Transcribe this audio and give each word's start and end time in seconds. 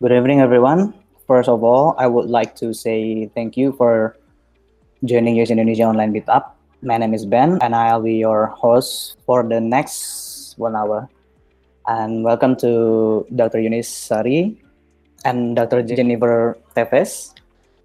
Good 0.00 0.16
evening, 0.16 0.40
everyone. 0.40 0.96
First 1.28 1.52
of 1.52 1.60
all, 1.60 1.92
I 2.00 2.08
would 2.08 2.24
like 2.24 2.56
to 2.64 2.72
say 2.72 3.28
thank 3.36 3.52
you 3.60 3.76
for 3.76 4.16
joining 5.04 5.36
UX 5.36 5.52
Indonesia 5.52 5.84
Online 5.84 6.08
Meetup. 6.08 6.56
My 6.80 6.96
name 6.96 7.12
is 7.12 7.28
Ben, 7.28 7.60
and 7.60 7.76
I'll 7.76 8.00
be 8.00 8.16
your 8.16 8.48
host 8.48 9.20
for 9.28 9.44
the 9.44 9.60
next 9.60 10.56
one 10.56 10.72
hour. 10.72 11.04
And 11.84 12.24
welcome 12.24 12.56
to 12.64 13.28
Dr. 13.36 13.60
Eunice 13.60 13.92
Sari 13.92 14.56
and 15.28 15.52
Dr. 15.52 15.84
Jennifer 15.84 16.56
Teves. 16.72 17.36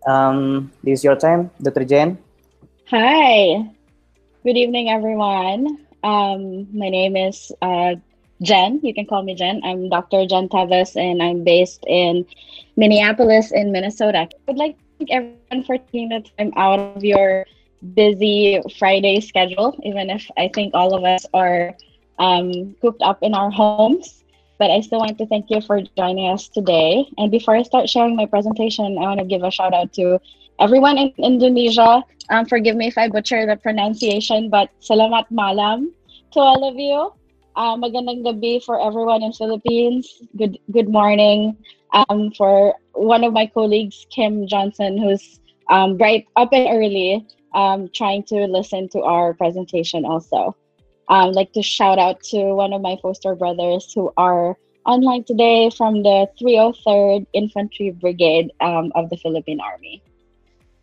Um, 0.08 0.72
this 0.88 1.00
is 1.00 1.04
your 1.04 1.20
time, 1.20 1.52
Dr. 1.60 1.84
Jen. 1.84 2.16
Hi. 2.96 3.60
Good 4.48 4.56
evening, 4.56 4.88
everyone. 4.88 5.84
Um, 6.00 6.72
my 6.72 6.88
name 6.88 7.20
is 7.20 7.52
uh, 7.60 8.00
Jen. 8.42 8.80
You 8.84 8.94
can 8.94 9.06
call 9.06 9.24
me 9.24 9.36
Jen. 9.36 9.62
I'm 9.64 9.90
Dr. 9.90 10.26
Jen 10.26 10.50
Teves, 10.50 10.96
and 10.96 11.24
I'm 11.24 11.44
based 11.44 11.84
in 11.88 12.26
Minneapolis, 12.76 13.52
in 13.52 13.72
Minnesota. 13.72 14.28
I 14.28 14.30
would 14.48 14.58
like 14.58 14.78
to 14.78 14.84
thank 14.98 15.12
everyone 15.12 15.64
for 15.66 15.78
taking 15.78 16.10
the 16.10 16.24
time 16.38 16.52
out 16.58 16.80
of 16.80 17.04
your 17.04 17.46
busy 17.94 18.62
Friday 18.78 19.22
schedule, 19.22 19.80
even 19.84 20.10
if 20.10 20.30
I 20.38 20.50
think 20.54 20.74
all 20.74 20.94
of 20.96 21.04
us 21.04 21.26
are 21.34 21.76
um, 22.20 22.76
cooped 22.82 23.02
up 23.02 23.20
in 23.22 23.34
our 23.34 23.52
homes. 23.52 24.24
But 24.58 24.72
I 24.72 24.80
still 24.82 25.00
want 25.00 25.18
to 25.18 25.28
thank 25.28 25.50
you 25.50 25.60
for 25.62 25.82
joining 25.98 26.32
us 26.32 26.48
today. 26.48 27.06
And 27.18 27.30
before 27.30 27.56
I 27.56 27.64
start 27.64 27.90
sharing 27.90 28.16
my 28.16 28.26
presentation, 28.26 28.98
I 28.98 29.02
want 29.02 29.20
to 29.20 29.26
give 29.26 29.44
a 29.44 29.52
shout 29.52 29.74
out 29.74 29.92
to 29.94 30.20
everyone 30.60 30.98
in 30.98 31.14
Indonesia. 31.18 32.04
Um, 32.30 32.46
forgive 32.46 32.76
me 32.76 32.88
if 32.88 32.98
I 32.98 33.10
butcher 33.10 33.46
the 33.46 33.58
pronunciation, 33.58 34.50
but 34.50 34.72
salamat 34.80 35.28
malam 35.30 35.92
to 36.32 36.40
all 36.40 36.68
of 36.68 36.80
you. 36.80 37.12
Um, 37.56 37.80
magandang 37.80 38.28
gabi 38.28 38.60
for 38.60 38.76
everyone 38.84 39.24
in 39.24 39.32
Philippines. 39.32 40.20
Good 40.36 40.60
good 40.76 40.92
morning 40.92 41.56
um, 41.96 42.36
for 42.36 42.76
one 42.92 43.24
of 43.24 43.32
my 43.32 43.48
colleagues, 43.48 44.06
Kim 44.12 44.44
Johnson, 44.44 45.00
who's 45.00 45.40
um, 45.72 45.96
up 46.36 46.52
and 46.52 46.68
early, 46.68 47.26
um, 47.56 47.88
trying 47.96 48.24
to 48.28 48.44
listen 48.52 48.90
to 48.92 49.08
our 49.08 49.34
presentation 49.34 50.04
also. 50.04 50.52
I'd 51.08 51.32
like 51.32 51.54
to 51.54 51.64
shout 51.64 51.98
out 51.98 52.20
to 52.36 52.52
one 52.52 52.74
of 52.74 52.82
my 52.82 53.00
foster 53.02 53.36
brothers 53.36 53.88
who 53.94 54.12
are 54.18 54.58
online 54.86 55.24
today 55.24 55.72
from 55.72 56.04
the 56.04 56.28
303rd 56.36 57.26
Infantry 57.32 57.92
Brigade 57.92 58.52
um, 58.60 58.92
of 58.96 59.10
the 59.10 59.16
Philippine 59.16 59.62
Army. 59.62 60.04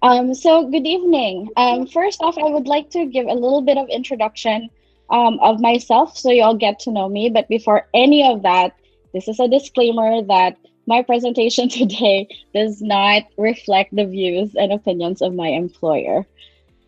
Um, 0.01 0.33
so 0.34 0.64
good 0.70 0.86
evening. 0.86 1.51
Um, 1.59 1.86
first 1.86 2.23
off, 2.23 2.39
I 2.39 2.48
would 2.48 2.67
like 2.67 2.89
to 2.97 3.05
give 3.05 3.27
a 3.27 3.34
little 3.34 3.61
bit 3.61 3.77
of 3.77 3.89
introduction 3.91 4.70
um, 5.13 5.39
of 5.41 5.61
myself 5.61 6.17
so 6.17 6.31
you 6.31 6.43
all 6.43 6.57
get 6.57 6.81
to 6.81 6.91
know 6.91 7.09
me. 7.09 7.31
But 7.31 7.49
before 7.49 7.87
any 7.95 8.27
of 8.29 8.43
that, 8.43 8.75
this 9.13 9.29
is 9.29 9.39
a 9.39 9.47
disclaimer 9.47 10.23
that 10.23 10.57
my 10.87 11.03
presentation 11.03 11.69
today 11.81 12.27
does 12.55 12.83
not 12.83 13.23
reflect 13.37 13.95
the 13.95 14.07
views 14.07 14.57
and 14.57 14.73
opinions 14.73 15.23
of 15.23 15.35
my 15.35 15.49
employer. 15.49 16.27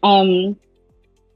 Um, 0.03 0.57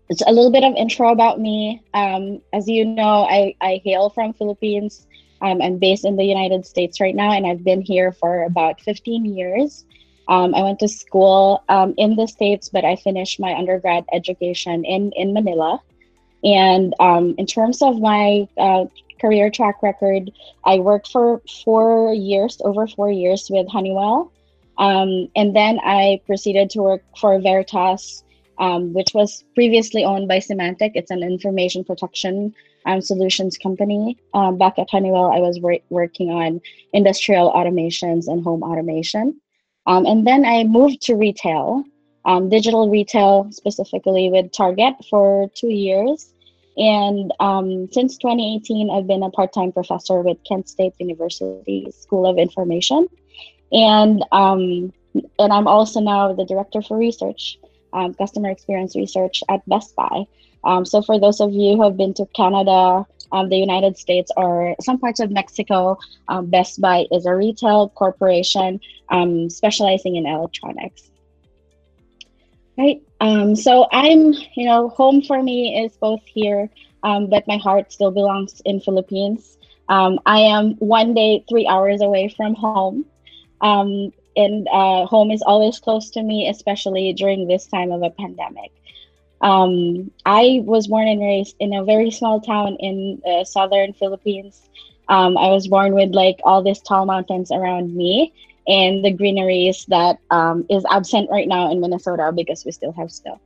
it's 0.09 0.23
a 0.27 0.33
little 0.33 0.51
bit 0.51 0.65
of 0.65 0.75
intro 0.75 1.11
about 1.11 1.39
me. 1.39 1.83
Um, 1.93 2.41
as 2.53 2.67
you 2.67 2.85
know, 2.85 3.27
I, 3.29 3.55
I 3.61 3.81
hail 3.85 4.09
from 4.11 4.33
Philippines. 4.33 5.07
Um, 5.43 5.61
I'm 5.61 5.79
based 5.79 6.05
in 6.05 6.17
the 6.17 6.25
United 6.25 6.67
States 6.67 7.01
right 7.01 7.15
now, 7.15 7.31
and 7.33 7.47
I've 7.47 7.63
been 7.63 7.83
here 7.83 8.13
for 8.13 8.45
about 8.45 8.81
15 8.81 9.25
years. 9.27 9.85
Um, 10.27 10.55
I 10.55 10.63
went 10.63 10.79
to 10.81 10.89
school 10.89 11.63
um, 11.69 11.95
in 11.97 12.17
the 12.17 12.27
States, 12.27 12.71
but 12.71 12.85
I 12.85 12.97
finished 12.97 13.39
my 13.39 13.55
undergrad 13.55 14.05
education 14.13 14.85
in, 14.85 15.13
in 15.13 15.33
Manila. 15.33 15.81
And 16.45 16.95
um, 17.01 17.35
in 17.39 17.47
terms 17.47 17.83
of 17.83 18.01
my 18.01 18.49
uh, 18.59 18.87
career 19.21 19.51
track 19.51 19.83
record, 19.83 20.31
I 20.65 20.79
worked 20.79 21.11
for 21.11 21.43
four 21.65 22.13
years, 22.13 22.59
over 22.65 22.87
four 22.87 23.11
years 23.11 23.49
with 23.51 23.69
Honeywell. 23.69 24.33
Um, 24.79 25.29
and 25.35 25.57
then 25.57 25.81
I 25.83 26.21
proceeded 26.27 26.71
to 26.71 26.83
work 26.83 27.03
for 27.17 27.41
Veritas 27.41 28.23
um, 28.59 28.93
which 28.93 29.15
was 29.15 29.45
previously 29.55 30.05
owned 30.05 30.29
by 30.29 30.39
Symantec. 30.39 30.93
It's 30.95 31.11
an 31.11 31.23
information 31.23 31.85
protection 31.85 32.55
um, 32.87 33.01
solutions 33.01 33.57
company. 33.57 34.19
Um, 34.35 34.59
back 34.59 34.79
at 34.79 34.91
Honeywell, 34.91 35.33
I 35.33 35.39
was 35.39 35.61
wor- 35.61 35.79
working 35.91 36.31
on 36.31 36.61
industrial 36.93 37.53
automations 37.53 38.27
and 38.27 38.43
home 38.43 38.63
automation. 38.63 39.41
Um, 39.87 40.07
and 40.07 40.27
then 40.27 40.45
I 40.45 40.65
moved 40.65 41.03
to 41.03 41.15
retail, 41.15 41.85
um, 42.25 42.49
digital 42.49 42.91
retail 42.91 43.49
specifically 43.53 44.29
with 44.29 44.53
Target 44.53 44.95
for 45.09 45.51
two 45.55 45.71
years. 45.71 46.35
And 46.79 47.33
um, 47.41 47.89
since 47.91 48.17
2018, 48.19 48.91
I've 48.91 49.07
been 49.07 49.23
a 49.23 49.31
part 49.31 49.53
time 49.53 49.73
professor 49.73 50.21
with 50.21 50.39
Kent 50.49 50.69
State 50.69 50.95
University 50.99 51.91
School 51.91 52.25
of 52.25 52.39
Information. 52.39 53.09
And, 53.73 54.25
and 54.33 54.93
I'm 55.39 55.67
also 55.67 56.01
now 56.01 56.33
the 56.33 56.45
director 56.45 56.81
for 56.81 56.97
research 56.97 57.59
um, 57.93 58.15
customer 58.15 58.51
experience 58.51 58.97
research 58.97 59.43
at 59.49 59.67
Best 59.69 59.95
Buy. 59.97 60.27
Um, 60.65 60.85
so 60.85 61.03
for 61.03 61.19
those 61.19 61.41
of 61.41 61.53
you 61.53 61.77
who 61.77 61.83
have 61.83 61.97
been 61.97 62.15
to 62.15 62.27
Canada, 62.35 63.07
um, 63.33 63.49
the 63.49 63.57
United 63.57 63.99
States, 63.99 64.31
or 64.37 64.75
some 64.81 64.99
parts 64.99 65.21
of 65.21 65.31
Mexico, 65.31 65.99
um, 66.29 66.47
Best 66.47 66.81
Buy 66.81 67.07
is 67.13 67.27
a 67.27 67.35
retail 67.35 67.91
corporation 67.91 68.81
um, 69.11 69.51
specializing 69.51 70.17
in 70.17 70.27
electronics. 70.27 71.08
Right. 72.79 73.03
Um, 73.21 73.57
so 73.57 73.89
I'm, 73.93 74.33
you 74.55 74.67
know, 74.67 74.89
home 74.91 75.23
for 75.23 75.43
me 75.43 75.85
is 75.85 75.97
both 75.97 76.23
here, 76.27 76.71
but 77.03 77.49
my 77.49 77.59
heart 77.59 77.93
still 77.93 78.13
belongs 78.13 78.63
in 78.65 78.81
Philippines. 78.81 79.59
I 79.89 80.41
am 80.41 80.75
one 80.79 81.15
day 81.15 81.45
three 81.49 81.67
hours 81.67 82.03
away 82.03 82.29
from 82.37 82.55
home. 82.55 83.05
Um, 83.61 84.13
and 84.37 84.69
uh, 84.69 85.07
home 85.07 85.31
is 85.31 85.43
always 85.43 85.79
close 85.81 86.11
to 86.11 86.23
me, 86.23 86.49
especially 86.49 87.13
during 87.13 87.47
this 87.49 87.67
time 87.67 87.91
of 87.91 88.03
a 88.03 88.11
pandemic. 88.11 88.73
Um, 89.41 90.11
I 90.25 90.63
was 90.65 90.87
born 90.89 91.09
and 91.09 91.21
raised 91.21 91.57
in 91.61 91.75
a 91.75 91.85
very 91.85 92.11
small 92.11 92.41
town 92.41 92.77
in 92.81 93.23
uh, 93.27 93.45
southern 93.45 93.93
Philippines. 93.95 94.69
Um, 95.09 95.37
I 95.39 95.49
was 95.49 95.69
born 95.69 95.95
with 95.95 96.15
like 96.15 96.41
all 96.45 96.63
these 96.63 96.81
tall 96.81 97.07
mountains 97.07 97.51
around 97.51 97.95
me 97.95 98.33
and 98.69 99.05
the 99.05 99.11
greeneries 99.11 99.85
that 99.89 100.19
um, 100.31 100.65
is 100.69 100.85
absent 100.91 101.29
right 101.31 101.49
now 101.49 101.73
in 101.73 101.81
Minnesota 101.81 102.31
because 102.35 102.65
we 102.65 102.71
still 102.71 102.93
have 102.93 103.11
snow. 103.11 103.41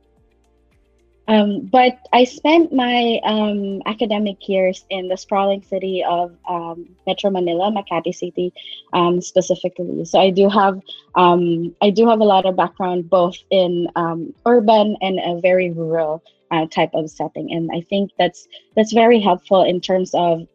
Um, 1.29 1.69
but 1.71 1.99
I 2.11 2.25
spent 2.25 2.73
my 2.73 3.21
um, 3.23 3.81
academic 3.85 4.49
years 4.49 4.83
in 4.89 5.07
the 5.07 5.15
sprawling 5.15 5.63
city 5.63 6.03
of 6.03 6.35
um, 6.49 6.85
Metro 7.07 7.29
Manila, 7.29 7.71
Makati 7.71 8.13
City, 8.13 8.51
um, 8.91 9.21
specifically. 9.21 10.03
So 10.03 10.19
I 10.19 10.31
do 10.31 10.49
have 10.49 10.81
um, 11.15 11.73
I 11.81 11.91
do 11.91 12.09
have 12.09 12.19
a 12.19 12.25
lot 12.25 12.45
of 12.45 12.57
background 12.57 13.09
both 13.09 13.37
in 13.51 13.87
um, 13.95 14.33
urban 14.45 14.97
and 15.01 15.17
a 15.19 15.39
very 15.39 15.71
rural 15.71 16.21
uh, 16.51 16.65
type 16.67 16.91
of 16.93 17.09
setting, 17.09 17.53
and 17.53 17.71
I 17.73 17.85
think 17.89 18.11
that's 18.19 18.45
that's 18.75 18.91
very 18.91 19.21
helpful 19.21 19.63
in 19.63 19.79
terms 19.79 20.13
of 20.13 20.45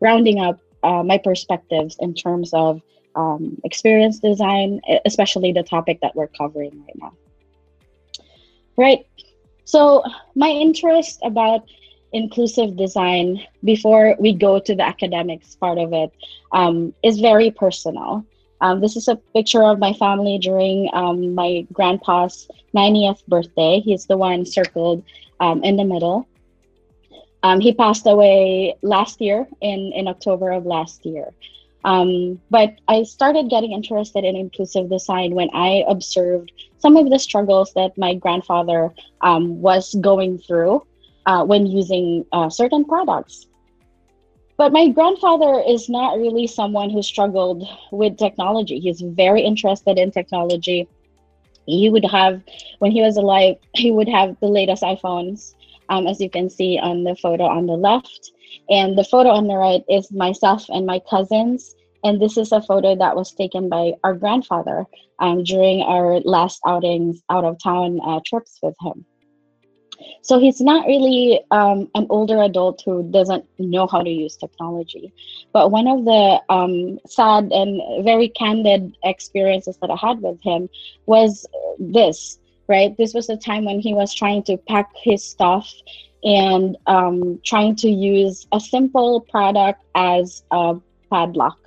rounding 0.00 0.40
up 0.40 0.60
uh, 0.82 1.02
my 1.02 1.18
perspectives 1.18 1.96
in 2.00 2.14
terms 2.14 2.52
of 2.52 2.80
experience 3.64 4.18
design, 4.18 4.80
especially 5.04 5.52
the 5.52 5.62
topic 5.62 6.00
that 6.02 6.14
we're 6.14 6.28
covering 6.28 6.84
right 6.86 6.98
now. 6.98 7.12
Right. 8.76 9.06
So, 9.64 10.04
my 10.34 10.48
interest 10.48 11.18
about 11.24 11.64
inclusive 12.12 12.76
design 12.76 13.42
before 13.64 14.16
we 14.18 14.32
go 14.32 14.58
to 14.58 14.74
the 14.74 14.82
academics 14.82 15.54
part 15.56 15.78
of 15.78 15.92
it 15.92 16.12
um, 16.52 16.94
is 17.02 17.20
very 17.20 17.50
personal. 17.50 18.24
Um, 18.60 18.80
this 18.80 18.96
is 18.96 19.08
a 19.08 19.16
picture 19.16 19.62
of 19.62 19.78
my 19.78 19.92
family 19.92 20.38
during 20.38 20.88
um, 20.94 21.34
my 21.34 21.66
grandpa's 21.72 22.48
90th 22.74 23.26
birthday. 23.26 23.80
He's 23.80 24.06
the 24.06 24.16
one 24.16 24.46
circled 24.46 25.02
um, 25.40 25.62
in 25.62 25.76
the 25.76 25.84
middle. 25.84 26.26
Um, 27.42 27.60
he 27.60 27.74
passed 27.74 28.06
away 28.06 28.74
last 28.82 29.20
year 29.20 29.46
in, 29.60 29.92
in 29.94 30.08
October 30.08 30.52
of 30.52 30.64
last 30.64 31.04
year. 31.04 31.32
Um, 31.86 32.40
but 32.50 32.74
I 32.88 33.04
started 33.04 33.48
getting 33.48 33.70
interested 33.70 34.24
in 34.24 34.34
inclusive 34.34 34.90
design 34.90 35.36
when 35.36 35.48
I 35.54 35.84
observed 35.88 36.50
some 36.78 36.96
of 36.96 37.08
the 37.10 37.18
struggles 37.18 37.72
that 37.74 37.96
my 37.96 38.14
grandfather 38.14 38.92
um, 39.20 39.62
was 39.62 39.94
going 40.00 40.38
through 40.38 40.84
uh, 41.26 41.44
when 41.44 41.64
using 41.64 42.26
uh, 42.32 42.50
certain 42.50 42.84
products. 42.84 43.46
But 44.56 44.72
my 44.72 44.88
grandfather 44.88 45.62
is 45.64 45.88
not 45.88 46.18
really 46.18 46.48
someone 46.48 46.90
who 46.90 47.02
struggled 47.02 47.62
with 47.92 48.18
technology. 48.18 48.80
He's 48.80 49.00
very 49.00 49.42
interested 49.42 49.96
in 49.96 50.10
technology. 50.10 50.88
He 51.66 51.88
would 51.88 52.04
have, 52.06 52.42
when 52.80 52.90
he 52.90 53.00
was 53.00 53.16
alive, 53.16 53.58
he 53.74 53.92
would 53.92 54.08
have 54.08 54.36
the 54.40 54.48
latest 54.48 54.82
iPhones, 54.82 55.54
um, 55.88 56.08
as 56.08 56.20
you 56.20 56.30
can 56.30 56.50
see 56.50 56.80
on 56.80 57.04
the 57.04 57.14
photo 57.14 57.44
on 57.44 57.66
the 57.66 57.74
left. 57.74 58.32
And 58.68 58.98
the 58.98 59.04
photo 59.04 59.28
on 59.28 59.46
the 59.46 59.54
right 59.54 59.84
is 59.88 60.10
myself 60.10 60.64
and 60.68 60.84
my 60.84 61.00
cousins 61.08 61.75
and 62.06 62.20
this 62.20 62.36
is 62.38 62.52
a 62.52 62.62
photo 62.62 62.94
that 62.94 63.16
was 63.16 63.32
taken 63.32 63.68
by 63.68 63.92
our 64.04 64.14
grandfather 64.14 64.84
um, 65.18 65.42
during 65.42 65.82
our 65.82 66.20
last 66.20 66.60
outings 66.66 67.20
out 67.30 67.44
of 67.44 67.58
town 67.62 68.00
uh, 68.06 68.20
trips 68.24 68.58
with 68.62 68.76
him. 68.80 69.04
So 70.22 70.38
he's 70.38 70.60
not 70.60 70.86
really 70.86 71.40
um, 71.50 71.90
an 71.94 72.06
older 72.10 72.42
adult 72.42 72.82
who 72.84 73.10
doesn't 73.10 73.44
know 73.58 73.86
how 73.86 74.02
to 74.02 74.10
use 74.10 74.36
technology. 74.36 75.12
But 75.52 75.70
one 75.70 75.88
of 75.88 76.04
the 76.04 76.40
um, 76.48 76.98
sad 77.08 77.50
and 77.52 78.04
very 78.04 78.28
candid 78.28 78.96
experiences 79.04 79.78
that 79.80 79.90
I 79.90 79.96
had 79.96 80.20
with 80.20 80.40
him 80.42 80.68
was 81.06 81.46
this, 81.78 82.38
right? 82.68 82.96
This 82.96 83.14
was 83.14 83.26
the 83.26 83.36
time 83.36 83.64
when 83.64 83.80
he 83.80 83.94
was 83.94 84.12
trying 84.12 84.42
to 84.44 84.56
pack 84.68 84.90
his 85.02 85.24
stuff 85.24 85.72
and 86.22 86.76
um, 86.86 87.40
trying 87.44 87.76
to 87.76 87.88
use 87.88 88.46
a 88.52 88.60
simple 88.60 89.20
product 89.22 89.82
as 89.94 90.42
a 90.50 90.76
padlock, 91.10 91.58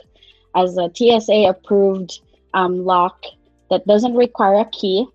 as 0.55 0.77
a 0.77 0.89
TSA 0.93 1.47
approved 1.47 2.19
um, 2.53 2.85
lock 2.85 3.23
that 3.69 3.85
doesn't 3.85 4.15
require 4.15 4.61
a 4.61 4.65
key 4.65 5.07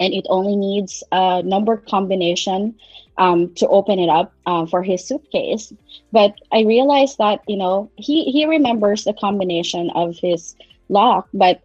and 0.00 0.12
it 0.12 0.26
only 0.28 0.56
needs 0.56 1.02
a 1.12 1.42
number 1.42 1.76
combination 1.76 2.74
um, 3.18 3.54
to 3.54 3.68
open 3.68 3.98
it 3.98 4.08
up 4.08 4.32
uh, 4.46 4.66
for 4.66 4.82
his 4.82 5.06
suitcase. 5.06 5.72
But 6.12 6.34
I 6.52 6.62
realized 6.62 7.18
that 7.18 7.40
you 7.46 7.56
know 7.56 7.90
he 7.96 8.24
he 8.24 8.46
remembers 8.46 9.04
the 9.04 9.12
combination 9.12 9.90
of 9.90 10.16
his 10.18 10.56
lock, 10.88 11.28
but 11.32 11.62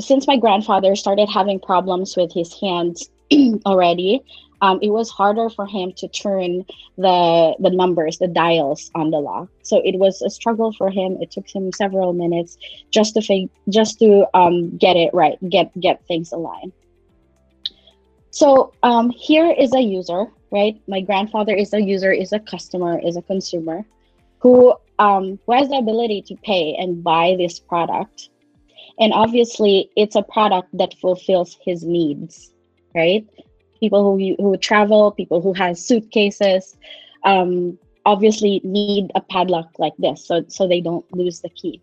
since 0.00 0.26
my 0.26 0.36
grandfather 0.36 0.96
started 0.96 1.28
having 1.28 1.60
problems 1.60 2.16
with 2.16 2.32
his 2.32 2.52
hands 2.60 3.08
already, 3.66 4.22
um, 4.64 4.78
it 4.80 4.92
was 4.98 5.10
harder 5.10 5.50
for 5.50 5.66
him 5.66 5.92
to 6.00 6.08
turn 6.08 6.64
the 6.96 7.54
the 7.64 7.72
numbers, 7.82 8.16
the 8.16 8.28
dials 8.44 8.90
on 8.94 9.10
the 9.10 9.20
lock. 9.28 9.48
So 9.62 9.74
it 9.84 9.96
was 9.98 10.22
a 10.22 10.30
struggle 10.30 10.72
for 10.78 10.88
him. 10.98 11.18
It 11.20 11.30
took 11.30 11.48
him 11.54 11.70
several 11.72 12.14
minutes 12.14 12.56
just 12.90 13.10
to 13.14 13.20
fig- 13.20 13.50
just 13.68 13.98
to 13.98 14.08
um, 14.32 14.56
get 14.84 14.96
it 14.96 15.10
right, 15.12 15.36
get 15.50 15.66
get 15.78 15.96
things 16.08 16.32
aligned. 16.32 16.72
So 18.30 18.72
um, 18.82 19.10
here 19.10 19.50
is 19.64 19.74
a 19.74 19.80
user, 19.98 20.22
right? 20.50 20.74
My 20.88 21.00
grandfather 21.02 21.54
is 21.54 21.74
a 21.74 21.80
user, 21.80 22.10
is 22.10 22.32
a 22.32 22.40
customer, 22.40 22.98
is 22.98 23.16
a 23.16 23.22
consumer 23.22 23.84
who, 24.40 24.74
um, 24.98 25.38
who 25.46 25.52
has 25.52 25.68
the 25.68 25.76
ability 25.76 26.20
to 26.28 26.34
pay 26.42 26.74
and 26.74 27.04
buy 27.04 27.36
this 27.38 27.60
product. 27.60 28.30
And 28.98 29.12
obviously, 29.12 29.88
it's 29.94 30.16
a 30.16 30.22
product 30.22 30.68
that 30.80 30.94
fulfills 31.00 31.56
his 31.64 31.84
needs, 31.84 32.52
right? 32.92 33.24
People 33.84 34.02
who, 34.04 34.34
who 34.42 34.56
travel, 34.56 35.10
people 35.10 35.40
who 35.40 35.52
have 35.52 35.78
suitcases, 35.78 36.76
um, 37.24 37.78
obviously 38.06 38.60
need 38.64 39.10
a 39.14 39.20
padlock 39.20 39.70
like 39.78 39.96
this 39.98 40.26
so, 40.26 40.44
so 40.48 40.66
they 40.68 40.80
don't 40.80 41.06
lose 41.12 41.40
the 41.40 41.48
key. 41.50 41.80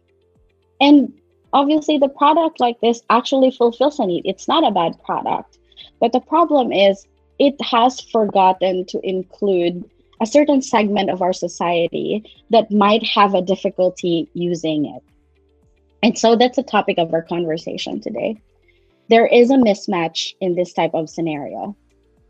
And 0.80 1.14
obviously, 1.54 1.98
the 1.98 2.10
product 2.10 2.60
like 2.60 2.80
this 2.82 3.02
actually 3.10 3.52
fulfills 3.52 4.00
a 4.00 4.06
need. 4.06 4.24
It's 4.26 4.48
not 4.48 4.64
a 4.64 4.72
bad 4.72 4.94
product 5.04 5.58
but 6.00 6.12
the 6.12 6.20
problem 6.20 6.72
is, 6.72 7.08
it 7.40 7.60
has 7.62 8.02
forgotten 8.02 8.86
to 8.86 9.00
include 9.08 9.90
a 10.22 10.26
certain 10.26 10.62
segment 10.62 11.10
of 11.10 11.22
our 11.22 11.34
society 11.34 12.24
that 12.52 12.72
might 12.72 13.04
have 13.04 13.34
a 13.34 13.42
difficulty 13.42 14.30
using 14.34 14.86
it. 14.86 15.04
And 16.04 16.18
so 16.18 16.36
that's 16.36 16.58
the 16.58 16.64
topic 16.64 16.98
of 17.00 17.14
our 17.14 17.24
conversation 17.24 18.00
today. 18.00 18.40
There 19.10 19.26
is 19.26 19.50
a 19.50 19.56
mismatch 19.56 20.34
in 20.40 20.56
this 20.56 20.74
type 20.74 20.94
of 20.94 21.10
scenario. 21.10 21.76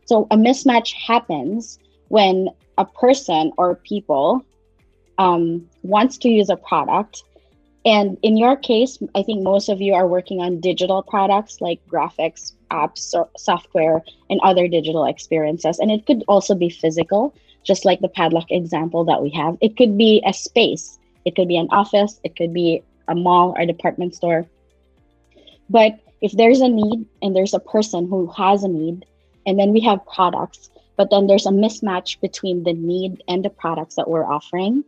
So 0.04 0.26
a 0.30 0.36
mismatch 0.36 0.92
happens 0.92 1.78
when 2.08 2.48
a 2.78 2.84
person 2.84 3.52
or 3.56 3.76
people 3.76 4.44
um, 5.18 5.68
wants 5.82 6.18
to 6.18 6.28
use 6.28 6.48
a 6.50 6.56
product 6.56 7.22
and 7.84 8.16
in 8.22 8.36
your 8.36 8.56
case, 8.56 8.98
I 9.14 9.22
think 9.22 9.42
most 9.42 9.68
of 9.68 9.80
you 9.80 9.94
are 9.94 10.06
working 10.06 10.40
on 10.40 10.60
digital 10.60 11.02
products 11.02 11.60
like 11.60 11.80
graphics, 11.88 12.52
apps, 12.70 13.14
software, 13.36 14.02
and 14.30 14.40
other 14.42 14.68
digital 14.68 15.04
experiences. 15.04 15.80
And 15.80 15.90
it 15.90 16.06
could 16.06 16.22
also 16.28 16.54
be 16.54 16.70
physical, 16.70 17.34
just 17.64 17.84
like 17.84 18.00
the 18.00 18.08
padlock 18.08 18.50
example 18.50 19.04
that 19.06 19.20
we 19.20 19.30
have. 19.30 19.56
It 19.60 19.76
could 19.76 19.98
be 19.98 20.22
a 20.24 20.32
space, 20.32 20.98
it 21.24 21.34
could 21.34 21.48
be 21.48 21.56
an 21.56 21.68
office, 21.70 22.20
it 22.22 22.36
could 22.36 22.52
be 22.52 22.82
a 23.08 23.14
mall 23.16 23.54
or 23.58 23.66
department 23.66 24.14
store. 24.14 24.46
But 25.68 25.98
if 26.20 26.32
there's 26.32 26.60
a 26.60 26.68
need 26.68 27.06
and 27.20 27.34
there's 27.34 27.54
a 27.54 27.58
person 27.58 28.06
who 28.06 28.28
has 28.28 28.62
a 28.62 28.68
need, 28.68 29.04
and 29.46 29.58
then 29.58 29.72
we 29.72 29.80
have 29.80 30.06
products, 30.06 30.70
but 30.96 31.10
then 31.10 31.26
there's 31.26 31.46
a 31.46 31.50
mismatch 31.50 32.20
between 32.20 32.64
the 32.64 32.72
need 32.72 33.22
and 33.28 33.44
the 33.44 33.50
products 33.50 33.96
that 33.96 34.08
we're 34.08 34.24
offering, 34.24 34.84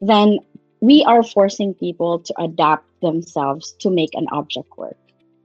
then 0.00 0.38
we 0.80 1.04
are 1.04 1.22
forcing 1.22 1.74
people 1.74 2.18
to 2.20 2.34
adapt 2.40 2.84
themselves 3.00 3.74
to 3.80 3.90
make 3.90 4.14
an 4.14 4.26
object 4.32 4.68
work. 4.76 4.96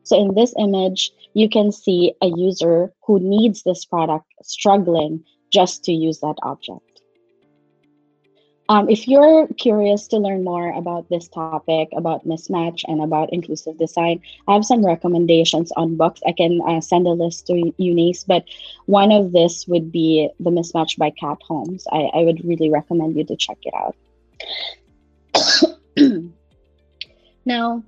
So 0.03 0.19
in 0.19 0.35
this 0.35 0.53
image, 0.57 1.11
you 1.33 1.47
can 1.47 1.71
see 1.71 2.13
a 2.21 2.27
user 2.27 2.91
who 3.05 3.19
needs 3.19 3.63
this 3.63 3.85
product 3.85 4.25
struggling 4.43 5.23
just 5.51 5.83
to 5.85 5.93
use 5.93 6.19
that 6.19 6.35
object. 6.43 6.90
Um, 8.71 8.89
if 8.89 9.05
you're 9.05 9.49
curious 9.57 10.07
to 10.07 10.17
learn 10.17 10.45
more 10.45 10.71
about 10.71 11.09
this 11.09 11.27
topic, 11.27 11.89
about 11.93 12.25
mismatch 12.25 12.85
and 12.87 13.01
about 13.01 13.33
inclusive 13.33 13.77
design, 13.77 14.21
I 14.47 14.53
have 14.53 14.63
some 14.63 14.85
recommendations 14.85 15.73
on 15.73 15.97
books. 15.97 16.21
I 16.25 16.31
can 16.31 16.61
uh, 16.65 16.79
send 16.79 17.05
a 17.05 17.09
list 17.09 17.47
to 17.47 17.73
Eunice, 17.75 18.23
but 18.23 18.45
one 18.85 19.11
of 19.11 19.33
this 19.33 19.67
would 19.67 19.91
be 19.91 20.29
The 20.39 20.51
Mismatch 20.51 20.97
by 20.97 21.09
Kat 21.09 21.39
Holmes. 21.45 21.85
I, 21.91 22.11
I 22.13 22.23
would 22.23 22.45
really 22.45 22.69
recommend 22.69 23.17
you 23.17 23.25
to 23.25 23.35
check 23.35 23.57
it 23.63 23.73
out. 23.75 23.95
now, 27.45 27.83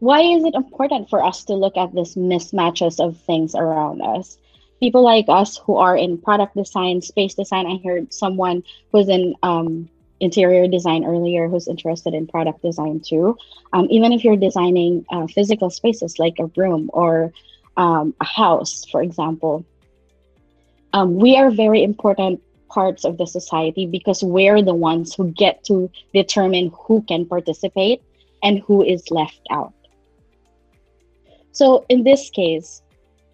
why 0.00 0.20
is 0.20 0.44
it 0.44 0.54
important 0.54 1.08
for 1.08 1.24
us 1.24 1.44
to 1.44 1.54
look 1.54 1.78
at 1.78 1.94
these 1.94 2.14
mismatches 2.14 3.02
of 3.02 3.16
things 3.22 3.54
around 3.54 4.02
us? 4.02 4.36
People 4.80 5.02
like 5.02 5.30
us 5.30 5.56
who 5.56 5.78
are 5.78 5.96
in 5.96 6.18
product 6.18 6.56
design, 6.56 7.00
space 7.00 7.32
design, 7.32 7.66
I 7.66 7.80
heard 7.82 8.12
someone 8.12 8.64
who's 8.92 9.08
in 9.08 9.34
um, 9.42 9.88
interior 10.20 10.68
design 10.68 11.04
earlier 11.04 11.48
who's 11.48 11.66
interested 11.66 12.14
in 12.14 12.26
product 12.26 12.62
design 12.62 13.00
too. 13.00 13.36
Um, 13.72 13.86
even 13.90 14.12
if 14.12 14.22
you're 14.22 14.36
designing 14.36 15.04
uh, 15.10 15.26
physical 15.26 15.70
spaces 15.70 16.18
like 16.18 16.34
a 16.38 16.46
room 16.56 16.90
or 16.92 17.32
um, 17.76 18.14
a 18.20 18.24
house, 18.24 18.84
for 18.90 19.02
example, 19.02 19.64
um, 20.92 21.16
we 21.16 21.36
are 21.36 21.50
very 21.50 21.82
important 21.82 22.42
parts 22.68 23.04
of 23.04 23.18
the 23.18 23.26
society 23.26 23.86
because 23.86 24.22
we're 24.22 24.62
the 24.62 24.74
ones 24.74 25.14
who 25.14 25.30
get 25.32 25.64
to 25.64 25.90
determine 26.14 26.70
who 26.86 27.02
can 27.02 27.26
participate 27.26 28.02
and 28.42 28.60
who 28.60 28.82
is 28.84 29.10
left 29.10 29.40
out. 29.50 29.72
So 31.52 31.84
in 31.88 32.04
this 32.04 32.30
case, 32.30 32.82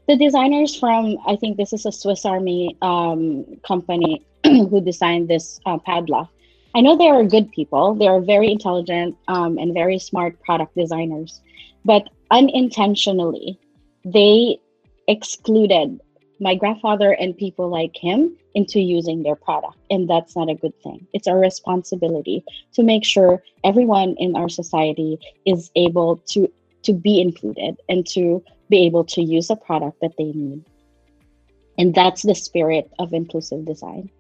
the 0.09 0.16
designers 0.16 0.78
from 0.78 1.16
I 1.26 1.37
think 1.37 1.57
this 1.57 1.73
is 1.73 1.85
a 1.85 1.93
Swiss 1.93 2.25
Army 2.25 2.76
um, 2.81 3.45
company 3.66 4.25
who 4.45 4.81
designed 4.81 5.28
this 5.28 5.61
uh, 5.66 5.78
padlock. 5.78 6.31
I 6.76 6.83
know 6.83 6.95
they 6.95 7.09
are 7.09 7.25
good 7.25 7.50
people. 7.52 7.95
They 7.95 8.06
are 8.06 8.21
very 8.21 8.52
intelligent 8.52 9.16
um, 9.28 9.56
and 9.56 9.73
very 9.73 9.99
smart 9.99 10.38
product 10.42 10.76
designers, 10.76 11.40
but 11.87 12.11
unintentionally, 12.30 13.59
they 14.04 14.59
excluded 15.09 15.99
my 16.38 16.54
grandfather 16.54 17.12
and 17.12 17.35
people 17.35 17.71
like 17.71 17.97
him 17.97 18.37
into 18.54 18.78
using 18.78 19.23
their 19.23 19.37
product. 19.37 19.78
And 19.88 20.06
that's 20.06 20.37
not 20.37 20.50
a 20.50 20.54
good 20.54 20.78
thing. 20.83 21.06
It's 21.14 21.26
our 21.26 21.38
responsibility 21.38 22.45
to 22.75 22.83
make 22.83 23.06
sure 23.06 23.42
everyone 23.64 24.14
in 24.18 24.37
our 24.37 24.50
society 24.50 25.18
is 25.47 25.71
able 25.76 26.18
to, 26.33 26.47
to 26.83 26.92
be 26.92 27.23
included 27.23 27.80
and 27.88 28.06
to 28.09 28.45
be 28.68 28.85
able 28.85 29.04
to 29.04 29.23
use 29.23 29.49
a 29.49 29.56
product 29.56 30.02
that 30.02 30.12
they 30.18 30.33
need. 30.33 30.62
And 31.78 31.95
that's 31.95 32.21
the 32.21 32.35
spirit 32.35 32.92
of 32.99 33.14
inclusive 33.14 33.64
design. 33.64 34.11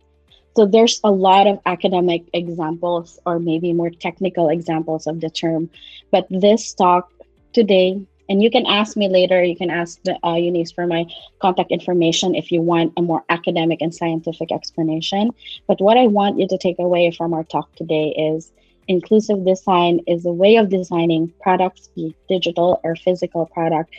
So 0.56 0.64
there's 0.64 1.00
a 1.04 1.10
lot 1.10 1.46
of 1.46 1.60
academic 1.66 2.24
examples 2.32 3.18
or 3.26 3.38
maybe 3.38 3.72
more 3.74 3.90
technical 3.90 4.48
examples 4.48 5.06
of 5.06 5.20
the 5.20 5.28
term, 5.28 5.68
but 6.10 6.26
this 6.30 6.72
talk 6.72 7.12
today 7.52 8.00
and 8.28 8.42
you 8.42 8.50
can 8.50 8.66
ask 8.66 8.96
me 8.96 9.08
later. 9.08 9.42
You 9.42 9.56
can 9.56 9.70
ask 9.70 10.02
the, 10.02 10.18
uh, 10.22 10.64
for 10.74 10.86
my 10.86 11.06
contact 11.40 11.70
information 11.70 12.34
if 12.34 12.50
you 12.50 12.60
want 12.60 12.92
a 12.96 13.02
more 13.02 13.22
academic 13.28 13.80
and 13.80 13.94
scientific 13.94 14.50
explanation. 14.50 15.30
But 15.68 15.80
what 15.80 15.96
I 15.96 16.06
want 16.06 16.38
you 16.38 16.48
to 16.48 16.58
take 16.58 16.78
away 16.78 17.12
from 17.12 17.34
our 17.34 17.44
talk 17.44 17.74
today 17.76 18.08
is 18.34 18.50
inclusive 18.88 19.44
design 19.44 20.00
is 20.06 20.26
a 20.26 20.32
way 20.32 20.56
of 20.56 20.70
designing 20.70 21.32
products, 21.40 21.88
be 21.94 22.16
digital 22.28 22.80
or 22.82 22.96
physical 22.96 23.46
product, 23.46 23.90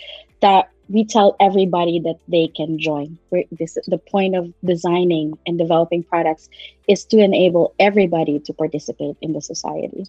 that 0.42 0.70
we 0.90 1.06
tell 1.06 1.36
everybody 1.40 2.00
that 2.00 2.18
they 2.28 2.48
can 2.48 2.80
join. 2.80 3.18
This, 3.52 3.78
the 3.88 3.98
point 3.98 4.36
of 4.36 4.54
designing 4.64 5.38
and 5.46 5.58
developing 5.58 6.04
products 6.04 6.50
is 6.88 7.06
to 7.06 7.20
enable 7.20 7.74
everybody 7.80 8.40
to 8.40 8.54
participate 8.54 9.18
in 9.22 9.34
the 9.34 9.42
society. 9.42 10.06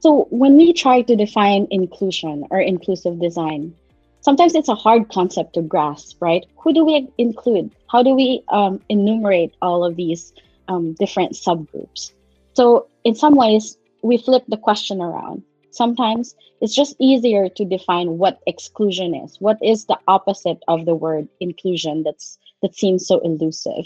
So 0.00 0.26
when 0.30 0.56
we 0.56 0.72
try 0.72 1.02
to 1.02 1.16
define 1.16 1.66
inclusion 1.70 2.44
or 2.50 2.60
inclusive 2.60 3.20
design, 3.20 3.74
sometimes 4.20 4.54
it's 4.54 4.68
a 4.68 4.74
hard 4.74 5.08
concept 5.10 5.54
to 5.54 5.62
grasp, 5.62 6.16
right? 6.20 6.44
Who 6.58 6.72
do 6.72 6.84
we 6.84 7.08
include? 7.18 7.74
How 7.90 8.02
do 8.02 8.14
we 8.14 8.42
um, 8.48 8.80
enumerate 8.88 9.54
all 9.62 9.84
of 9.84 9.96
these 9.96 10.32
um, 10.68 10.94
different 10.94 11.32
subgroups? 11.32 12.12
So 12.54 12.88
in 13.04 13.14
some 13.14 13.36
ways, 13.36 13.78
we 14.02 14.18
flip 14.18 14.44
the 14.48 14.56
question 14.56 15.00
around. 15.00 15.42
Sometimes 15.76 16.34
it's 16.60 16.74
just 16.74 16.96
easier 16.98 17.48
to 17.48 17.64
define 17.64 18.18
what 18.18 18.40
exclusion 18.46 19.14
is. 19.14 19.36
What 19.40 19.58
is 19.62 19.84
the 19.84 19.98
opposite 20.08 20.58
of 20.68 20.86
the 20.86 20.94
word 20.94 21.28
inclusion 21.40 22.02
that's 22.02 22.38
that 22.62 22.74
seems 22.74 23.06
so 23.06 23.20
elusive? 23.20 23.84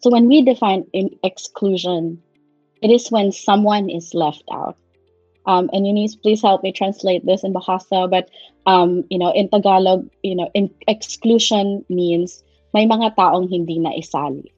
So 0.00 0.10
when 0.10 0.28
we 0.28 0.42
define 0.42 0.84
in 0.92 1.16
exclusion, 1.24 2.22
it 2.82 2.90
is 2.90 3.10
when 3.10 3.32
someone 3.32 3.88
is 3.88 4.12
left 4.12 4.44
out. 4.52 4.76
Um, 5.46 5.70
and 5.72 5.86
Eunice, 5.86 6.16
please 6.16 6.42
help 6.42 6.62
me 6.62 6.72
translate 6.72 7.24
this 7.24 7.44
in 7.44 7.52
Bahasa. 7.52 8.08
But 8.08 8.28
um, 8.66 9.04
you 9.08 9.18
know, 9.18 9.32
in 9.32 9.48
Tagalog, 9.48 10.08
you 10.22 10.36
know, 10.36 10.50
in 10.54 10.70
exclusion 10.88 11.84
means 11.88 12.44
may 12.72 12.86
mga 12.86 13.16
taong 13.16 13.48
hindi 13.48 13.78
na 13.78 13.96
isali. 13.96 14.52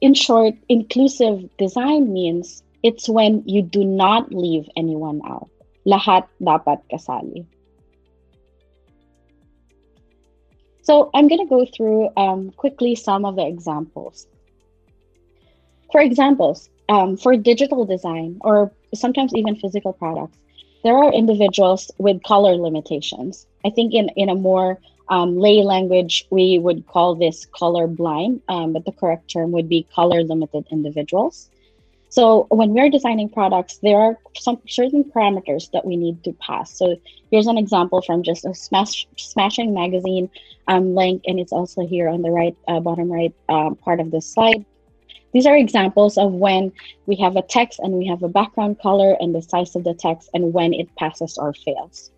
In 0.00 0.14
short, 0.14 0.54
inclusive 0.68 1.42
design 1.58 2.12
means 2.12 2.62
it's 2.82 3.08
when 3.08 3.42
you 3.46 3.62
do 3.62 3.84
not 3.84 4.32
leave 4.32 4.68
anyone 4.76 5.20
out. 5.26 5.50
Lahat 5.86 6.26
dapat 6.40 6.82
kasali. 6.92 7.46
So 10.82 11.10
I'm 11.12 11.28
going 11.28 11.44
to 11.44 11.50
go 11.50 11.66
through 11.66 12.08
um, 12.16 12.50
quickly 12.52 12.94
some 12.94 13.24
of 13.24 13.36
the 13.36 13.46
examples. 13.46 14.26
For 15.92 16.00
examples, 16.00 16.70
um, 16.88 17.16
for 17.16 17.36
digital 17.36 17.84
design 17.84 18.38
or 18.40 18.72
sometimes 18.94 19.34
even 19.34 19.56
physical 19.56 19.92
products, 19.92 20.38
there 20.84 20.96
are 20.96 21.12
individuals 21.12 21.90
with 21.98 22.22
color 22.22 22.56
limitations. 22.56 23.46
I 23.64 23.70
think 23.70 23.92
in, 23.92 24.08
in 24.16 24.28
a 24.28 24.34
more 24.34 24.78
um, 25.10 25.36
lay 25.36 25.62
language, 25.62 26.26
we 26.30 26.58
would 26.58 26.86
call 26.86 27.14
this 27.14 27.44
color 27.46 27.86
blind, 27.86 28.40
um, 28.48 28.72
but 28.72 28.84
the 28.84 28.92
correct 28.92 29.28
term 29.30 29.52
would 29.52 29.68
be 29.68 29.86
color 29.94 30.22
limited 30.22 30.66
individuals. 30.70 31.50
So 32.10 32.46
when 32.48 32.70
we're 32.70 32.88
designing 32.88 33.28
products, 33.28 33.78
there 33.78 33.98
are 33.98 34.18
some 34.36 34.60
certain 34.66 35.04
parameters 35.04 35.70
that 35.72 35.84
we 35.84 35.96
need 35.96 36.24
to 36.24 36.32
pass. 36.34 36.76
So 36.76 36.96
here's 37.30 37.46
an 37.46 37.58
example 37.58 38.00
from 38.00 38.22
just 38.22 38.46
a 38.46 38.54
Smash 38.54 39.06
Smashing 39.16 39.74
magazine 39.74 40.30
um, 40.68 40.94
link, 40.94 41.22
and 41.26 41.38
it's 41.38 41.52
also 41.52 41.86
here 41.86 42.08
on 42.08 42.22
the 42.22 42.30
right 42.30 42.56
uh, 42.66 42.80
bottom 42.80 43.10
right 43.12 43.34
um, 43.48 43.76
part 43.76 44.00
of 44.00 44.10
the 44.10 44.22
slide. 44.22 44.64
These 45.32 45.46
are 45.46 45.56
examples 45.56 46.16
of 46.16 46.32
when 46.32 46.72
we 47.04 47.16
have 47.16 47.36
a 47.36 47.42
text 47.42 47.80
and 47.80 47.92
we 47.94 48.06
have 48.06 48.22
a 48.22 48.28
background 48.28 48.80
color 48.80 49.16
and 49.20 49.34
the 49.34 49.42
size 49.42 49.76
of 49.76 49.84
the 49.84 49.92
text 49.92 50.30
and 50.32 50.54
when 50.54 50.72
it 50.72 50.88
passes 50.96 51.36
or 51.36 51.52
fails. 51.52 52.10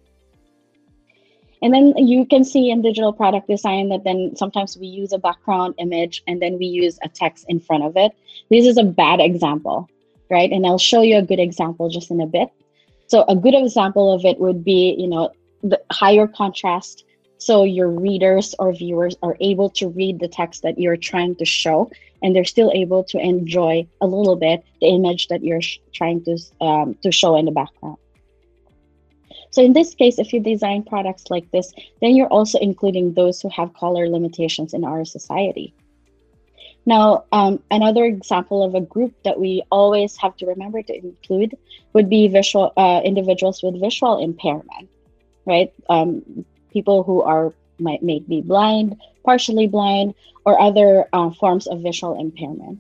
And 1.63 1.75
then 1.75 1.95
you 1.97 2.25
can 2.25 2.45
see 2.45 2.71
in 2.71 2.83
digital 2.83 3.13
product 3.13 3.49
design 3.49 3.91
that 3.91 4.05
then 4.05 4.35
sometimes 4.35 4.79
we 4.79 4.87
use 4.87 5.13
a 5.13 5.19
background 5.19 5.75
image 5.79 6.23
and 6.27 6.41
then 6.41 6.59
we 6.59 6.67
use 6.67 6.99
a 7.03 7.09
text 7.09 7.45
in 7.49 7.61
front 7.61 7.85
of 7.85 7.97
it. 7.97 8.13
This 8.49 8.67
is 8.67 8.79
a 8.79 8.85
bad 8.85 9.21
example, 9.21 9.89
right? 10.31 10.51
And 10.51 10.67
I'll 10.67 10.79
show 10.79 11.03
you 11.03 11.19
a 11.19 11.23
good 11.23 11.41
example 11.41 11.91
just 11.91 12.11
in 12.11 12.21
a 12.21 12.27
bit. 12.27 12.49
So 13.09 13.25
a 13.29 13.37
good 13.37 13.55
example 13.55 14.13
of 14.13 14.25
it 14.25 14.39
would 14.39 14.65
be, 14.65 14.95
you 14.99 15.09
know, 15.09 15.33
the 15.63 15.81
higher 15.91 16.27
contrast 16.27 17.05
so 17.41 17.65
your 17.65 17.89
readers 17.89 18.55
or 18.59 18.73
viewers 18.73 19.17
are 19.23 19.37
able 19.41 19.71
to 19.71 19.89
read 19.89 20.21
the 20.21 20.29
text 20.29 20.63
that 20.63 20.79
you're 20.79 20.97
trying 20.97 21.35
to 21.37 21.47
show 21.47 21.91
and 22.23 22.37
they're 22.37 22.45
still 22.45 22.71
able 22.75 23.03
to 23.05 23.19
enjoy 23.19 23.87
a 24.03 24.07
little 24.07 24.37
bit 24.37 24.63
the 24.83 24.89
image 24.89 25.29
that 25.29 25.43
you're 25.43 25.63
trying 25.93 26.23
to 26.25 26.39
um, 26.61 26.95
to 27.03 27.11
show 27.11 27.37
in 27.37 27.47
the 27.47 27.51
background 27.51 27.97
so 29.51 29.63
in 29.63 29.73
this 29.73 29.95
case 29.95 30.19
if 30.19 30.33
you 30.33 30.41
design 30.41 30.83
products 30.83 31.25
like 31.31 31.51
this 31.51 31.73
then 32.01 32.15
you're 32.15 32.29
also 32.29 32.59
including 32.59 33.13
those 33.15 33.41
who 33.41 33.49
have 33.49 33.73
color 33.75 34.09
limitations 34.09 34.75
in 34.75 34.85
our 34.85 35.05
society 35.05 35.75
now 36.87 37.25
um, 37.33 37.63
another 37.71 38.05
example 38.05 38.63
of 38.63 38.75
a 38.75 38.81
group 38.81 39.15
that 39.25 39.39
we 39.39 39.63
always 39.71 40.17
have 40.17 40.37
to 40.37 40.47
remember 40.47 40.83
to 40.83 40.97
include 40.97 41.57
would 41.93 42.09
be 42.09 42.29
visual 42.29 42.73
uh, 42.77 43.01
individuals 43.05 43.63
with 43.63 43.81
visual 43.81 44.23
impairment 44.23 44.89
right 45.47 45.73
um, 45.89 46.45
people 46.73 47.03
who 47.03 47.23
are 47.23 47.53
might 47.81 48.03
may 48.03 48.21
be 48.21 48.41
blind, 48.41 49.01
partially 49.25 49.67
blind, 49.67 50.15
or 50.45 50.61
other 50.61 51.09
uh, 51.13 51.31
forms 51.31 51.67
of 51.67 51.81
visual 51.81 52.19
impairment. 52.19 52.79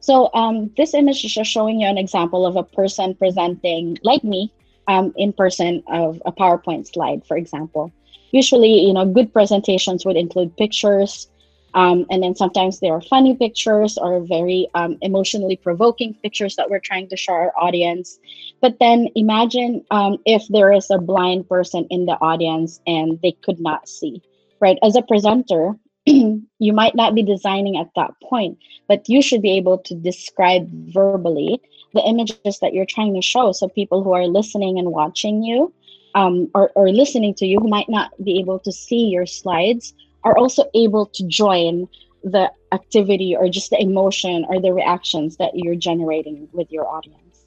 So 0.00 0.30
um, 0.34 0.70
this 0.76 0.94
image 0.94 1.24
is 1.24 1.32
just 1.32 1.50
showing 1.50 1.80
you 1.80 1.86
an 1.86 1.98
example 1.98 2.46
of 2.46 2.56
a 2.56 2.62
person 2.62 3.14
presenting, 3.14 3.98
like 4.02 4.24
me, 4.24 4.52
um, 4.90 5.14
in 5.16 5.32
person 5.32 5.82
of 5.86 6.20
a 6.26 6.32
PowerPoint 6.32 6.84
slide, 6.92 7.24
for 7.24 7.36
example. 7.36 7.92
Usually, 8.32 8.74
you 8.86 8.92
know, 8.92 9.06
good 9.06 9.32
presentations 9.32 10.04
would 10.04 10.16
include 10.16 10.56
pictures, 10.56 11.28
um, 11.74 12.06
and 12.10 12.20
then 12.22 12.34
sometimes 12.34 12.80
there 12.80 12.92
are 12.94 13.00
funny 13.00 13.36
pictures 13.36 13.96
or 13.96 14.20
very 14.20 14.68
um, 14.74 14.98
emotionally 15.00 15.56
provoking 15.56 16.14
pictures 16.14 16.56
that 16.56 16.68
we're 16.68 16.80
trying 16.80 17.08
to 17.08 17.16
show 17.16 17.32
our 17.32 17.52
audience. 17.56 18.18
But 18.60 18.78
then 18.80 19.08
imagine 19.14 19.84
um, 19.92 20.18
if 20.26 20.42
there 20.48 20.72
is 20.72 20.90
a 20.90 20.98
blind 20.98 21.48
person 21.48 21.86
in 21.90 22.06
the 22.06 22.18
audience 22.30 22.80
and 22.86 23.18
they 23.22 23.32
could 23.44 23.60
not 23.60 23.88
see, 23.88 24.20
right? 24.60 24.78
As 24.82 24.96
a 24.96 25.02
presenter, 25.02 25.74
you 26.06 26.72
might 26.72 26.96
not 26.96 27.14
be 27.14 27.22
designing 27.22 27.76
at 27.76 27.90
that 27.94 28.10
point, 28.28 28.58
but 28.88 29.08
you 29.08 29.22
should 29.22 29.42
be 29.42 29.52
able 29.52 29.78
to 29.78 29.94
describe 29.94 30.68
verbally 30.92 31.60
the 31.94 32.02
images 32.02 32.58
that 32.60 32.72
you're 32.72 32.86
trying 32.86 33.14
to 33.14 33.22
show. 33.22 33.52
So 33.52 33.68
people 33.68 34.02
who 34.02 34.12
are 34.12 34.26
listening 34.26 34.78
and 34.78 34.90
watching 34.90 35.42
you 35.42 35.72
um, 36.14 36.50
or, 36.54 36.70
or 36.74 36.90
listening 36.90 37.34
to 37.34 37.46
you 37.46 37.60
who 37.60 37.68
might 37.68 37.88
not 37.88 38.10
be 38.22 38.38
able 38.38 38.58
to 38.60 38.72
see 38.72 39.06
your 39.08 39.26
slides 39.26 39.94
are 40.24 40.36
also 40.36 40.64
able 40.74 41.06
to 41.06 41.26
join 41.26 41.88
the 42.22 42.50
activity 42.72 43.34
or 43.34 43.48
just 43.48 43.70
the 43.70 43.80
emotion 43.80 44.44
or 44.48 44.60
the 44.60 44.72
reactions 44.72 45.36
that 45.38 45.52
you're 45.54 45.74
generating 45.74 46.48
with 46.52 46.70
your 46.70 46.86
audience. 46.86 47.46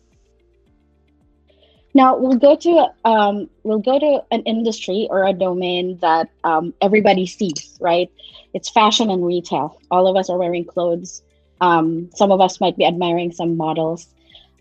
Now 1.93 2.17
we'll 2.17 2.37
go 2.37 2.55
to 2.55 2.87
um, 3.05 3.49
we'll 3.63 3.79
go 3.79 3.99
to 3.99 4.23
an 4.31 4.41
industry 4.43 5.07
or 5.11 5.25
a 5.25 5.33
domain 5.33 5.99
that 6.01 6.29
um, 6.43 6.73
everybody 6.81 7.27
sees, 7.27 7.77
right? 7.79 8.09
It's 8.53 8.69
fashion 8.69 9.11
and 9.11 9.25
retail. 9.25 9.79
All 9.91 10.07
of 10.07 10.15
us 10.15 10.29
are 10.29 10.37
wearing 10.37 10.65
clothes. 10.65 11.21
Um, 11.61 12.09
some 12.15 12.31
of 12.31 12.41
us 12.41 12.59
might 12.59 12.77
be 12.77 12.85
admiring 12.85 13.31
some 13.31 13.55
models, 13.57 14.07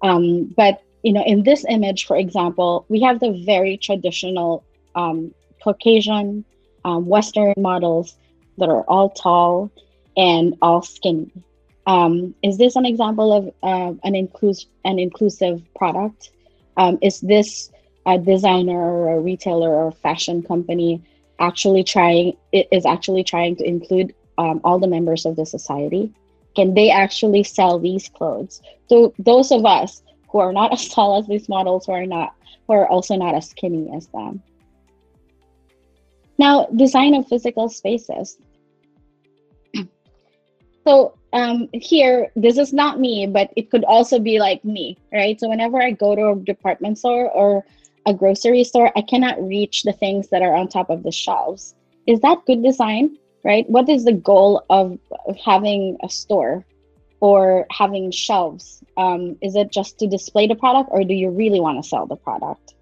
um, 0.03 0.53
but 0.57 0.83
you 1.03 1.13
know, 1.13 1.25
in 1.25 1.43
this 1.43 1.65
image, 1.69 2.07
for 2.07 2.17
example, 2.17 2.85
we 2.89 3.01
have 3.03 3.21
the 3.21 3.43
very 3.45 3.77
traditional 3.77 4.65
um, 4.95 5.35
Caucasian 5.63 6.45
um, 6.85 7.07
Western 7.07 7.55
models 7.57 8.17
that 8.59 8.69
are 8.69 8.83
all 8.83 9.11
tall 9.11 9.71
and 10.17 10.57
all 10.63 10.83
skinny. 10.83 11.31
Um, 11.87 12.35
is 12.43 12.59
this 12.59 12.77
an 12.77 12.87
example 12.87 13.33
of 13.33 13.47
uh, 13.63 13.95
an, 14.05 14.15
inclus- 14.15 14.67
an 14.85 14.99
inclusive 14.99 15.63
product? 15.75 16.31
Um, 16.77 16.99
is 17.03 17.21
this 17.21 17.71
a 18.07 18.19
designer 18.19 18.79
or 18.79 19.17
a 19.17 19.21
retailer 19.21 19.71
or 19.71 19.89
a 19.89 19.93
fashion 19.93 20.43
company 20.43 21.03
actually 21.39 21.83
trying 21.83 22.37
is 22.53 22.87
actually 22.87 23.25
trying 23.25 23.57
to 23.57 23.65
include 23.65 24.15
um, 24.39 24.61
all 24.63 24.79
the 24.79 24.87
members 24.87 25.27
of 25.27 25.35
the 25.35 25.47
society? 25.47 26.13
Can 26.55 26.75
they 26.75 26.91
actually 26.91 27.45
sell 27.45 27.79
these 27.79 28.09
clothes? 28.09 28.61
So 28.89 29.15
those 29.19 29.53
of 29.53 29.65
us 29.65 30.03
who 30.31 30.39
are 30.39 30.53
not 30.53 30.73
as 30.77 30.89
tall 30.89 31.19
as 31.19 31.27
these 31.27 31.49
models, 31.49 31.87
who 31.87 31.93
are 31.93 32.07
not, 32.07 32.35
who 32.67 32.75
are 32.75 32.89
also 32.89 33.17
not 33.17 33.35
as 33.35 33.49
skinny 33.49 33.91
as 33.95 34.07
them. 34.09 34.43
Now, 36.39 36.67
design 36.75 37.15
of 37.15 37.29
physical 37.29 37.69
spaces. 37.69 38.39
so 40.87 41.15
um, 41.33 41.69
here, 41.73 42.31
this 42.37 42.59
is 42.59 42.73
not 42.73 43.01
me, 43.01 43.27
but 43.27 43.51
it 43.57 43.71
could 43.71 43.85
also 43.85 44.19
be 44.19 44.39
like 44.39 44.65
me, 44.65 44.99
right? 45.13 45.39
So 45.39 45.49
whenever 45.49 45.81
I 45.81 45.93
go 45.93 46.15
to 46.15 46.31
a 46.31 46.37
department 46.37 46.99
store 46.99 47.31
or 47.31 47.65
a 48.07 48.13
grocery 48.13 48.65
store, 48.65 48.91
I 48.97 49.03
cannot 49.03 49.43
reach 49.43 49.83
the 49.85 49.93
things 49.93 50.29
that 50.29 50.43
are 50.43 50.55
on 50.55 50.69
top 50.69 50.91
of 50.91 51.03
the 51.03 51.13
shelves. 51.13 51.75
Is 52.07 52.21
that 52.21 52.45
good 52.47 52.63
design, 52.63 53.17
right? 53.45 53.69
What 53.69 53.89
is 53.89 54.05
the 54.05 54.13
goal 54.13 54.65
of, 54.71 54.99
having 55.45 55.97
a 56.03 56.09
store 56.09 56.65
or 57.21 57.67
having 57.71 58.11
shelves? 58.11 58.83
Um, 58.97 59.37
is 59.41 59.57
it 59.57 59.73
just 59.73 59.99
to 59.99 60.07
display 60.07 60.47
the 60.47 60.55
product 60.55 60.91
or 60.93 61.05
do 61.05 61.15
you 61.15 61.31
really 61.31 61.61
want 61.61 61.83
to 61.83 61.89
sell 61.89 62.07
the 62.07 62.17
product? 62.17 62.75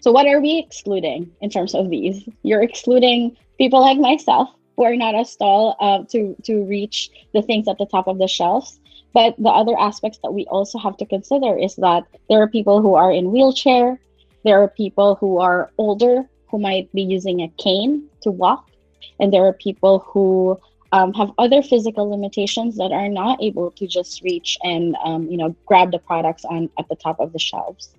So 0.00 0.12
what 0.12 0.26
are 0.26 0.40
we 0.40 0.58
excluding 0.58 1.30
in 1.40 1.50
terms 1.50 1.74
of 1.74 1.90
these? 1.90 2.26
You're 2.42 2.62
excluding 2.62 3.36
people 3.58 3.80
like 3.80 3.98
myself 3.98 4.48
who 4.76 4.84
are 4.84 4.96
not 4.96 5.14
as 5.14 5.36
tall 5.36 5.76
uh, 5.78 6.04
to 6.10 6.34
to 6.44 6.64
reach 6.64 7.10
the 7.34 7.42
things 7.42 7.68
at 7.68 7.76
the 7.76 7.84
top 7.84 8.08
of 8.08 8.18
the 8.18 8.26
shelves. 8.26 8.80
But 9.12 9.34
the 9.36 9.50
other 9.50 9.78
aspects 9.78 10.18
that 10.22 10.32
we 10.32 10.46
also 10.46 10.78
have 10.78 10.96
to 10.98 11.04
consider 11.04 11.58
is 11.58 11.76
that 11.76 12.04
there 12.30 12.40
are 12.40 12.48
people 12.48 12.80
who 12.80 12.94
are 12.94 13.12
in 13.12 13.30
wheelchair, 13.30 14.00
there 14.44 14.62
are 14.62 14.68
people 14.68 15.16
who 15.16 15.38
are 15.38 15.70
older 15.76 16.29
who 16.50 16.58
might 16.58 16.92
be 16.92 17.02
using 17.02 17.40
a 17.40 17.48
cane 17.58 18.08
to 18.22 18.30
walk, 18.30 18.70
and 19.18 19.32
there 19.32 19.44
are 19.46 19.52
people 19.52 20.00
who 20.00 20.58
um, 20.92 21.12
have 21.14 21.30
other 21.38 21.62
physical 21.62 22.10
limitations 22.10 22.76
that 22.76 22.92
are 22.92 23.08
not 23.08 23.42
able 23.42 23.70
to 23.72 23.86
just 23.86 24.22
reach 24.22 24.58
and 24.62 24.96
um, 25.04 25.26
you 25.28 25.36
know 25.36 25.54
grab 25.66 25.92
the 25.92 25.98
products 25.98 26.44
on 26.44 26.68
at 26.78 26.88
the 26.88 26.96
top 26.96 27.20
of 27.20 27.32
the 27.32 27.38
shelves. 27.38 27.94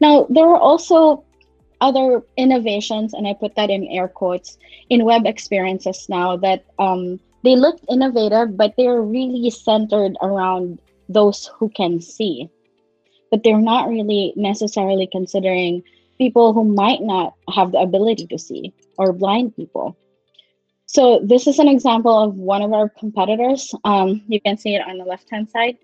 Now, 0.00 0.26
there 0.30 0.46
are 0.46 0.58
also 0.58 1.24
other 1.80 2.22
innovations, 2.36 3.14
and 3.14 3.26
I 3.26 3.34
put 3.34 3.54
that 3.56 3.70
in 3.70 3.84
air 3.86 4.08
quotes, 4.08 4.58
in 4.90 5.04
web 5.04 5.26
experiences 5.26 6.06
now 6.08 6.36
that 6.36 6.64
um, 6.78 7.20
they 7.44 7.56
look 7.56 7.78
innovative, 7.88 8.56
but 8.56 8.74
they're 8.76 9.00
really 9.00 9.50
centered 9.50 10.16
around 10.22 10.80
those 11.08 11.50
who 11.58 11.68
can 11.68 12.00
see. 12.00 12.48
But 13.30 13.44
they're 13.44 13.60
not 13.60 13.88
really 13.88 14.32
necessarily 14.36 15.08
considering 15.10 15.82
people 16.18 16.52
who 16.52 16.64
might 16.64 17.00
not 17.00 17.34
have 17.54 17.72
the 17.72 17.78
ability 17.78 18.26
to 18.26 18.38
see 18.38 18.74
or 18.98 19.12
blind 19.12 19.56
people. 19.56 19.96
So 20.86 21.20
this 21.22 21.46
is 21.46 21.58
an 21.58 21.68
example 21.68 22.18
of 22.18 22.34
one 22.34 22.62
of 22.62 22.72
our 22.72 22.88
competitors. 22.88 23.72
Um, 23.84 24.22
you 24.26 24.40
can 24.40 24.56
see 24.56 24.74
it 24.74 24.82
on 24.86 24.98
the 24.98 25.04
left-hand 25.04 25.50
side. 25.50 25.78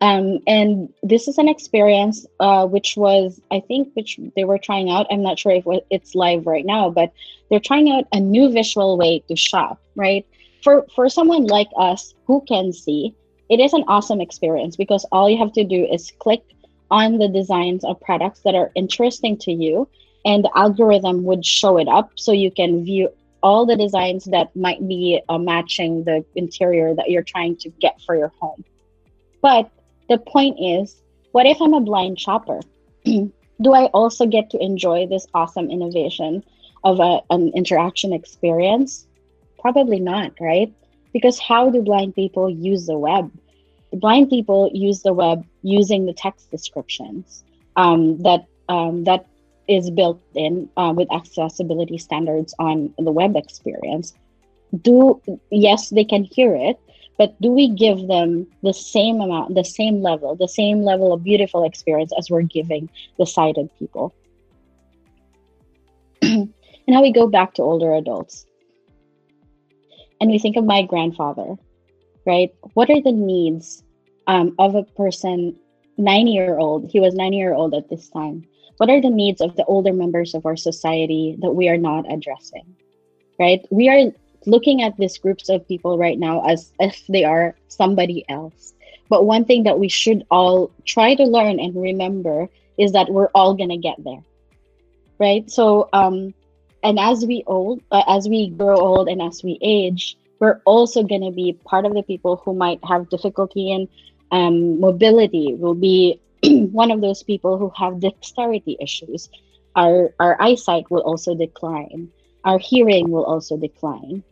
Um, 0.00 0.40
and 0.46 0.92
this 1.02 1.26
is 1.26 1.38
an 1.38 1.48
experience 1.48 2.26
uh, 2.40 2.66
which 2.66 2.96
was, 2.96 3.40
I 3.50 3.60
think, 3.60 3.94
which 3.94 4.20
they 4.34 4.44
were 4.44 4.58
trying 4.58 4.90
out. 4.90 5.06
I'm 5.10 5.22
not 5.22 5.38
sure 5.38 5.52
if 5.52 5.64
it's 5.90 6.14
live 6.14 6.46
right 6.46 6.66
now, 6.66 6.90
but 6.90 7.12
they're 7.48 7.60
trying 7.60 7.90
out 7.90 8.04
a 8.12 8.20
new 8.20 8.52
visual 8.52 8.98
way 8.98 9.20
to 9.28 9.36
shop, 9.36 9.80
right? 9.94 10.26
For 10.62 10.84
for 10.94 11.08
someone 11.08 11.46
like 11.46 11.68
us 11.78 12.14
who 12.26 12.42
can 12.46 12.72
see, 12.72 13.14
it 13.48 13.60
is 13.60 13.72
an 13.72 13.84
awesome 13.88 14.20
experience 14.20 14.76
because 14.76 15.06
all 15.12 15.30
you 15.30 15.38
have 15.38 15.52
to 15.52 15.64
do 15.64 15.86
is 15.86 16.12
click 16.18 16.42
on 16.90 17.18
the 17.18 17.28
designs 17.28 17.84
of 17.84 18.00
products 18.00 18.40
that 18.40 18.54
are 18.54 18.70
interesting 18.74 19.36
to 19.38 19.52
you, 19.52 19.88
and 20.24 20.44
the 20.44 20.50
algorithm 20.56 21.24
would 21.24 21.44
show 21.44 21.78
it 21.78 21.88
up 21.88 22.10
so 22.16 22.32
you 22.32 22.50
can 22.50 22.84
view 22.84 23.08
all 23.42 23.64
the 23.64 23.76
designs 23.76 24.24
that 24.24 24.54
might 24.56 24.86
be 24.88 25.20
uh, 25.28 25.38
matching 25.38 26.02
the 26.04 26.24
interior 26.34 26.94
that 26.94 27.10
you're 27.10 27.22
trying 27.22 27.56
to 27.56 27.70
get 27.80 28.00
for 28.04 28.16
your 28.16 28.32
home. 28.40 28.64
But 29.40 29.70
the 30.08 30.18
point 30.18 30.58
is, 30.60 31.00
what 31.32 31.46
if 31.46 31.60
I'm 31.60 31.74
a 31.74 31.80
blind 31.80 32.18
shopper? 32.18 32.60
Do 33.04 33.72
I 33.72 33.84
also 33.86 34.26
get 34.26 34.50
to 34.50 34.58
enjoy 34.62 35.06
this 35.06 35.26
awesome 35.32 35.70
innovation 35.70 36.42
of 36.82 37.00
a, 37.00 37.20
an 37.30 37.52
interaction 37.54 38.12
experience? 38.12 39.06
Probably 39.60 40.00
not, 40.00 40.32
right? 40.40 40.72
Because 41.12 41.38
how 41.38 41.70
do 41.70 41.82
blind 41.82 42.14
people 42.14 42.50
use 42.50 42.86
the 42.86 42.98
web? 42.98 43.30
Blind 43.92 44.28
people 44.28 44.70
use 44.74 45.02
the 45.02 45.14
web 45.14 45.44
using 45.66 46.06
the 46.06 46.12
text 46.12 46.50
descriptions 46.50 47.44
um, 47.76 48.18
that 48.22 48.46
um, 48.68 49.04
that 49.04 49.26
is 49.68 49.90
built 49.90 50.22
in 50.34 50.68
uh, 50.76 50.92
with 50.96 51.12
accessibility 51.12 51.98
standards 51.98 52.54
on 52.58 52.94
the 52.98 53.10
web 53.10 53.36
experience. 53.36 54.14
Do 54.82 55.20
yes, 55.50 55.90
they 55.90 56.04
can 56.04 56.24
hear 56.24 56.54
it, 56.54 56.78
but 57.18 57.40
do 57.40 57.50
we 57.50 57.68
give 57.68 58.06
them 58.06 58.46
the 58.62 58.72
same 58.72 59.20
amount 59.20 59.54
the 59.54 59.64
same 59.64 60.02
level 60.02 60.36
the 60.36 60.48
same 60.48 60.82
level 60.82 61.12
of 61.12 61.24
beautiful 61.24 61.64
experience 61.64 62.12
as 62.18 62.30
we're 62.30 62.42
giving 62.42 62.88
the 63.18 63.26
sighted 63.26 63.68
people? 63.78 64.14
And 66.88 66.94
now 66.94 67.02
we 67.02 67.12
go 67.12 67.26
back 67.26 67.54
to 67.54 67.62
older 67.62 67.92
adults. 67.94 68.46
And 70.20 70.30
we 70.30 70.38
think 70.38 70.56
of 70.56 70.64
my 70.64 70.82
grandfather 70.82 71.56
right? 72.26 72.50
What 72.74 72.90
are 72.90 73.00
the 73.00 73.12
needs 73.12 73.82
um, 74.26 74.54
of 74.58 74.74
a 74.74 74.82
person 74.82 75.56
90 75.98 76.30
year 76.30 76.58
old 76.58 76.90
he 76.90 77.00
was 77.00 77.14
90 77.14 77.36
year 77.36 77.54
old 77.54 77.74
at 77.74 77.88
this 77.88 78.08
time 78.08 78.44
what 78.76 78.90
are 78.90 79.00
the 79.00 79.10
needs 79.10 79.40
of 79.40 79.56
the 79.56 79.64
older 79.64 79.92
members 79.92 80.34
of 80.34 80.44
our 80.44 80.56
society 80.56 81.36
that 81.40 81.52
we 81.52 81.68
are 81.68 81.78
not 81.78 82.04
addressing 82.12 82.76
right 83.38 83.66
we 83.70 83.88
are 83.88 84.12
looking 84.46 84.82
at 84.82 84.96
these 84.96 85.18
groups 85.18 85.48
of 85.48 85.66
people 85.68 85.98
right 85.98 86.18
now 86.18 86.46
as 86.46 86.72
if 86.78 87.04
they 87.08 87.24
are 87.24 87.54
somebody 87.68 88.24
else. 88.28 88.72
But 89.08 89.26
one 89.26 89.44
thing 89.44 89.64
that 89.64 89.78
we 89.78 89.88
should 89.88 90.24
all 90.30 90.70
try 90.84 91.14
to 91.14 91.24
learn 91.24 91.60
and 91.60 91.74
remember 91.74 92.48
is 92.78 92.92
that 92.92 93.10
we're 93.10 93.30
all 93.34 93.54
gonna 93.54 93.76
get 93.76 94.02
there, 94.02 94.22
right? 95.18 95.48
So, 95.50 95.88
um, 95.92 96.34
and 96.82 96.98
as 96.98 97.24
we 97.24 97.42
old, 97.46 97.82
uh, 97.90 98.04
as 98.06 98.28
we 98.28 98.50
grow 98.50 98.76
old, 98.76 99.08
and 99.08 99.20
as 99.20 99.42
we 99.42 99.58
age, 99.60 100.16
we're 100.38 100.60
also 100.64 101.02
gonna 101.02 101.32
be 101.32 101.58
part 101.64 101.86
of 101.86 101.94
the 101.94 102.02
people 102.02 102.36
who 102.44 102.54
might 102.54 102.80
have 102.84 103.08
difficulty 103.08 103.72
in 103.72 103.88
um, 104.30 104.80
mobility. 104.80 105.54
Will 105.54 105.74
be 105.74 106.20
one 106.42 106.90
of 106.90 107.00
those 107.00 107.22
people 107.22 107.58
who 107.58 107.72
have 107.76 108.00
dexterity 108.00 108.76
issues. 108.80 109.28
Our 109.74 110.14
our 110.18 110.40
eyesight 110.40 110.90
will 110.90 111.02
also 111.02 111.34
decline. 111.34 112.10
Our 112.44 112.58
hearing 112.58 113.10
will 113.10 113.24
also 113.24 113.56
decline. 113.56 114.22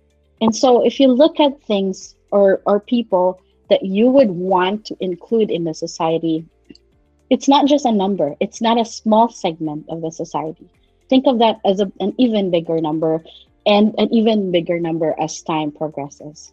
And 0.41 0.55
so 0.55 0.85
if 0.85 1.01
you 1.01 1.09
look 1.09 1.41
at 1.41 1.63
things 1.63 2.15
or, 2.31 2.61
or 2.67 2.81
people 2.81 3.41
that 3.71 3.83
you 3.83 4.11
would 4.11 4.31
want 4.31 4.85
to 4.87 4.97
include 5.01 5.51
in 5.51 5.65
the 5.65 5.75
society, 5.75 6.45
it's 7.31 7.49
not 7.49 7.67
just 7.67 7.87
a 7.87 7.93
number, 7.93 8.35
it's 8.41 8.61
not 8.61 8.79
a 8.79 8.85
small 8.85 9.29
segment 9.29 9.87
of 9.89 10.03
the 10.03 10.11
society. 10.11 10.69
Think 11.09 11.27
of 11.27 11.39
that 11.39 11.61
as 11.65 11.81
a, 11.81 11.91
an 12.01 12.15
even 12.19 12.51
bigger 12.51 12.81
number 12.81 13.25
and 13.67 13.95
an 13.99 14.13
even 14.13 14.53
bigger 14.53 14.79
number 14.79 15.15
as 15.19 15.43
time 15.43 15.73
progresses. 15.73 16.53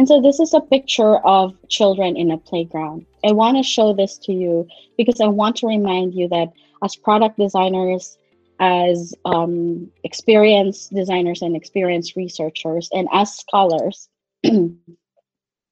And 0.00 0.08
so 0.08 0.18
this 0.18 0.40
is 0.40 0.54
a 0.54 0.62
picture 0.62 1.18
of 1.26 1.54
children 1.68 2.16
in 2.16 2.30
a 2.30 2.38
playground. 2.38 3.04
I 3.22 3.32
want 3.32 3.58
to 3.58 3.62
show 3.62 3.92
this 3.92 4.16
to 4.20 4.32
you 4.32 4.66
because 4.96 5.20
I 5.20 5.26
want 5.26 5.56
to 5.56 5.66
remind 5.66 6.14
you 6.14 6.26
that 6.28 6.54
as 6.82 6.96
product 6.96 7.38
designers, 7.38 8.16
as 8.60 9.14
um, 9.26 9.90
experienced 10.02 10.94
designers 10.94 11.42
and 11.42 11.54
experienced 11.54 12.16
researchers 12.16 12.88
and 12.94 13.08
as 13.12 13.36
scholars 13.36 14.08
and 14.42 14.78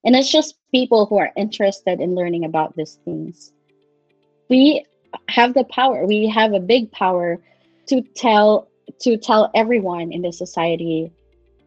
as 0.04 0.28
just 0.28 0.56
people 0.72 1.06
who 1.06 1.16
are 1.16 1.32
interested 1.34 1.98
in 1.98 2.14
learning 2.14 2.44
about 2.44 2.76
these 2.76 2.98
things 3.06 3.54
we 4.50 4.84
have 5.30 5.54
the 5.54 5.64
power 5.64 6.04
we 6.04 6.28
have 6.28 6.52
a 6.52 6.60
big 6.60 6.92
power 6.92 7.38
to 7.86 8.02
tell 8.14 8.68
to 9.00 9.16
tell 9.16 9.50
everyone 9.54 10.12
in 10.12 10.20
the 10.20 10.32
society 10.32 11.10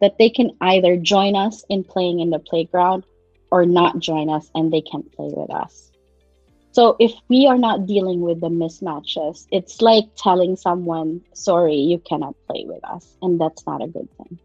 that 0.02 0.18
they 0.18 0.28
can 0.28 0.50
either 0.60 0.98
join 0.98 1.34
us 1.34 1.64
in 1.70 1.82
playing 1.82 2.20
in 2.20 2.28
the 2.28 2.38
playground 2.38 3.04
or 3.50 3.64
not 3.64 3.98
join 3.98 4.28
us 4.28 4.50
and 4.54 4.70
they 4.70 4.82
can't 4.82 5.10
play 5.12 5.30
with 5.34 5.50
us 5.50 5.92
so 6.72 6.96
if 6.98 7.12
we 7.28 7.46
are 7.46 7.58
not 7.58 7.86
dealing 7.86 8.22
with 8.22 8.40
the 8.40 8.48
mismatches, 8.48 9.46
it's 9.50 9.82
like 9.82 10.04
telling 10.16 10.56
someone, 10.56 11.20
sorry, 11.34 11.76
you 11.76 11.98
cannot 11.98 12.34
play 12.46 12.64
with 12.66 12.82
us. 12.82 13.14
And 13.20 13.38
that's 13.38 13.66
not 13.66 13.82
a 13.82 13.86
good 13.86 14.08
thing. 14.16 14.38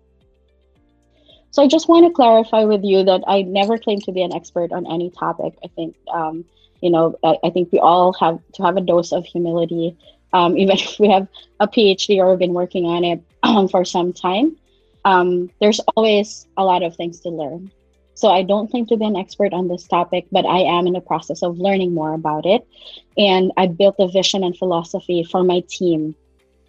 So 1.52 1.63
I 1.63 1.67
just 1.67 1.88
want 1.88 2.06
to 2.06 2.12
clarify 2.12 2.65
with 2.65 2.84
you 2.84 3.06
that 3.06 3.24
I 3.28 3.43
never 3.43 3.78
claim 3.78 4.00
to 4.02 4.12
be 4.12 4.22
an 4.22 4.34
expert 4.34 4.74
on 4.74 4.86
any 4.86 5.10
topic. 5.10 5.54
I 5.63 5.67
think, 5.70 5.96
um, 6.13 6.43
you 6.82 6.89
know, 6.89 7.17
I, 7.24 7.38
I, 7.46 7.50
think 7.50 7.72
we 7.72 7.80
all 7.80 8.12
have 8.20 8.39
to 8.56 8.63
have 8.63 8.76
a 8.76 8.82
dose 8.82 9.13
of 9.13 9.26
humility, 9.26 9.98
um, 10.34 10.58
even 10.58 10.78
if 10.78 11.00
we 11.00 11.10
have 11.10 11.30
a 11.62 11.67
PhD 11.67 12.17
or 12.17 12.32
have 12.32 12.39
been 12.39 12.54
working 12.54 12.86
on 12.86 13.06
it 13.06 13.24
um, 13.41 13.67
for 13.70 13.86
some 13.86 14.12
time. 14.12 14.58
Um, 15.06 15.50
there's 15.62 15.80
always 15.96 16.48
a 16.58 16.64
lot 16.64 16.84
of 16.84 16.96
things 16.96 17.20
to 17.22 17.30
learn. 17.30 17.72
So 18.14 18.30
I 18.30 18.42
don't 18.42 18.70
claim 18.70 18.88
to 18.88 18.98
be 18.98 19.06
an 19.06 19.16
expert 19.16 19.54
on 19.54 19.68
this 19.68 19.88
topic, 19.88 20.26
but 20.32 20.46
I 20.46 20.60
am 20.62 20.88
in 20.88 20.94
the 20.94 21.02
process 21.02 21.44
of 21.44 21.60
learning 21.60 21.94
more 21.94 22.14
about 22.14 22.48
it. 22.48 22.68
And 23.16 23.52
I 23.58 23.68
built 23.68 23.96
a 24.00 24.08
vision 24.08 24.44
and 24.44 24.58
philosophy 24.58 25.24
for 25.24 25.44
my 25.44 25.62
team 25.68 26.16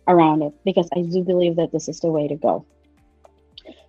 around 0.06 0.42
it 0.42 0.52
because 0.64 0.88
I 0.94 1.00
do 1.02 1.22
believe 1.24 1.56
that 1.56 1.72
this 1.72 1.88
is 1.88 2.00
the 2.00 2.08
way 2.08 2.28
to 2.28 2.34
go. 2.34 2.66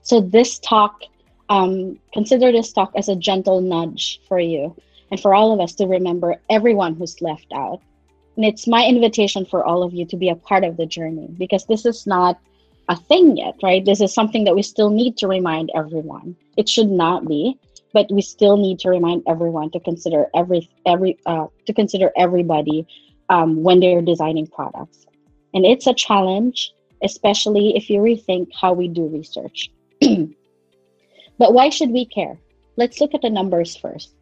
So 0.04 0.22
this 0.22 0.60
talk, 0.60 1.02
um, 1.50 2.00
consider 2.14 2.52
this 2.52 2.72
talk 2.72 2.92
as 2.96 3.10
a 3.10 3.16
gentle 3.16 3.60
nudge 3.60 4.22
for 4.28 4.40
you 4.40 4.76
and 5.12 5.20
for 5.20 5.34
all 5.34 5.52
of 5.52 5.60
us 5.60 5.76
to 5.76 5.86
remember 5.86 6.38
everyone 6.50 6.96
who's 6.96 7.22
left 7.22 7.48
out. 7.54 7.82
And 8.38 8.46
it's 8.46 8.68
my 8.68 8.86
invitation 8.86 9.46
for 9.46 9.66
all 9.66 9.84
of 9.84 9.94
you 9.94 10.06
to 10.06 10.16
be 10.16 10.30
a 10.30 10.36
part 10.36 10.64
of 10.64 10.78
the 10.78 10.86
journey 10.86 11.28
because 11.38 11.66
this 11.66 11.86
is 11.86 12.08
not 12.08 12.40
a 12.90 12.96
thing 12.96 13.38
yet, 13.38 13.56
right? 13.62 13.86
This 13.86 14.02
is 14.02 14.14
something 14.14 14.44
that 14.46 14.56
we 14.56 14.64
still 14.64 14.90
need 14.90 15.16
to 15.18 15.28
remind 15.28 15.70
everyone. 15.76 16.36
It 16.58 16.68
should 16.68 16.90
not 16.90 17.28
be, 17.28 17.58
but 17.94 18.12
we 18.12 18.22
still 18.22 18.58
need 18.58 18.80
to 18.80 18.90
remind 18.90 19.24
everyone 19.28 19.70
to 19.72 19.80
consider 19.80 20.26
every 20.36 20.70
every 20.86 21.18
uh, 21.26 21.48
to 21.68 21.74
consider 21.74 22.12
everybody 22.18 22.88
um, 23.30 23.62
when 23.62 23.80
they're 23.80 24.02
designing 24.02 24.48
products. 24.48 25.06
And 25.54 25.66
it's 25.66 25.88
a 25.88 25.94
challenge, 25.94 26.74
especially 27.04 27.78
if 27.78 27.90
you 27.90 28.00
rethink 28.00 28.48
how 28.60 28.74
we 28.74 28.88
do 28.88 29.08
research. 29.08 29.70
but 30.02 31.54
why 31.54 31.70
should 31.70 31.92
we 31.92 32.06
care? 32.06 32.38
Let's 32.76 33.00
look 33.00 33.14
at 33.14 33.22
the 33.22 33.30
numbers 33.30 33.76
first. 33.76 34.14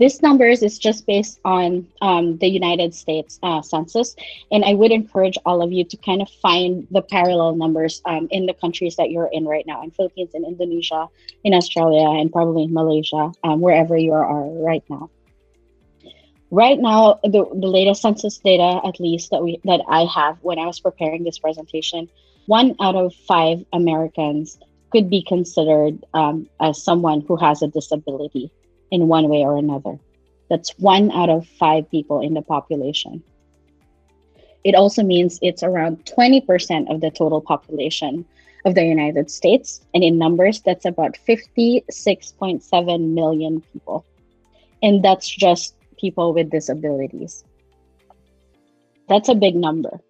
This 0.00 0.22
numbers 0.22 0.62
is 0.62 0.78
just 0.78 1.06
based 1.06 1.38
on 1.44 1.86
um, 2.00 2.38
the 2.38 2.48
United 2.48 2.94
States 2.94 3.38
uh, 3.42 3.60
Census, 3.60 4.16
and 4.50 4.64
I 4.64 4.72
would 4.72 4.92
encourage 4.92 5.36
all 5.44 5.60
of 5.60 5.72
you 5.72 5.84
to 5.84 5.96
kind 5.98 6.22
of 6.22 6.30
find 6.40 6.86
the 6.90 7.02
parallel 7.02 7.54
numbers 7.56 8.00
um, 8.06 8.26
in 8.30 8.46
the 8.46 8.54
countries 8.54 8.96
that 8.96 9.10
you're 9.10 9.28
in 9.30 9.44
right 9.44 9.66
now, 9.66 9.82
in 9.82 9.90
Philippines, 9.90 10.30
in 10.32 10.46
Indonesia, 10.46 11.06
in 11.44 11.52
Australia, 11.52 12.18
and 12.18 12.32
probably 12.32 12.62
in 12.62 12.72
Malaysia, 12.72 13.30
um, 13.44 13.60
wherever 13.60 13.94
you 13.94 14.14
are 14.14 14.48
right 14.64 14.82
now. 14.88 15.10
Right 16.50 16.78
now, 16.80 17.20
the, 17.22 17.44
the 17.52 17.68
latest 17.68 18.00
census 18.00 18.38
data, 18.38 18.80
at 18.82 18.98
least 19.00 19.30
that 19.32 19.42
we 19.42 19.60
that 19.64 19.82
I 19.86 20.06
have 20.06 20.38
when 20.40 20.58
I 20.58 20.64
was 20.64 20.80
preparing 20.80 21.24
this 21.24 21.38
presentation, 21.38 22.08
one 22.46 22.74
out 22.80 22.96
of 22.96 23.14
five 23.28 23.66
Americans 23.74 24.58
could 24.92 25.10
be 25.10 25.22
considered 25.22 26.02
um, 26.14 26.48
as 26.58 26.82
someone 26.82 27.20
who 27.20 27.36
has 27.36 27.60
a 27.60 27.68
disability 27.68 28.50
in 28.90 29.08
one 29.08 29.28
way 29.28 29.44
or 29.44 29.56
another. 29.56 29.98
That's 30.48 30.70
one 30.78 31.10
out 31.12 31.30
of 31.30 31.46
five 31.46 31.90
people 31.90 32.20
in 32.20 32.34
the 32.34 32.42
population. 32.42 33.22
It 34.64 34.74
also 34.74 35.02
means 35.02 35.38
it's 35.42 35.62
around 35.62 36.04
20% 36.04 36.92
of 36.92 37.00
the 37.00 37.10
total 37.10 37.40
population 37.40 38.24
of 38.64 38.74
the 38.74 38.84
United 38.84 39.30
States. 39.30 39.80
And 39.94 40.04
in 40.04 40.18
numbers, 40.18 40.60
that's 40.60 40.84
about 40.84 41.16
56.7 41.26 43.14
million 43.14 43.62
people. 43.72 44.04
And 44.82 45.02
that's 45.04 45.28
just 45.28 45.74
people 45.98 46.34
with 46.34 46.50
disabilities. 46.50 47.44
That's 49.08 49.28
a 49.28 49.34
big 49.34 49.56
number. 49.56 50.00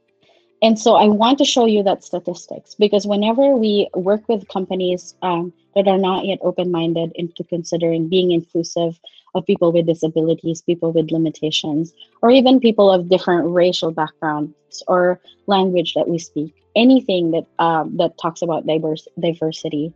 And 0.62 0.78
so 0.78 0.94
I 0.94 1.06
want 1.06 1.38
to 1.38 1.44
show 1.44 1.64
you 1.66 1.82
that 1.84 2.04
statistics 2.04 2.74
because 2.74 3.06
whenever 3.06 3.56
we 3.56 3.88
work 3.94 4.28
with 4.28 4.46
companies 4.48 5.14
um, 5.22 5.52
that 5.74 5.88
are 5.88 5.98
not 5.98 6.24
yet 6.24 6.38
open 6.42 6.70
minded 6.70 7.12
into 7.14 7.44
considering 7.44 8.08
being 8.08 8.32
inclusive 8.32 8.98
of 9.34 9.46
people 9.46 9.72
with 9.72 9.86
disabilities, 9.86 10.62
people 10.62 10.92
with 10.92 11.10
limitations, 11.10 11.92
or 12.22 12.30
even 12.30 12.60
people 12.60 12.90
of 12.90 13.08
different 13.08 13.48
racial 13.52 13.90
backgrounds 13.92 14.82
or 14.88 15.20
language 15.46 15.94
that 15.94 16.08
we 16.08 16.18
speak, 16.18 16.54
anything 16.74 17.30
that 17.30 17.46
um, 17.58 17.96
that 17.96 18.18
talks 18.18 18.42
about 18.42 18.66
diverse 18.66 19.06
diversity. 19.18 19.92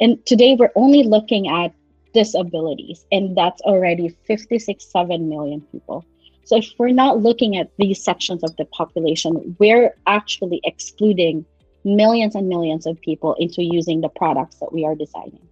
And 0.00 0.24
today 0.26 0.56
we're 0.58 0.72
only 0.74 1.04
looking 1.04 1.48
at 1.48 1.72
disabilities, 2.12 3.06
and 3.12 3.36
that's 3.36 3.60
already 3.62 4.08
56, 4.26 4.84
7 4.84 5.28
million 5.28 5.60
people. 5.72 6.04
So 6.44 6.56
if 6.56 6.72
we're 6.78 6.90
not 6.90 7.22
looking 7.22 7.56
at 7.56 7.70
these 7.78 8.02
sections 8.02 8.44
of 8.44 8.54
the 8.56 8.66
population, 8.66 9.56
we're 9.58 9.96
actually 10.06 10.60
excluding 10.64 11.44
millions 11.84 12.34
and 12.34 12.48
millions 12.48 12.86
of 12.86 13.00
people 13.00 13.34
into 13.34 13.62
using 13.62 14.00
the 14.00 14.08
products 14.08 14.56
that 14.56 14.72
we 14.72 14.84
are 14.84 14.94
designing. 14.94 15.48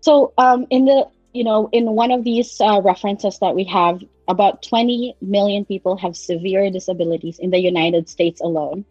So 0.00 0.32
um, 0.38 0.66
in 0.70 0.84
the 0.84 1.08
you 1.32 1.42
know 1.42 1.68
in 1.72 1.90
one 1.90 2.12
of 2.12 2.22
these 2.22 2.60
uh, 2.60 2.80
references 2.80 3.38
that 3.40 3.54
we 3.54 3.64
have, 3.64 4.02
about 4.28 4.62
20 4.62 5.16
million 5.20 5.64
people 5.64 5.96
have 5.96 6.16
severe 6.16 6.70
disabilities 6.70 7.38
in 7.38 7.50
the 7.50 7.58
United 7.58 8.08
States 8.08 8.40
alone, 8.40 8.84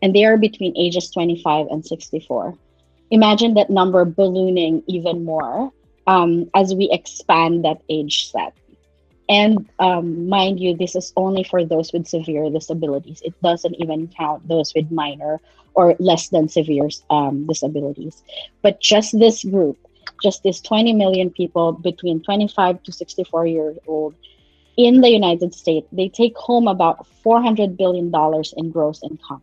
and 0.00 0.14
they 0.14 0.24
are 0.24 0.38
between 0.38 0.76
ages 0.76 1.10
25 1.10 1.66
and 1.70 1.84
64. 1.84 2.54
Imagine 3.10 3.54
that 3.54 3.68
number 3.68 4.06
ballooning 4.06 4.82
even 4.86 5.24
more 5.24 5.70
um, 6.06 6.50
as 6.54 6.74
we 6.74 6.88
expand 6.90 7.64
that 7.64 7.82
age 7.88 8.30
set. 8.30 8.54
And 9.32 9.66
um, 9.78 10.28
mind 10.28 10.60
you, 10.60 10.76
this 10.76 10.94
is 10.94 11.10
only 11.16 11.42
for 11.42 11.64
those 11.64 11.90
with 11.90 12.06
severe 12.06 12.50
disabilities. 12.50 13.22
It 13.24 13.32
doesn't 13.40 13.76
even 13.76 14.08
count 14.08 14.46
those 14.46 14.74
with 14.74 14.90
minor 14.90 15.40
or 15.72 15.96
less 15.98 16.28
than 16.28 16.50
severe 16.50 16.90
um, 17.08 17.46
disabilities. 17.46 18.22
But 18.60 18.82
just 18.82 19.18
this 19.18 19.42
group, 19.42 19.78
just 20.22 20.42
these 20.42 20.60
20 20.60 20.92
million 20.92 21.30
people 21.30 21.72
between 21.72 22.22
25 22.22 22.82
to 22.82 22.92
64 22.92 23.46
years 23.46 23.78
old 23.86 24.14
in 24.76 25.00
the 25.00 25.08
United 25.08 25.54
States, 25.54 25.88
they 25.92 26.10
take 26.10 26.36
home 26.36 26.68
about 26.68 27.06
$400 27.24 27.74
billion 27.74 28.12
in 28.58 28.70
gross 28.70 29.02
income. 29.02 29.40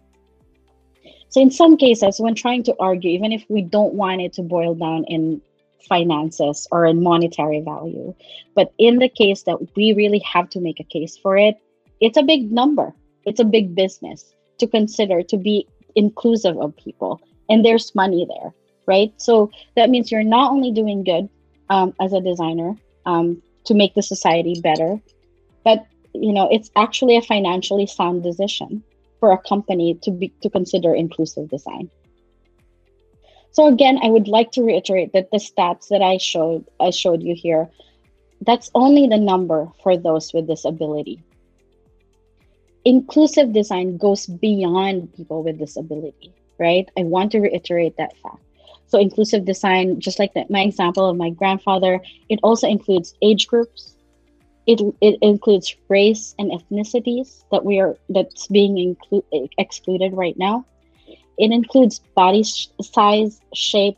So, 1.30 1.42
in 1.42 1.50
some 1.50 1.78
cases, 1.78 2.20
when 2.20 2.36
trying 2.36 2.62
to 2.64 2.76
argue, 2.80 3.10
even 3.10 3.32
if 3.32 3.44
we 3.50 3.64
don't 3.64 3.96
want 3.96 4.22
it 4.22 4.34
to 4.34 4.44
boil 4.44 4.76
down 4.76 5.06
in 5.06 5.42
finances 5.88 6.68
or 6.72 6.86
in 6.86 7.04
monetary 7.04 7.62
value. 7.62 8.14
But 8.56 8.74
in 8.78 8.98
the 8.98 9.10
case 9.10 9.44
that 9.44 9.76
we 9.76 9.94
really 9.94 10.20
have 10.20 10.50
to 10.52 10.60
make 10.60 10.80
a 10.80 10.84
case 10.84 11.18
for 11.18 11.38
it, 11.38 11.56
it's 12.00 12.18
a 12.18 12.24
big 12.24 12.52
number. 12.52 12.94
It's 13.26 13.40
a 13.40 13.46
big 13.46 13.76
business 13.76 14.34
to 14.60 14.68
consider 14.68 15.24
to 15.24 15.38
be 15.38 15.68
inclusive 15.96 16.58
of 16.58 16.76
people. 16.78 17.22
And 17.50 17.66
there's 17.66 17.96
money 17.96 18.28
there, 18.28 18.54
right? 18.86 19.14
So 19.18 19.52
that 19.76 19.90
means 19.90 20.12
you're 20.12 20.24
not 20.24 20.52
only 20.52 20.72
doing 20.72 21.04
good 21.04 21.30
um, 21.70 21.94
as 22.00 22.14
a 22.14 22.22
designer 22.22 22.76
um, 23.06 23.42
to 23.66 23.74
make 23.74 23.94
the 23.96 24.04
society 24.04 24.60
better, 24.62 25.00
but 25.64 25.86
you 26.14 26.34
know 26.34 26.48
it's 26.52 26.72
actually 26.76 27.16
a 27.18 27.22
financially 27.22 27.86
sound 27.86 28.24
decision 28.24 28.84
for 29.20 29.32
a 29.32 29.38
company 29.38 29.96
to 30.02 30.12
be 30.12 30.30
to 30.42 30.50
consider 30.50 30.94
inclusive 30.94 31.50
design. 31.50 31.90
So 33.52 33.68
again, 33.68 34.00
I 34.02 34.10
would 34.10 34.28
like 34.28 34.52
to 34.54 34.64
reiterate 34.64 35.14
that 35.14 35.32
the 35.32 35.38
stats 35.38 35.88
that 35.90 36.02
I 36.02 36.18
showed 36.18 36.66
I 36.80 36.92
showed 36.92 37.24
you 37.24 37.36
here, 37.36 37.70
that's 38.42 38.70
only 38.76 39.08
the 39.08 39.18
number 39.18 39.68
for 39.84 39.98
those 39.98 40.34
with 40.34 40.48
disability. 40.48 41.22
Inclusive 42.86 43.52
design 43.52 43.98
goes 43.98 44.28
beyond 44.28 45.14
people 45.14 45.44
with 45.44 45.60
disability, 45.60 46.32
right? 46.58 46.90
I 46.98 47.04
want 47.04 47.32
to 47.34 47.40
reiterate 47.40 47.98
that 47.98 48.16
fact. 48.18 48.42
So 48.88 48.98
inclusive 48.98 49.46
design, 49.46 50.00
just 50.00 50.18
like 50.18 50.32
my 50.50 50.62
example 50.62 51.08
of 51.08 51.18
my 51.18 51.30
grandfather, 51.30 52.00
it 52.30 52.40
also 52.42 52.68
includes 52.68 53.14
age 53.22 53.48
groups. 53.48 53.96
It, 54.66 54.82
it 55.02 55.18
includes 55.22 55.76
race 55.90 56.36
and 56.40 56.52
ethnicities 56.52 57.44
that 57.52 57.66
we 57.66 57.80
are 57.80 57.98
that's 58.10 58.48
being 58.48 58.96
excluded 59.58 60.14
right 60.14 60.38
now 60.38 60.66
it 61.40 61.52
includes 61.52 62.00
body 62.16 62.44
size, 62.44 63.40
shape, 63.54 63.98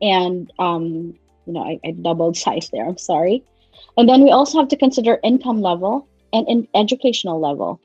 and 0.00 0.50
um, 0.58 1.14
you 1.46 1.52
know, 1.52 1.62
I, 1.62 1.78
I 1.84 1.90
doubled 1.90 2.36
size 2.44 2.70
there. 2.72 2.86
I'm 2.86 2.96
sorry. 2.96 3.42
And 3.96 4.08
then 4.08 4.22
we 4.22 4.30
also 4.30 4.58
have 4.58 4.68
to 4.68 4.76
consider 4.76 5.18
income 5.22 5.60
level 5.60 6.08
and 6.32 6.48
in 6.48 6.68
educational 6.74 7.40
level. 7.40 7.80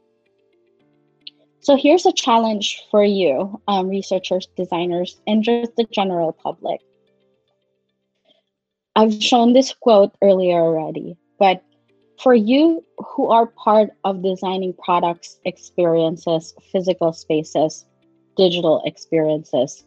So 1.62 1.76
here's 1.76 2.06
a 2.06 2.14
challenge 2.14 2.82
for 2.90 3.04
you, 3.04 3.60
um, 3.68 3.90
researchers, 3.90 4.48
designers, 4.56 5.20
and 5.28 5.44
just 5.44 5.76
the 5.76 5.86
general 5.92 6.32
public. 6.32 6.80
I've 8.96 9.22
shown 9.22 9.54
this 9.54 9.74
quote 9.74 10.14
earlier 10.22 10.58
already, 10.60 11.18
but 11.38 11.64
for 12.22 12.34
you 12.34 12.84
who 12.98 13.30
are 13.30 13.46
part 13.46 13.92
of 14.04 14.24
designing 14.24 14.74
products, 14.74 15.40
experiences, 15.46 16.54
physical 16.72 17.14
spaces, 17.14 17.86
digital 18.40 18.82
experiences. 18.86 19.84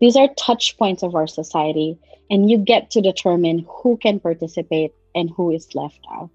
These 0.00 0.16
are 0.16 0.28
touch 0.46 0.78
points 0.78 1.02
of 1.02 1.14
our 1.14 1.26
society, 1.26 1.98
and 2.30 2.48
you 2.50 2.56
get 2.58 2.90
to 2.92 3.00
determine 3.00 3.66
who 3.68 3.96
can 3.96 4.20
participate 4.20 4.92
and 5.14 5.30
who 5.36 5.50
is 5.50 5.74
left 5.74 6.00
out. 6.16 6.30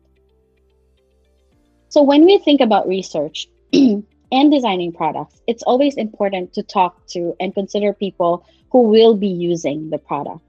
So, 1.87 2.03
when 2.03 2.25
we 2.25 2.37
think 2.39 2.61
about 2.61 2.87
research 2.87 3.47
and 3.73 4.51
designing 4.51 4.91
products, 4.91 5.41
it's 5.47 5.63
always 5.63 5.95
important 5.95 6.53
to 6.53 6.63
talk 6.63 7.07
to 7.13 7.35
and 7.39 7.53
consider 7.53 7.93
people 7.93 8.45
who 8.71 8.81
will 8.83 9.15
be 9.15 9.33
using 9.51 9.89
the 9.89 9.97
product. 9.97 10.45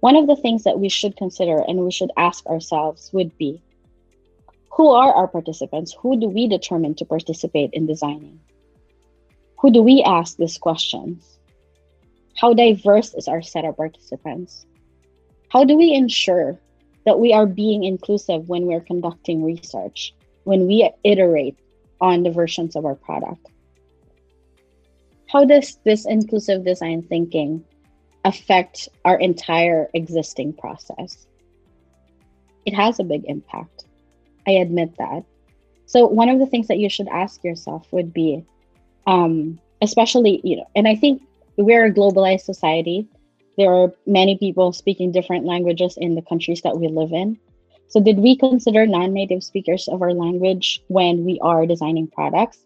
One 0.00 0.16
of 0.16 0.26
the 0.26 0.36
things 0.36 0.64
that 0.64 0.80
we 0.80 0.88
should 0.88 1.16
consider 1.16 1.58
and 1.68 1.80
we 1.80 1.92
should 1.92 2.12
ask 2.16 2.46
ourselves 2.46 3.10
would 3.12 3.36
be 3.36 3.62
who 4.78 4.90
are 4.90 5.12
our 5.12 5.26
participants? 5.26 5.96
Who 6.00 6.20
do 6.20 6.28
we 6.28 6.46
determine 6.46 6.94
to 6.96 7.04
participate 7.04 7.70
in 7.72 7.86
designing? 7.86 8.38
Who 9.60 9.72
do 9.72 9.82
we 9.82 10.02
ask 10.02 10.36
these 10.36 10.56
questions? 10.56 11.38
How 12.36 12.54
diverse 12.54 13.14
is 13.14 13.26
our 13.26 13.42
set 13.42 13.64
of 13.64 13.76
participants? 13.76 14.66
How 15.48 15.64
do 15.64 15.76
we 15.76 15.92
ensure 15.92 16.58
that 17.04 17.18
we 17.18 17.32
are 17.32 17.46
being 17.46 17.82
inclusive 17.82 18.48
when 18.48 18.66
we're 18.66 18.80
conducting 18.80 19.42
research, 19.42 20.14
when 20.44 20.66
we 20.68 20.88
iterate 21.02 21.58
on 22.00 22.22
the 22.22 22.30
versions 22.30 22.76
of 22.76 22.84
our 22.84 22.94
product? 22.94 23.48
How 25.26 25.44
does 25.44 25.78
this 25.84 26.06
inclusive 26.06 26.64
design 26.64 27.02
thinking 27.02 27.64
affect 28.24 28.88
our 29.04 29.18
entire 29.18 29.90
existing 29.92 30.52
process? 30.52 31.26
It 32.64 32.74
has 32.74 33.00
a 33.00 33.04
big 33.04 33.24
impact. 33.26 33.86
I 34.46 34.52
admit 34.52 34.96
that. 34.98 35.24
So, 35.86 36.06
one 36.06 36.28
of 36.28 36.38
the 36.38 36.46
things 36.46 36.68
that 36.68 36.78
you 36.78 36.88
should 36.88 37.08
ask 37.08 37.42
yourself 37.42 37.86
would 37.92 38.12
be 38.12 38.44
um, 39.08 39.58
especially 39.82 40.40
you 40.44 40.56
know 40.56 40.68
and 40.76 40.86
i 40.86 40.94
think 40.94 41.20
we're 41.58 41.86
a 41.86 41.92
globalized 41.92 42.42
society. 42.42 43.06
There 43.58 43.70
are 43.70 43.92
many 44.06 44.38
people 44.38 44.72
speaking 44.72 45.12
different 45.12 45.44
languages 45.44 45.98
in 46.00 46.14
the 46.14 46.22
countries 46.22 46.62
that 46.62 46.78
we 46.78 46.88
live 46.88 47.12
in. 47.12 47.36
So 47.88 48.00
did 48.00 48.18
we 48.18 48.36
consider 48.36 48.86
non-native 48.86 49.42
speakers 49.42 49.88
of 49.88 50.00
our 50.00 50.12
language 50.12 50.80
when 50.86 51.24
we 51.24 51.38
are 51.42 51.66
designing 51.66 52.06
products? 52.06 52.58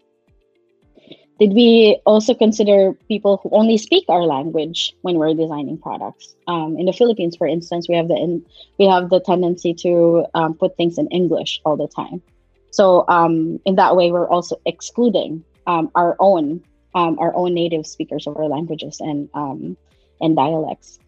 Did 1.41 1.55
we 1.55 1.99
also 2.05 2.35
consider 2.35 2.93
people 3.09 3.41
who 3.43 3.49
only 3.53 3.79
speak 3.79 4.05
our 4.09 4.23
language 4.23 4.95
when 5.01 5.17
we're 5.17 5.35
designing 5.35 5.79
products? 5.79 6.37
Um, 6.47 6.77
in 6.79 6.87
the 6.87 6.93
philippines 6.93 7.37
for 7.37 7.47
instance 7.47 7.89
we 7.89 7.97
have 7.97 8.07
the 8.07 8.15
in, 8.15 8.45
we 8.79 8.87
have 8.87 9.09
the 9.11 9.19
tendency 9.21 9.75
to 9.83 10.27
um, 10.35 10.55
put 10.55 10.77
things 10.77 10.99
in 10.99 11.09
english 11.09 11.61
all 11.65 11.77
the 11.77 11.89
time. 11.89 12.23
So 12.71 13.05
um, 13.09 13.59
in 13.65 13.77
that 13.77 13.97
way 13.97 14.13
we're 14.13 14.29
also 14.29 14.57
excluding 14.67 15.43
um, 15.67 15.91
our 15.95 16.17
own 16.19 16.63
um, 16.95 17.19
our 17.19 17.35
own 17.35 17.55
native 17.55 17.87
speakers 17.87 18.27
of 18.27 18.37
our 18.37 18.47
languages 18.47 19.01
and 19.01 19.29
um, 19.35 19.77
and 20.21 20.37
dialects. 20.37 20.99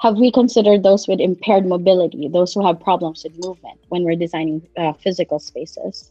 Have 0.00 0.16
we 0.16 0.30
considered 0.30 0.82
those 0.82 1.08
with 1.08 1.20
impaired 1.20 1.66
mobility, 1.66 2.28
those 2.28 2.52
who 2.52 2.66
have 2.66 2.80
problems 2.80 3.24
with 3.24 3.38
movement 3.38 3.80
when 3.88 4.04
we're 4.04 4.16
designing 4.16 4.66
uh, 4.76 4.92
physical 4.94 5.38
spaces? 5.38 6.10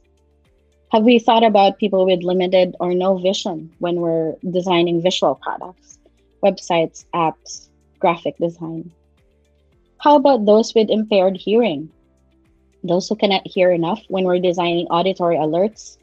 Have 0.91 1.03
we 1.03 1.19
thought 1.19 1.43
about 1.43 1.79
people 1.79 2.06
with 2.06 2.23
limited 2.23 2.75
or 2.79 2.93
no 2.93 3.17
vision 3.17 3.71
when 3.79 3.95
we're 3.95 4.36
designing 4.49 5.01
visual 5.01 5.36
products, 5.36 5.99
websites, 6.43 7.06
apps, 7.13 7.69
graphic 7.99 8.38
design? 8.38 8.91
How 9.99 10.15
about 10.15 10.45
those 10.45 10.73
with 10.73 10.89
impaired 10.89 11.38
hearing? 11.38 11.89
Those 12.84 13.08
who 13.08 13.15
cannot 13.15 13.47
hear 13.47 13.71
enough 13.71 14.01
when 14.08 14.25
we're 14.25 14.39
designing 14.39 14.88
auditory 14.88 15.38
alerts 15.38 15.97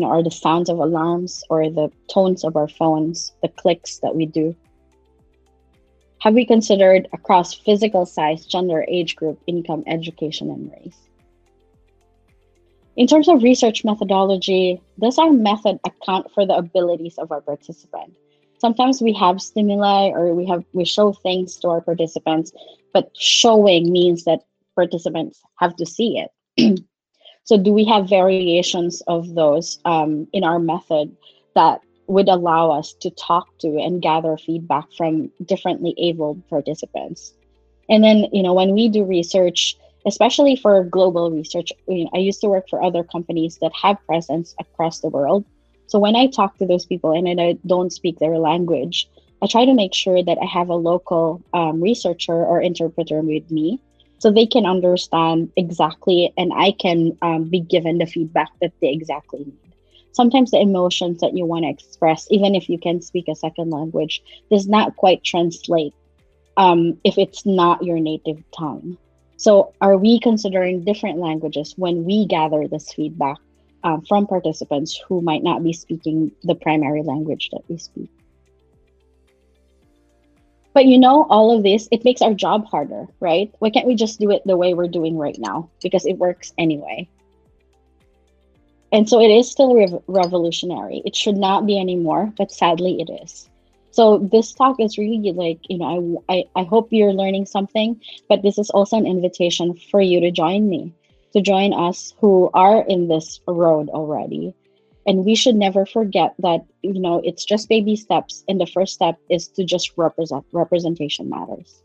you 0.00 0.06
know, 0.06 0.12
are 0.12 0.22
the 0.22 0.30
sounds 0.30 0.70
of 0.70 0.78
alarms 0.78 1.44
or 1.50 1.68
the 1.68 1.92
tones 2.10 2.42
of 2.42 2.56
our 2.56 2.68
phones, 2.68 3.34
the 3.42 3.48
clicks 3.48 3.98
that 3.98 4.16
we 4.16 4.24
do? 4.24 4.56
Have 6.20 6.32
we 6.32 6.46
considered 6.46 7.06
across 7.12 7.52
physical 7.52 8.06
size, 8.06 8.46
gender, 8.46 8.82
age 8.88 9.14
group, 9.14 9.38
income, 9.46 9.84
education, 9.86 10.48
and 10.48 10.72
race? 10.72 10.96
In 12.96 13.06
terms 13.06 13.28
of 13.28 13.42
research 13.42 13.84
methodology, 13.84 14.80
does 14.98 15.18
our 15.18 15.32
method 15.32 15.78
account 15.84 16.32
for 16.32 16.46
the 16.46 16.56
abilities 16.56 17.18
of 17.18 17.30
our 17.30 17.42
participant? 17.42 18.16
Sometimes 18.58 19.02
we 19.02 19.12
have 19.12 19.42
stimuli 19.42 20.08
or 20.08 20.34
we 20.34 20.46
have 20.46 20.64
we 20.72 20.86
show 20.86 21.12
things 21.12 21.56
to 21.58 21.68
our 21.68 21.82
participants, 21.82 22.52
but 22.94 23.10
showing 23.14 23.92
means 23.92 24.24
that 24.24 24.40
participants 24.74 25.42
have 25.58 25.76
to 25.76 25.84
see 25.84 26.24
it. 26.56 26.80
so 27.50 27.56
do 27.58 27.72
we 27.72 27.84
have 27.84 28.08
variations 28.08 29.02
of 29.08 29.34
those 29.34 29.80
um, 29.84 30.28
in 30.32 30.44
our 30.44 30.60
method 30.60 31.16
that 31.56 31.80
would 32.06 32.28
allow 32.28 32.70
us 32.70 32.92
to 33.00 33.10
talk 33.10 33.48
to 33.58 33.66
and 33.66 34.00
gather 34.00 34.36
feedback 34.36 34.84
from 34.96 35.32
differently 35.44 35.92
abled 35.98 36.48
participants? 36.48 37.34
And 37.88 38.04
then, 38.04 38.26
you 38.32 38.44
know, 38.44 38.54
when 38.54 38.72
we 38.72 38.88
do 38.88 39.02
research, 39.04 39.76
especially 40.06 40.54
for 40.54 40.84
global 40.84 41.32
research. 41.32 41.72
You 41.88 42.04
know, 42.04 42.10
I 42.14 42.18
used 42.18 42.40
to 42.42 42.48
work 42.48 42.68
for 42.70 42.80
other 42.80 43.02
companies 43.02 43.58
that 43.62 43.72
have 43.74 43.96
presence 44.06 44.54
across 44.60 45.00
the 45.00 45.08
world. 45.08 45.44
So 45.88 45.98
when 45.98 46.14
I 46.14 46.28
talk 46.28 46.56
to 46.58 46.66
those 46.66 46.86
people 46.86 47.10
and 47.10 47.40
I 47.40 47.58
don't 47.66 47.92
speak 47.92 48.20
their 48.20 48.38
language, 48.38 49.10
I 49.42 49.48
try 49.48 49.64
to 49.64 49.74
make 49.74 49.92
sure 49.92 50.22
that 50.22 50.38
I 50.40 50.46
have 50.46 50.68
a 50.68 50.76
local 50.76 51.42
um, 51.52 51.80
researcher 51.82 52.32
or 52.32 52.62
interpreter 52.62 53.20
with 53.22 53.50
me 53.50 53.80
so 54.20 54.30
they 54.30 54.46
can 54.46 54.66
understand 54.66 55.50
exactly 55.56 56.32
and 56.36 56.52
I 56.54 56.72
can 56.72 57.16
um, 57.22 57.44
be 57.44 57.60
given 57.60 57.98
the 57.98 58.06
feedback 58.06 58.50
that 58.60 58.72
they 58.80 58.90
exactly 58.90 59.40
need. 59.40 59.74
Sometimes 60.12 60.50
the 60.50 60.60
emotions 60.60 61.20
that 61.20 61.36
you 61.36 61.46
want 61.46 61.64
to 61.64 61.70
express, 61.70 62.26
even 62.30 62.54
if 62.54 62.68
you 62.68 62.78
can 62.78 63.00
speak 63.00 63.28
a 63.28 63.34
second 63.34 63.70
language, 63.70 64.22
does 64.50 64.68
not 64.68 64.96
quite 64.96 65.24
translate 65.24 65.94
um, 66.58 67.00
if 67.02 67.16
it's 67.16 67.46
not 67.46 67.82
your 67.82 67.98
native 67.98 68.42
tongue. 68.56 68.98
So, 69.38 69.72
are 69.80 69.96
we 69.96 70.20
considering 70.20 70.84
different 70.84 71.18
languages 71.18 71.72
when 71.78 72.04
we 72.04 72.26
gather 72.26 72.68
this 72.68 72.92
feedback 72.92 73.38
um, 73.84 74.02
from 74.06 74.26
participants 74.26 75.00
who 75.08 75.22
might 75.22 75.42
not 75.42 75.64
be 75.64 75.72
speaking 75.72 76.32
the 76.42 76.54
primary 76.54 77.02
language 77.02 77.48
that 77.52 77.62
we 77.68 77.78
speak? 77.78 78.10
But 80.72 80.86
you 80.86 80.98
know, 80.98 81.26
all 81.28 81.56
of 81.56 81.62
this, 81.62 81.88
it 81.90 82.04
makes 82.04 82.22
our 82.22 82.34
job 82.34 82.66
harder, 82.66 83.06
right? 83.18 83.52
Why 83.58 83.70
can't 83.70 83.86
we 83.86 83.94
just 83.94 84.20
do 84.20 84.30
it 84.30 84.42
the 84.46 84.56
way 84.56 84.74
we're 84.74 84.88
doing 84.88 85.16
right 85.18 85.36
now? 85.38 85.70
Because 85.82 86.06
it 86.06 86.18
works 86.18 86.52
anyway. 86.58 87.08
And 88.92 89.08
so 89.08 89.20
it 89.20 89.30
is 89.30 89.50
still 89.50 89.74
rev- 89.74 90.02
revolutionary. 90.06 91.02
It 91.04 91.14
should 91.14 91.36
not 91.36 91.66
be 91.66 91.78
anymore, 91.78 92.32
but 92.36 92.50
sadly 92.50 93.00
it 93.00 93.22
is. 93.22 93.48
So 93.92 94.18
this 94.18 94.52
talk 94.52 94.78
is 94.78 94.98
really 94.98 95.32
like, 95.32 95.58
you 95.68 95.78
know, 95.78 96.22
I, 96.28 96.34
I, 96.34 96.60
I 96.60 96.64
hope 96.64 96.88
you're 96.92 97.12
learning 97.12 97.46
something, 97.46 98.00
but 98.28 98.42
this 98.42 98.58
is 98.58 98.70
also 98.70 98.96
an 98.96 99.06
invitation 99.06 99.74
for 99.90 100.00
you 100.00 100.20
to 100.20 100.30
join 100.30 100.68
me, 100.68 100.92
to 101.32 101.40
join 101.40 101.72
us 101.72 102.14
who 102.20 102.50
are 102.54 102.82
in 102.82 103.08
this 103.08 103.40
road 103.46 103.88
already. 103.88 104.54
And 105.10 105.24
we 105.24 105.34
should 105.34 105.56
never 105.56 105.84
forget 105.84 106.36
that, 106.38 106.64
you 106.82 107.00
know, 107.00 107.20
it's 107.24 107.44
just 107.44 107.68
baby 107.68 107.96
steps. 107.96 108.44
And 108.46 108.60
the 108.60 108.66
first 108.66 108.94
step 108.94 109.18
is 109.28 109.48
to 109.48 109.64
just 109.64 109.90
represent, 109.96 110.44
representation 110.52 111.28
matters. 111.28 111.82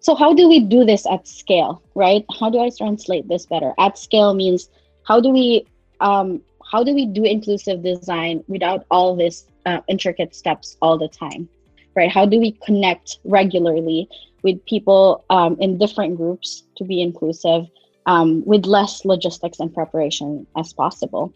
So 0.00 0.14
how 0.14 0.32
do 0.32 0.48
we 0.48 0.60
do 0.60 0.86
this 0.86 1.04
at 1.04 1.28
scale, 1.28 1.82
right? 1.94 2.24
How 2.40 2.48
do 2.48 2.60
I 2.60 2.70
translate 2.70 3.28
this 3.28 3.44
better? 3.44 3.74
At 3.78 3.98
scale 3.98 4.32
means 4.32 4.70
how 5.06 5.20
do 5.20 5.28
we 5.28 5.66
um, 6.00 6.40
how 6.70 6.82
do 6.82 6.94
we 6.94 7.04
do 7.04 7.24
inclusive 7.24 7.82
design 7.82 8.42
without 8.48 8.86
all 8.90 9.14
this 9.14 9.44
uh, 9.66 9.80
intricate 9.88 10.34
steps 10.34 10.78
all 10.80 10.96
the 10.96 11.08
time 11.08 11.46
right 11.94 12.10
how 12.10 12.24
do 12.24 12.40
we 12.40 12.52
connect 12.64 13.18
regularly 13.24 14.08
with 14.42 14.64
people 14.64 15.24
um, 15.30 15.56
in 15.60 15.78
different 15.78 16.16
groups 16.16 16.64
to 16.76 16.84
be 16.84 17.02
inclusive 17.02 17.66
um, 18.06 18.44
with 18.44 18.66
less 18.66 19.04
logistics 19.04 19.60
and 19.60 19.72
preparation 19.72 20.46
as 20.56 20.72
possible. 20.72 21.32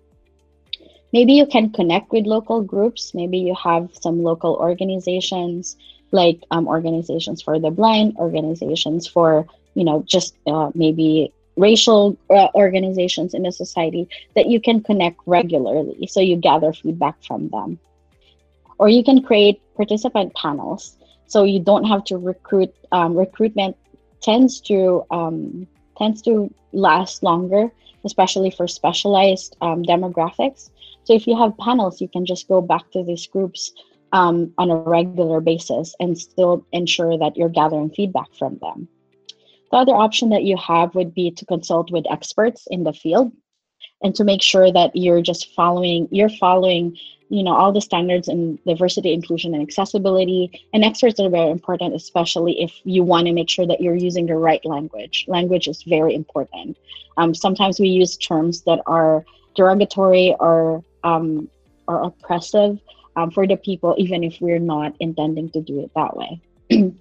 Maybe 1.12 1.34
you 1.34 1.46
can 1.46 1.70
connect 1.70 2.12
with 2.12 2.26
local 2.26 2.62
groups. 2.62 3.14
Maybe 3.14 3.38
you 3.38 3.54
have 3.54 3.90
some 4.00 4.22
local 4.22 4.54
organizations 4.56 5.76
like 6.12 6.40
um, 6.50 6.68
organizations 6.68 7.42
for 7.42 7.58
the 7.58 7.70
blind 7.70 8.16
organizations 8.16 9.06
for 9.06 9.46
you 9.74 9.84
know 9.84 10.04
just 10.06 10.36
uh, 10.46 10.70
maybe 10.74 11.32
racial 11.56 12.16
uh, 12.30 12.48
organizations 12.54 13.34
in 13.34 13.46
a 13.46 13.52
society 13.52 14.08
that 14.34 14.46
you 14.46 14.60
can 14.60 14.82
connect 14.82 15.18
regularly 15.26 16.06
so 16.06 16.20
you 16.20 16.36
gather 16.36 16.72
feedback 16.72 17.16
from 17.24 17.48
them. 17.48 17.78
Or 18.78 18.88
you 18.88 19.02
can 19.02 19.22
create 19.22 19.60
participant 19.74 20.34
panels 20.34 20.96
so 21.26 21.44
you 21.44 21.60
don't 21.60 21.84
have 21.84 22.04
to 22.04 22.18
recruit 22.18 22.74
um, 22.92 23.16
recruitment 23.16 23.76
tends 24.20 24.60
to 24.60 25.04
um, 25.10 25.66
tends 25.96 26.22
to 26.22 26.52
last 26.72 27.22
longer 27.22 27.70
especially 28.06 28.50
for 28.50 28.68
specialized 28.68 29.56
um, 29.60 29.82
demographics. 29.82 30.70
So 31.04 31.12
if 31.14 31.26
you 31.26 31.36
have 31.36 31.58
panels 31.58 32.00
you 32.00 32.08
can 32.08 32.24
just 32.24 32.48
go 32.48 32.62
back 32.62 32.90
to 32.92 33.04
these 33.04 33.26
groups 33.26 33.72
um, 34.12 34.52
on 34.56 34.70
a 34.70 34.76
regular 34.76 35.40
basis 35.40 35.94
and 36.00 36.16
still 36.16 36.64
ensure 36.72 37.18
that 37.18 37.36
you're 37.36 37.48
gathering 37.48 37.90
feedback 37.90 38.32
from 38.38 38.58
them. 38.62 38.88
The 39.70 39.78
other 39.78 39.92
option 39.94 40.30
that 40.30 40.44
you 40.44 40.56
have 40.56 40.94
would 40.94 41.12
be 41.12 41.32
to 41.32 41.44
consult 41.44 41.90
with 41.90 42.10
experts 42.10 42.68
in 42.70 42.84
the 42.84 42.92
field 42.92 43.32
and 44.02 44.14
to 44.14 44.24
make 44.24 44.42
sure 44.42 44.72
that 44.72 44.94
you're 44.94 45.22
just 45.22 45.52
following 45.54 46.08
you're 46.10 46.28
following 46.28 46.96
you 47.28 47.42
know 47.42 47.54
all 47.54 47.72
the 47.72 47.80
standards 47.80 48.28
in 48.28 48.58
diversity 48.66 49.12
inclusion 49.12 49.54
and 49.54 49.62
accessibility. 49.62 50.68
And 50.72 50.84
experts 50.84 51.18
are 51.20 51.28
very 51.28 51.50
important 51.50 51.94
especially 51.94 52.62
if 52.62 52.72
you 52.84 53.02
want 53.02 53.26
to 53.26 53.32
make 53.32 53.50
sure 53.50 53.66
that 53.66 53.80
you're 53.80 53.96
using 53.96 54.26
the 54.26 54.36
right 54.36 54.64
language. 54.64 55.24
Language 55.28 55.68
is 55.68 55.82
very 55.82 56.14
important. 56.14 56.76
Um, 57.16 57.34
sometimes 57.34 57.80
we 57.80 57.88
use 57.88 58.16
terms 58.16 58.62
that 58.62 58.80
are 58.86 59.24
derogatory 59.54 60.34
or 60.38 60.84
um, 61.02 61.48
or 61.88 62.02
oppressive 62.02 62.78
um, 63.16 63.30
for 63.30 63.46
the 63.46 63.56
people 63.56 63.94
even 63.98 64.22
if 64.22 64.40
we're 64.40 64.58
not 64.58 64.94
intending 65.00 65.50
to 65.50 65.60
do 65.60 65.80
it 65.80 65.90
that 65.94 66.16
way. 66.16 66.40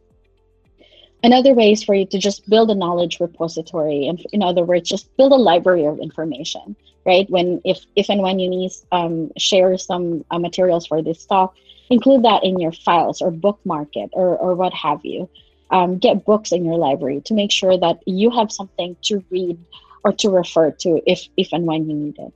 Another 1.23 1.53
way 1.55 1.71
is 1.71 1.83
for 1.83 1.95
you 1.95 2.05
to 2.05 2.19
just 2.19 2.47
build 2.47 2.69
a 2.69 2.75
knowledge 2.75 3.19
repository. 3.19 4.07
And 4.07 4.23
in 4.31 4.43
other 4.43 4.63
words 4.63 4.89
just 4.89 5.15
build 5.17 5.31
a 5.31 5.35
library 5.35 5.85
of 5.85 5.99
information 5.99 6.75
right? 7.05 7.29
When 7.29 7.61
if 7.63 7.85
if 7.95 8.09
and 8.09 8.21
when 8.21 8.39
you 8.39 8.49
need 8.49 8.71
um, 8.91 9.31
share 9.37 9.77
some 9.77 10.25
uh, 10.31 10.39
materials 10.39 10.87
for 10.87 11.01
this 11.01 11.25
talk 11.25 11.55
include 11.89 12.23
that 12.23 12.43
in 12.43 12.59
your 12.59 12.71
files 12.71 13.21
or 13.21 13.29
bookmark 13.29 13.89
it 13.95 14.09
or, 14.13 14.35
or 14.37 14.55
what 14.55 14.73
have 14.73 15.01
you. 15.03 15.29
Um, 15.71 15.97
get 15.97 16.25
books 16.25 16.51
in 16.51 16.63
your 16.63 16.77
library 16.77 17.21
to 17.25 17.33
make 17.33 17.51
sure 17.51 17.77
that 17.77 17.99
you 18.05 18.29
have 18.29 18.51
something 18.51 18.95
to 19.03 19.23
read 19.31 19.57
or 20.03 20.13
to 20.13 20.29
refer 20.29 20.71
to 20.71 21.01
if 21.07 21.27
if 21.37 21.49
and 21.51 21.65
when 21.65 21.89
you 21.89 21.95
need 21.95 22.19
it. 22.19 22.33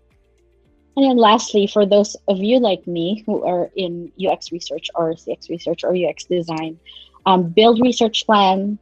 And 0.97 1.05
then 1.05 1.17
lastly 1.17 1.67
for 1.67 1.85
those 1.85 2.15
of 2.27 2.37
you 2.37 2.59
like 2.59 2.85
me 2.87 3.23
who 3.25 3.43
are 3.45 3.69
in 3.75 4.11
ux 4.27 4.51
research 4.51 4.89
or 4.95 5.13
cx 5.13 5.47
research 5.49 5.83
or 5.83 5.95
ux 5.95 6.25
design 6.25 6.79
um, 7.25 7.49
build 7.49 7.79
research 7.81 8.25
plan, 8.25 8.79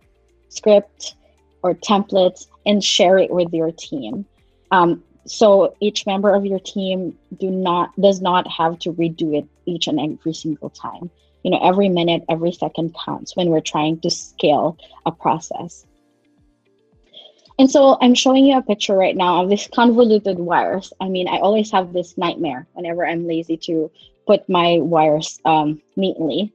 script, 0.49 1.15
or 1.63 1.73
templates, 1.73 2.47
and 2.65 2.83
share 2.83 3.17
it 3.17 3.29
with 3.29 3.53
your 3.53 3.71
team. 3.71 4.25
Um, 4.71 5.03
so 5.27 5.75
each 5.79 6.05
member 6.05 6.33
of 6.33 6.45
your 6.45 6.59
team 6.59 7.17
do 7.37 7.49
not 7.49 7.95
does 7.99 8.21
not 8.21 8.47
have 8.47 8.79
to 8.79 8.93
redo 8.93 9.37
it 9.37 9.47
each 9.65 9.87
and 9.87 9.99
every 9.99 10.33
single 10.33 10.69
time. 10.69 11.09
You 11.43 11.51
know, 11.51 11.59
every 11.61 11.89
minute, 11.89 12.23
every 12.29 12.51
second 12.51 12.95
counts 13.05 13.35
when 13.35 13.49
we're 13.49 13.61
trying 13.61 13.99
to 14.01 14.09
scale 14.09 14.77
a 15.05 15.11
process. 15.11 15.85
And 17.59 17.69
so 17.69 17.97
I'm 18.01 18.13
showing 18.13 18.45
you 18.45 18.57
a 18.57 18.61
picture 18.61 18.95
right 18.95 19.15
now 19.15 19.43
of 19.43 19.49
this 19.49 19.67
convoluted 19.73 20.37
wires. 20.39 20.93
I 20.99 21.09
mean, 21.09 21.27
I 21.27 21.39
always 21.39 21.71
have 21.71 21.93
this 21.93 22.17
nightmare 22.17 22.67
whenever 22.73 23.05
I'm 23.05 23.27
lazy 23.27 23.57
to 23.57 23.91
put 24.25 24.47
my 24.49 24.79
wires 24.81 25.39
um, 25.45 25.81
neatly. 25.95 26.53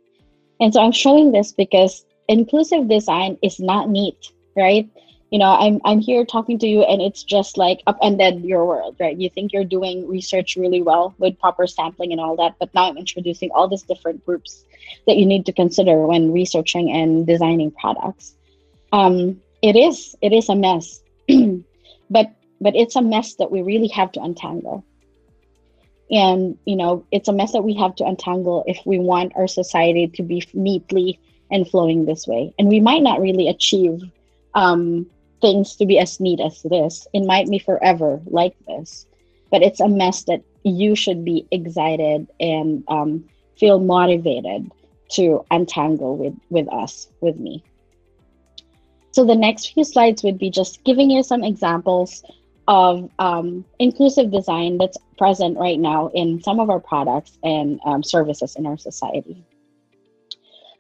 And 0.61 0.73
so 0.73 0.83
I'm 0.83 0.93
showing 0.93 1.33
this 1.33 1.53
because 1.53 2.05
inclusive 2.29 2.89
design 2.89 3.39
is 3.43 3.59
not 3.59 3.89
neat, 3.89 4.31
right? 4.57 4.89
You 5.33 5.39
know, 5.39 5.51
I'm 5.51 5.81
I'm 5.87 5.99
here 5.99 6.27
talking 6.27 6.59
to 6.59 6.67
you 6.67 6.83
and 6.83 7.01
it's 7.01 7.23
just 7.23 7.57
like 7.57 7.81
upended 7.87 8.45
your 8.45 8.67
world, 8.67 8.97
right? 9.01 9.17
You 9.17 9.31
think 9.31 9.55
you're 9.55 9.65
doing 9.65 10.07
research 10.07 10.57
really 10.57 10.83
well 10.83 11.15
with 11.17 11.39
proper 11.39 11.67
sampling 11.67 12.13
and 12.13 12.21
all 12.21 12.37
that, 12.37 12.57
but 12.61 12.75
now 12.75 12.91
I'm 12.91 12.99
introducing 12.99 13.51
all 13.53 13.67
these 13.67 13.81
different 13.83 14.27
groups 14.27 14.67
that 15.07 15.17
you 15.17 15.25
need 15.25 15.47
to 15.47 15.53
consider 15.55 16.07
when 16.07 16.35
researching 16.35 16.93
and 16.93 17.27
designing 17.27 17.71
products. 17.71 18.35
Um, 18.93 19.41
it 19.63 19.75
is 19.75 20.15
it 20.21 20.35
is 20.35 20.51
a 20.51 20.55
mess, 20.55 21.01
but 22.11 22.31
but 22.61 22.77
it's 22.77 22.97
a 22.97 23.03
mess 23.03 23.37
that 23.37 23.51
we 23.51 23.63
really 23.63 23.89
have 23.89 24.13
to 24.13 24.21
untangle 24.21 24.85
and 26.11 26.59
you 26.67 26.77
know 26.77 27.07
it's 27.11 27.29
a 27.29 27.33
mess 27.33 27.53
that 27.53 27.65
we 27.65 27.73
have 27.73 27.95
to 27.97 28.05
untangle 28.05 28.65
if 28.67 28.79
we 28.85 28.99
want 28.99 29.33
our 29.35 29.49
society 29.49 30.09
to 30.09 30.23
be 30.23 30.47
neatly 30.53 31.19
and 31.51 31.67
flowing 31.67 32.05
this 32.05 32.27
way 32.27 32.53
and 32.59 32.69
we 32.69 32.81
might 32.81 33.03
not 33.03 33.19
really 33.19 33.49
achieve 33.49 34.03
um, 34.55 35.07
things 35.43 35.77
to 35.77 35.85
be 35.85 35.99
as 35.99 36.19
neat 36.21 36.41
as 36.41 36.63
this 36.63 37.07
it 37.13 37.27
might 37.27 37.51
be 37.51 37.59
forever 37.59 38.21
like 38.27 38.57
this 38.67 39.07
but 39.51 39.63
it's 39.63 39.81
a 39.81 39.89
mess 39.89 40.25
that 40.25 40.43
you 40.63 40.95
should 40.97 41.25
be 41.25 41.47
excited 41.51 42.27
and 42.41 42.83
um, 42.89 43.23
feel 43.59 43.79
motivated 43.79 44.71
to 45.11 45.45
untangle 45.51 46.17
with 46.17 46.35
with 46.49 46.73
us 46.73 47.09
with 47.21 47.39
me 47.39 47.63
so 49.13 49.27
the 49.27 49.35
next 49.35 49.75
few 49.75 49.85
slides 49.85 50.23
would 50.23 50.39
be 50.39 50.49
just 50.49 50.83
giving 50.85 51.11
you 51.11 51.23
some 51.23 51.45
examples 51.45 52.25
of 52.69 53.11
um, 53.19 53.65
inclusive 53.79 54.31
design 54.31 54.79
that's 54.79 54.97
present 55.19 55.59
right 55.59 55.79
now 55.79 56.09
in 56.15 56.43
some 56.43 56.61
of 56.61 56.71
our 56.71 56.81
products 56.81 57.39
and 57.43 57.81
um, 57.85 58.03
services 58.03 58.57
in 58.57 58.67
our 58.67 58.79
society. 58.79 59.45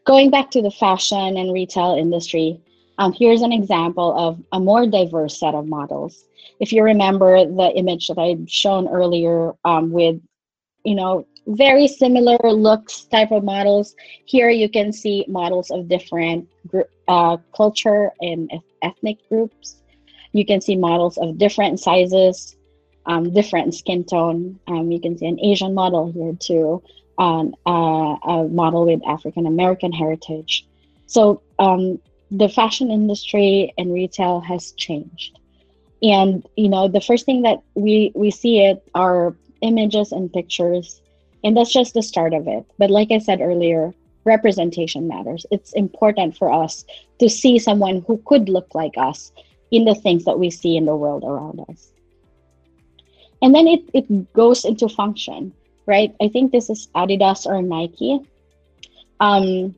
Going 0.04 0.30
back 0.30 0.50
to 0.52 0.62
the 0.62 0.70
fashion 0.70 1.36
and 1.36 1.52
retail 1.52 1.94
industry, 1.94 2.60
um, 2.98 3.12
here's 3.12 3.42
an 3.42 3.52
example 3.52 4.14
of 4.18 4.42
a 4.52 4.60
more 4.60 4.86
diverse 4.86 5.38
set 5.38 5.54
of 5.54 5.66
models. 5.66 6.24
If 6.60 6.72
you 6.72 6.82
remember 6.82 7.44
the 7.44 7.72
image 7.74 8.08
that 8.08 8.18
I'd 8.18 8.50
shown 8.50 8.88
earlier 8.88 9.52
um, 9.64 9.90
with, 9.90 10.20
you 10.84 10.94
know, 10.94 11.26
very 11.46 11.88
similar 11.88 12.38
looks 12.44 13.02
type 13.04 13.32
of 13.32 13.42
models, 13.42 13.96
here 14.26 14.50
you 14.50 14.68
can 14.68 14.92
see 14.92 15.24
models 15.28 15.70
of 15.70 15.88
different 15.88 16.48
uh, 17.08 17.36
culture 17.56 18.12
and 18.20 18.50
ethnic 18.82 19.18
groups. 19.28 19.76
You 20.32 20.46
can 20.46 20.60
see 20.60 20.76
models 20.76 21.18
of 21.18 21.38
different 21.38 21.80
sizes, 21.80 22.56
um, 23.06 23.32
different 23.32 23.74
skin 23.74 24.04
tone. 24.04 24.58
Um, 24.68 24.92
you 24.92 25.00
can 25.00 25.18
see 25.18 25.26
an 25.26 25.40
Asian 25.40 25.74
model 25.74 26.12
here 26.12 26.34
too, 26.38 26.82
uh, 27.18 27.44
a 27.66 28.48
model 28.48 28.86
with 28.86 29.00
African 29.06 29.46
American 29.46 29.92
heritage. 29.92 30.66
So 31.06 31.42
um, 31.58 31.98
the 32.32 32.48
fashion 32.48 32.90
industry 32.90 33.72
and 33.76 33.92
retail 33.92 34.40
has 34.40 34.72
changed. 34.72 35.38
And 36.02 36.44
you 36.56 36.68
know, 36.68 36.88
the 36.88 37.00
first 37.00 37.26
thing 37.26 37.42
that 37.42 37.58
we 37.74 38.10
we 38.14 38.30
see 38.30 38.60
it 38.60 38.82
are 38.94 39.36
images 39.60 40.10
and 40.10 40.32
pictures, 40.32 41.00
and 41.44 41.56
that's 41.56 41.72
just 41.72 41.94
the 41.94 42.02
start 42.02 42.34
of 42.34 42.48
it. 42.48 42.64
But 42.78 42.90
like 42.90 43.12
I 43.12 43.18
said 43.18 43.40
earlier, 43.40 43.94
representation 44.24 45.06
matters. 45.06 45.46
It's 45.50 45.72
important 45.74 46.36
for 46.36 46.50
us 46.50 46.84
to 47.20 47.28
see 47.28 47.58
someone 47.58 48.02
who 48.06 48.20
could 48.24 48.48
look 48.48 48.74
like 48.74 48.94
us 48.96 49.30
in 49.70 49.84
the 49.84 49.94
things 49.94 50.24
that 50.24 50.38
we 50.38 50.50
see 50.50 50.76
in 50.76 50.86
the 50.86 50.96
world 50.96 51.24
around 51.24 51.60
us. 51.68 51.92
And 53.40 53.54
then 53.54 53.66
it, 53.66 53.82
it 53.92 54.32
goes 54.32 54.64
into 54.64 54.88
function, 54.88 55.52
right? 55.86 56.14
I 56.20 56.28
think 56.28 56.52
this 56.52 56.70
is 56.70 56.88
Adidas 56.94 57.46
or 57.46 57.60
Nike. 57.62 58.20
Um, 59.18 59.74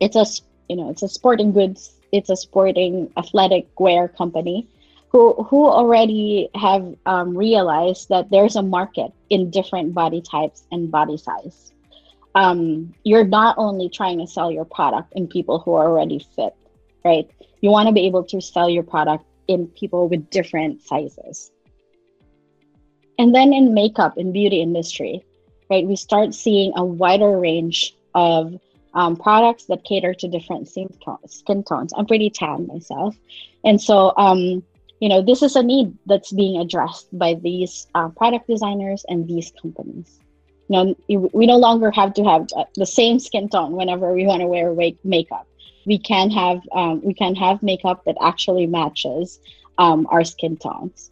it's 0.00 0.16
a 0.16 0.26
you 0.68 0.76
know 0.76 0.90
it's 0.90 1.02
a 1.02 1.08
sporting 1.08 1.52
goods, 1.52 1.92
it's 2.12 2.30
a 2.30 2.36
sporting 2.36 3.12
athletic 3.16 3.68
wear 3.78 4.08
company 4.08 4.68
who 5.14 5.34
who 5.44 5.66
already 5.66 6.48
have 6.54 6.94
um, 7.06 7.36
realized 7.36 8.08
that 8.08 8.30
there's 8.30 8.56
a 8.56 8.62
market 8.62 9.12
in 9.30 9.50
different 9.50 9.94
body 9.94 10.20
types 10.20 10.66
and 10.72 10.90
body 10.90 11.16
size. 11.16 11.72
Um, 12.34 12.92
you're 13.04 13.24
not 13.24 13.56
only 13.58 13.88
trying 13.88 14.18
to 14.18 14.26
sell 14.26 14.50
your 14.50 14.64
product 14.64 15.12
in 15.14 15.28
people 15.28 15.60
who 15.60 15.74
are 15.74 15.86
already 15.86 16.18
fit, 16.34 16.52
right? 17.04 17.30
You 17.60 17.70
want 17.70 17.86
to 17.86 17.92
be 17.92 18.06
able 18.06 18.24
to 18.24 18.40
sell 18.40 18.68
your 18.68 18.82
product 18.82 19.24
in 19.46 19.68
people 19.68 20.08
with 20.08 20.30
different 20.30 20.82
sizes. 20.82 21.52
And 23.18 23.32
then 23.32 23.52
in 23.52 23.74
makeup 23.74 24.18
in 24.18 24.32
beauty 24.32 24.60
industry, 24.60 25.24
right, 25.70 25.86
we 25.86 25.96
start 25.96 26.34
seeing 26.34 26.72
a 26.76 26.84
wider 26.84 27.38
range 27.38 27.94
of 28.14 28.58
um, 28.94 29.16
products 29.16 29.64
that 29.66 29.84
cater 29.84 30.14
to 30.14 30.28
different 30.28 30.68
skin 30.68 31.64
tones. 31.64 31.92
I'm 31.96 32.06
pretty 32.06 32.30
tan 32.30 32.66
myself, 32.66 33.16
and 33.64 33.80
so 33.80 34.12
um, 34.16 34.62
you 35.00 35.08
know 35.08 35.22
this 35.22 35.42
is 35.42 35.56
a 35.56 35.62
need 35.62 35.96
that's 36.06 36.32
being 36.32 36.60
addressed 36.60 37.16
by 37.18 37.34
these 37.34 37.86
uh, 37.94 38.08
product 38.08 38.46
designers 38.48 39.04
and 39.08 39.26
these 39.28 39.52
companies. 39.60 40.20
You 40.68 40.94
know, 41.08 41.28
we 41.34 41.46
no 41.46 41.58
longer 41.58 41.90
have 41.90 42.14
to 42.14 42.24
have 42.24 42.46
uh, 42.56 42.64
the 42.74 42.86
same 42.86 43.18
skin 43.18 43.50
tone 43.50 43.72
whenever 43.72 44.14
we 44.14 44.26
want 44.26 44.40
to 44.40 44.46
wear 44.46 44.74
makeup 45.04 45.46
we 45.86 45.98
can 45.98 46.30
have 46.30 46.60
um, 46.72 47.00
we 47.02 47.14
can 47.14 47.34
have 47.34 47.62
makeup 47.62 48.04
that 48.04 48.16
actually 48.20 48.66
matches 48.66 49.40
um, 49.78 50.06
our 50.10 50.24
skin 50.24 50.56
tones. 50.56 51.10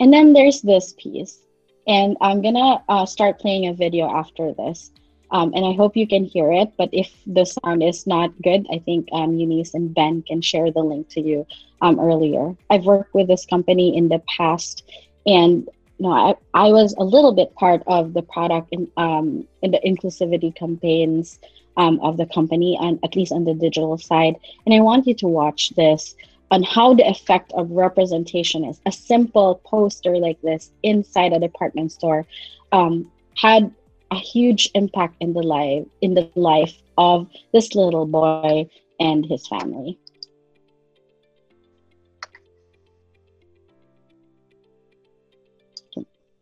And 0.00 0.12
then 0.12 0.32
there's 0.32 0.60
this 0.62 0.94
piece, 0.98 1.38
and 1.86 2.16
I'm 2.20 2.42
gonna 2.42 2.82
uh, 2.88 3.06
start 3.06 3.38
playing 3.38 3.68
a 3.68 3.74
video 3.74 4.10
after 4.10 4.52
this. 4.52 4.90
Um, 5.34 5.52
and 5.52 5.66
I 5.66 5.72
hope 5.72 5.96
you 5.96 6.06
can 6.06 6.24
hear 6.24 6.52
it. 6.52 6.72
But 6.78 6.90
if 6.92 7.12
the 7.26 7.44
sound 7.44 7.82
is 7.82 8.06
not 8.06 8.30
good, 8.40 8.66
I 8.72 8.78
think 8.78 9.08
um, 9.10 9.36
Eunice 9.36 9.74
and 9.74 9.92
Ben 9.92 10.22
can 10.22 10.40
share 10.40 10.70
the 10.70 10.80
link 10.80 11.08
to 11.10 11.20
you 11.20 11.44
um, 11.82 11.98
earlier. 11.98 12.54
I've 12.70 12.84
worked 12.84 13.12
with 13.12 13.26
this 13.26 13.44
company 13.44 13.96
in 13.96 14.08
the 14.08 14.22
past, 14.36 14.84
and 15.26 15.68
you 15.98 16.06
know, 16.06 16.12
I, 16.12 16.34
I 16.54 16.68
was 16.68 16.94
a 16.98 17.04
little 17.04 17.32
bit 17.32 17.52
part 17.56 17.82
of 17.88 18.14
the 18.14 18.22
product 18.22 18.68
in, 18.70 18.88
um, 18.96 19.46
in 19.60 19.72
the 19.72 19.80
inclusivity 19.84 20.54
campaigns 20.54 21.40
um, 21.76 21.98
of 22.00 22.16
the 22.16 22.26
company, 22.26 22.78
and 22.80 23.00
at 23.02 23.16
least 23.16 23.32
on 23.32 23.44
the 23.44 23.54
digital 23.54 23.98
side. 23.98 24.36
And 24.64 24.74
I 24.74 24.80
want 24.80 25.04
you 25.08 25.14
to 25.14 25.26
watch 25.26 25.70
this 25.70 26.14
on 26.52 26.62
how 26.62 26.94
the 26.94 27.08
effect 27.08 27.52
of 27.54 27.72
representation 27.72 28.64
is. 28.64 28.80
A 28.86 28.92
simple 28.92 29.60
poster 29.64 30.16
like 30.16 30.40
this 30.42 30.70
inside 30.84 31.32
a 31.32 31.40
department 31.40 31.90
store 31.90 32.24
um, 32.70 33.10
had 33.36 33.72
a 34.14 34.18
huge 34.18 34.70
impact 34.74 35.16
in 35.20 35.32
the 35.32 35.42
life 35.42 35.84
in 36.00 36.14
the 36.14 36.30
life 36.36 36.74
of 36.96 37.28
this 37.52 37.74
little 37.74 38.06
boy 38.06 38.68
and 39.00 39.26
his 39.26 39.46
family. 39.48 39.98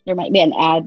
There 0.05 0.15
might 0.15 0.33
be 0.33 0.41
an 0.41 0.53
ad 0.53 0.87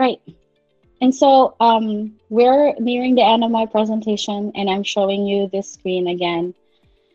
Right. 0.00 0.18
And 1.02 1.14
so 1.14 1.56
um, 1.60 2.14
we're 2.30 2.72
nearing 2.78 3.16
the 3.16 3.22
end 3.22 3.44
of 3.44 3.50
my 3.50 3.66
presentation, 3.66 4.50
and 4.54 4.70
I'm 4.70 4.82
showing 4.82 5.26
you 5.26 5.50
this 5.52 5.70
screen 5.70 6.08
again, 6.08 6.54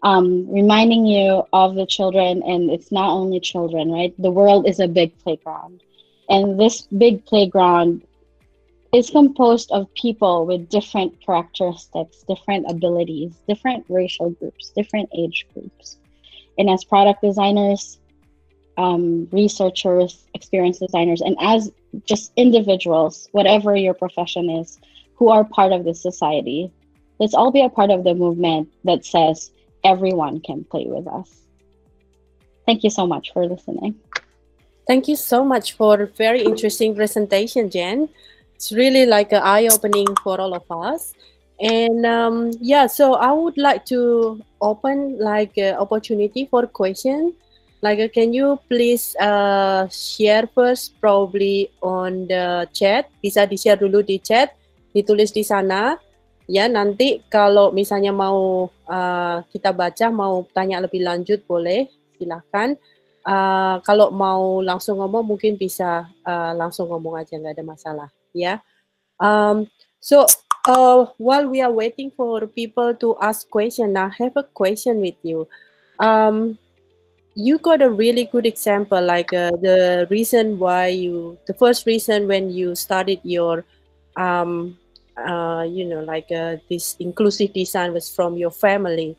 um, 0.04 0.48
reminding 0.54 1.08
you 1.08 1.42
of 1.52 1.74
the 1.74 1.88
children. 1.88 2.44
And 2.44 2.70
it's 2.70 2.92
not 2.92 3.10
only 3.10 3.40
children, 3.40 3.92
right? 3.92 4.14
The 4.20 4.30
world 4.30 4.68
is 4.68 4.80
a 4.80 4.88
big 4.88 5.18
playground. 5.18 5.82
And 6.30 6.60
this 6.60 6.84
big 6.84 7.26
playground 7.26 8.04
is 8.94 9.10
composed 9.10 9.72
of 9.72 9.92
people 9.96 10.46
with 10.46 10.70
different 10.70 11.20
characteristics, 11.26 12.24
different 12.28 12.70
abilities, 12.70 13.34
different 13.48 13.84
racial 13.90 14.30
groups, 14.30 14.70
different 14.76 15.10
age 15.18 15.48
groups. 15.56 15.98
And 16.60 16.70
as 16.70 16.84
product 16.84 17.24
designers, 17.24 18.00
um, 18.78 19.28
researchers, 19.32 20.28
experience 20.36 20.78
designers, 20.78 21.22
and 21.22 21.36
as 21.40 21.72
just 22.06 22.32
individuals, 22.36 23.30
whatever 23.32 23.76
your 23.76 23.94
profession 23.94 24.50
is, 24.50 24.80
who 25.16 25.30
are 25.30 25.44
part 25.44 25.72
of 25.72 25.86
this 25.86 26.02
society, 26.02 26.72
let's 27.20 27.34
all 27.34 27.52
be 27.52 27.62
a 27.62 27.70
part 27.70 27.90
of 27.90 28.04
the 28.04 28.14
movement 28.14 28.70
that 28.84 29.06
says 29.06 29.52
everyone 29.84 30.42
can 30.42 30.64
play 30.66 30.86
with 30.88 31.08
us. 31.08 31.32
Thank 32.66 32.84
you 32.84 32.90
so 32.90 33.06
much 33.08 33.32
for 33.32 33.46
listening. 33.46 33.96
Thank 34.88 35.08
you 35.08 35.16
so 35.16 35.44
much 35.44 35.74
for 35.74 36.02
a 36.02 36.08
very 36.08 36.44
interesting 36.44 36.96
presentation, 36.96 37.70
Jen. 37.70 38.10
It's 38.56 38.72
really 38.72 39.06
like 39.06 39.32
an 39.32 39.42
eye-opening 39.44 40.08
for 40.24 40.40
all 40.40 40.54
of 40.54 40.64
us. 40.70 41.14
And 41.60 42.06
um, 42.06 42.52
yeah, 42.60 42.88
so 42.88 43.16
I 43.16 43.32
would 43.32 43.58
like 43.58 43.86
to 43.86 44.44
open 44.62 45.18
like 45.20 45.58
opportunity 45.58 46.48
for 46.48 46.68
question. 46.68 47.34
Like, 47.86 48.02
uh, 48.02 48.10
can 48.10 48.34
you 48.34 48.58
please 48.66 49.14
uh, 49.22 49.86
share 49.94 50.50
first 50.50 50.98
probably 50.98 51.70
on 51.86 52.26
the 52.26 52.66
chat? 52.74 53.14
Bisa 53.22 53.46
di-share 53.46 53.78
dulu 53.78 54.02
di 54.02 54.18
chat, 54.18 54.58
ditulis 54.90 55.30
di 55.30 55.46
sana. 55.46 55.94
Ya, 56.50 56.66
nanti 56.66 57.22
kalau 57.30 57.70
misalnya 57.70 58.10
mau 58.10 58.74
uh, 58.90 59.38
kita 59.54 59.70
baca, 59.70 60.10
mau 60.10 60.50
tanya 60.50 60.82
lebih 60.82 61.06
lanjut 61.06 61.46
boleh, 61.46 61.86
silahkan. 62.18 62.74
Uh, 63.22 63.78
kalau 63.86 64.10
mau 64.10 64.66
langsung 64.66 64.98
ngomong 64.98 65.38
mungkin 65.38 65.54
bisa 65.54 66.10
uh, 66.26 66.58
langsung 66.58 66.90
ngomong 66.90 67.22
aja 67.22 67.38
nggak 67.38 67.58
ada 67.58 67.66
masalah 67.66 68.10
ya. 68.38 68.62
Um, 69.18 69.66
so 69.98 70.30
uh, 70.70 71.10
while 71.18 71.50
we 71.50 71.58
are 71.62 71.74
waiting 71.74 72.14
for 72.14 72.46
people 72.46 72.94
to 73.02 73.18
ask 73.18 73.50
question, 73.50 73.98
I 73.98 74.14
have 74.22 74.38
a 74.38 74.46
question 74.46 75.02
with 75.02 75.18
you. 75.26 75.50
Um, 75.98 76.62
you 77.36 77.60
got 77.60 77.82
a 77.82 77.90
really 77.90 78.26
good 78.26 78.46
example, 78.46 79.02
like 79.02 79.34
uh, 79.34 79.52
the 79.62 80.08
reason 80.10 80.58
why 80.58 80.88
you, 80.88 81.38
the 81.48 81.54
first 81.54 81.86
reason 81.86 82.28
when 82.28 82.50
you 82.50 82.76
started 82.76 83.20
your, 83.24 83.66
um, 84.16 84.78
uh, 85.18 85.68
you 85.68 85.84
know, 85.84 86.00
like 86.00 86.32
uh, 86.32 86.56
this 86.70 86.96
inclusive 87.00 87.54
design 87.54 87.94
was 87.94 88.10
from 88.10 88.38
your 88.38 88.52
family. 88.52 89.18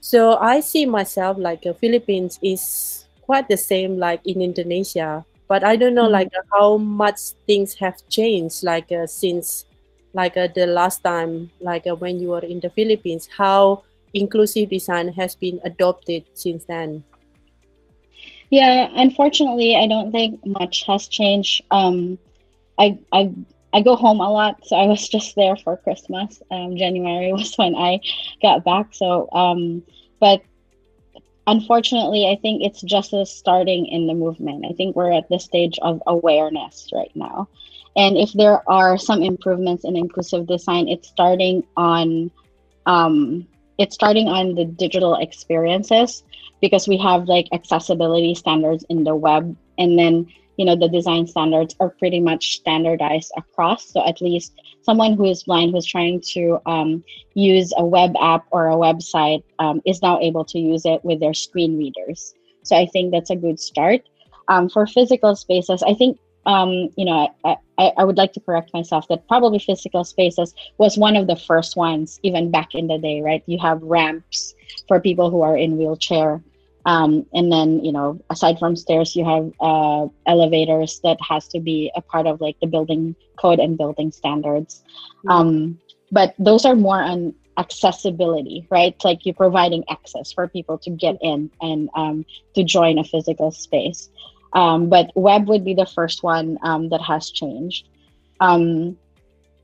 So 0.00 0.36
I 0.38 0.60
see 0.60 0.86
myself 0.86 1.38
like 1.38 1.66
uh, 1.66 1.72
Philippines 1.74 2.38
is 2.40 3.06
quite 3.22 3.48
the 3.48 3.56
same 3.56 3.98
like 3.98 4.20
in 4.24 4.40
Indonesia. 4.40 5.26
But 5.48 5.64
I 5.64 5.74
don't 5.74 5.94
know 5.94 6.04
mm-hmm. 6.04 6.12
like 6.12 6.32
how 6.52 6.76
much 6.76 7.18
things 7.46 7.74
have 7.74 7.96
changed 8.08 8.62
like 8.62 8.92
uh, 8.92 9.06
since 9.06 9.66
like 10.14 10.36
uh, 10.36 10.48
the 10.54 10.66
last 10.66 11.02
time 11.02 11.50
like 11.60 11.86
uh, 11.86 11.96
when 11.96 12.20
you 12.20 12.28
were 12.28 12.46
in 12.46 12.60
the 12.60 12.70
Philippines. 12.70 13.28
How 13.36 13.82
inclusive 14.14 14.70
design 14.70 15.08
has 15.14 15.34
been 15.34 15.60
adopted 15.64 16.24
since 16.34 16.64
then. 16.64 17.02
Yeah, 18.56 18.88
unfortunately, 18.90 19.76
I 19.76 19.86
don't 19.86 20.12
think 20.12 20.40
much 20.46 20.84
has 20.86 21.08
changed. 21.08 21.62
Um, 21.70 22.18
I 22.78 22.98
I 23.12 23.30
I 23.74 23.82
go 23.82 23.96
home 23.96 24.20
a 24.20 24.30
lot, 24.30 24.64
so 24.64 24.76
I 24.76 24.86
was 24.86 25.06
just 25.16 25.36
there 25.36 25.56
for 25.56 25.76
Christmas. 25.76 26.40
Um, 26.50 26.74
January 26.78 27.32
was 27.40 27.54
when 27.56 27.74
I 27.74 28.00
got 28.40 28.64
back. 28.64 28.94
So, 28.94 29.28
um, 29.30 29.82
but 30.20 30.40
unfortunately, 31.46 32.26
I 32.30 32.36
think 32.40 32.62
it's 32.62 32.80
just 32.80 33.12
a 33.12 33.26
starting 33.26 33.88
in 33.88 34.06
the 34.06 34.14
movement. 34.14 34.64
I 34.64 34.72
think 34.72 34.96
we're 34.96 35.12
at 35.12 35.28
the 35.28 35.38
stage 35.38 35.78
of 35.82 36.02
awareness 36.06 36.88
right 36.94 37.12
now. 37.14 37.48
And 37.94 38.16
if 38.16 38.32
there 38.32 38.62
are 38.70 38.96
some 38.96 39.22
improvements 39.22 39.84
in 39.84 39.98
inclusive 39.98 40.46
design, 40.46 40.88
it's 40.88 41.08
starting 41.08 41.62
on 41.76 42.30
um, 42.86 43.46
it's 43.76 43.94
starting 43.94 44.28
on 44.28 44.54
the 44.54 44.64
digital 44.64 45.16
experiences 45.16 46.22
because 46.60 46.88
we 46.88 46.96
have 46.98 47.28
like 47.28 47.46
accessibility 47.52 48.34
standards 48.34 48.84
in 48.88 49.04
the 49.04 49.14
web. 49.14 49.56
And 49.78 49.98
then 49.98 50.26
you 50.56 50.64
know 50.64 50.74
the 50.74 50.88
design 50.88 51.26
standards 51.26 51.76
are 51.80 51.90
pretty 51.90 52.20
much 52.20 52.56
standardized 52.56 53.32
across. 53.36 53.92
So 53.92 54.06
at 54.06 54.20
least 54.20 54.54
someone 54.82 55.14
who 55.14 55.26
is 55.26 55.44
blind 55.44 55.72
who's 55.72 55.86
trying 55.86 56.20
to 56.32 56.58
um, 56.66 57.04
use 57.34 57.72
a 57.76 57.84
web 57.84 58.14
app 58.20 58.46
or 58.50 58.68
a 58.68 58.76
website 58.76 59.42
um, 59.58 59.82
is 59.84 60.00
now 60.02 60.18
able 60.20 60.44
to 60.46 60.58
use 60.58 60.86
it 60.86 61.04
with 61.04 61.20
their 61.20 61.34
screen 61.34 61.76
readers. 61.76 62.34
So 62.62 62.76
i 62.76 62.86
think 62.86 63.12
that's 63.12 63.30
a 63.30 63.36
good 63.36 63.60
start. 63.60 64.02
Um, 64.48 64.68
for 64.68 64.86
physical 64.86 65.34
spaces 65.34 65.82
i 65.82 65.92
think 65.92 66.20
um, 66.46 66.88
you 66.96 67.04
know 67.04 67.28
I, 67.44 67.56
I, 67.78 67.92
I 67.98 68.04
would 68.04 68.16
like 68.16 68.32
to 68.34 68.40
correct 68.40 68.72
myself 68.72 69.06
that 69.08 69.28
probably 69.28 69.58
physical 69.58 70.04
spaces 70.04 70.54
was 70.78 70.96
one 70.96 71.16
of 71.16 71.26
the 71.26 71.36
first 71.36 71.76
ones 71.76 72.18
even 72.22 72.50
back 72.50 72.74
in 72.74 72.86
the 72.86 72.98
day 72.98 73.20
right 73.20 73.42
you 73.46 73.58
have 73.58 73.82
ramps 73.82 74.54
for 74.88 75.00
people 75.00 75.30
who 75.30 75.42
are 75.42 75.56
in 75.56 75.76
wheelchair 75.76 76.40
um, 76.86 77.26
and 77.34 77.50
then, 77.50 77.84
you 77.84 77.90
know, 77.90 78.20
aside 78.30 78.60
from 78.60 78.76
stairs, 78.76 79.16
you 79.16 79.24
have 79.24 79.52
uh, 79.60 80.06
elevators 80.24 81.00
that 81.02 81.18
has 81.20 81.48
to 81.48 81.58
be 81.58 81.90
a 81.96 82.00
part 82.00 82.28
of 82.28 82.40
like 82.40 82.58
the 82.60 82.68
building 82.68 83.16
code 83.36 83.58
and 83.58 83.76
building 83.76 84.12
standards. 84.12 84.84
Mm-hmm. 85.18 85.30
Um, 85.30 85.80
but 86.12 86.36
those 86.38 86.64
are 86.64 86.76
more 86.76 87.02
on 87.02 87.34
accessibility, 87.58 88.68
right? 88.70 88.94
Like 89.02 89.26
you're 89.26 89.34
providing 89.34 89.82
access 89.90 90.32
for 90.32 90.46
people 90.46 90.78
to 90.78 90.90
get 90.90 91.16
in 91.22 91.50
and 91.60 91.90
um, 91.96 92.24
to 92.54 92.62
join 92.62 92.98
a 92.98 93.04
physical 93.04 93.50
space. 93.50 94.08
Um, 94.56 94.88
but 94.88 95.12
web 95.14 95.48
would 95.48 95.64
be 95.64 95.74
the 95.74 95.86
first 95.86 96.24
one 96.24 96.58
um, 96.62 96.88
that 96.88 97.02
has 97.02 97.30
changed. 97.30 97.88
Um, 98.40 98.96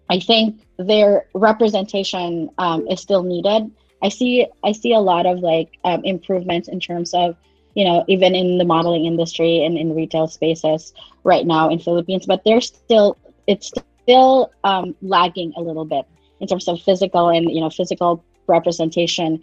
I 0.08 0.20
think 0.20 0.60
their 0.78 1.26
representation 1.34 2.50
um, 2.58 2.86
is 2.86 3.00
still 3.00 3.24
needed 3.24 3.72
I 4.02 4.08
see 4.08 4.46
I 4.64 4.72
see 4.72 4.92
a 4.92 5.00
lot 5.00 5.26
of 5.26 5.38
like 5.38 5.78
um, 5.84 6.04
improvements 6.04 6.68
in 6.68 6.80
terms 6.80 7.14
of 7.14 7.36
you 7.74 7.84
know 7.84 8.04
even 8.08 8.34
in 8.34 8.58
the 8.58 8.64
modeling 8.64 9.06
industry 9.06 9.64
and 9.64 9.78
in 9.78 9.94
retail 9.94 10.26
spaces 10.26 10.92
right 11.24 11.46
now 11.46 11.70
in 11.70 11.78
Philippines, 11.78 12.26
but 12.26 12.42
there's 12.44 12.66
still 12.66 13.16
it's 13.46 13.72
still 14.02 14.50
um, 14.64 14.94
lagging 15.02 15.52
a 15.56 15.62
little 15.62 15.84
bit 15.84 16.04
in 16.40 16.48
terms 16.48 16.66
of 16.66 16.82
physical 16.82 17.28
and 17.28 17.50
you 17.50 17.60
know 17.60 17.70
physical 17.70 18.24
representation 18.48 19.40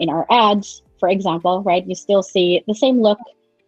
in 0.00 0.08
our 0.08 0.26
ads, 0.30 0.82
for 0.98 1.10
example. 1.10 1.62
Right, 1.62 1.86
you 1.86 1.94
still 1.94 2.22
see 2.22 2.64
the 2.66 2.74
same 2.74 3.02
look 3.02 3.18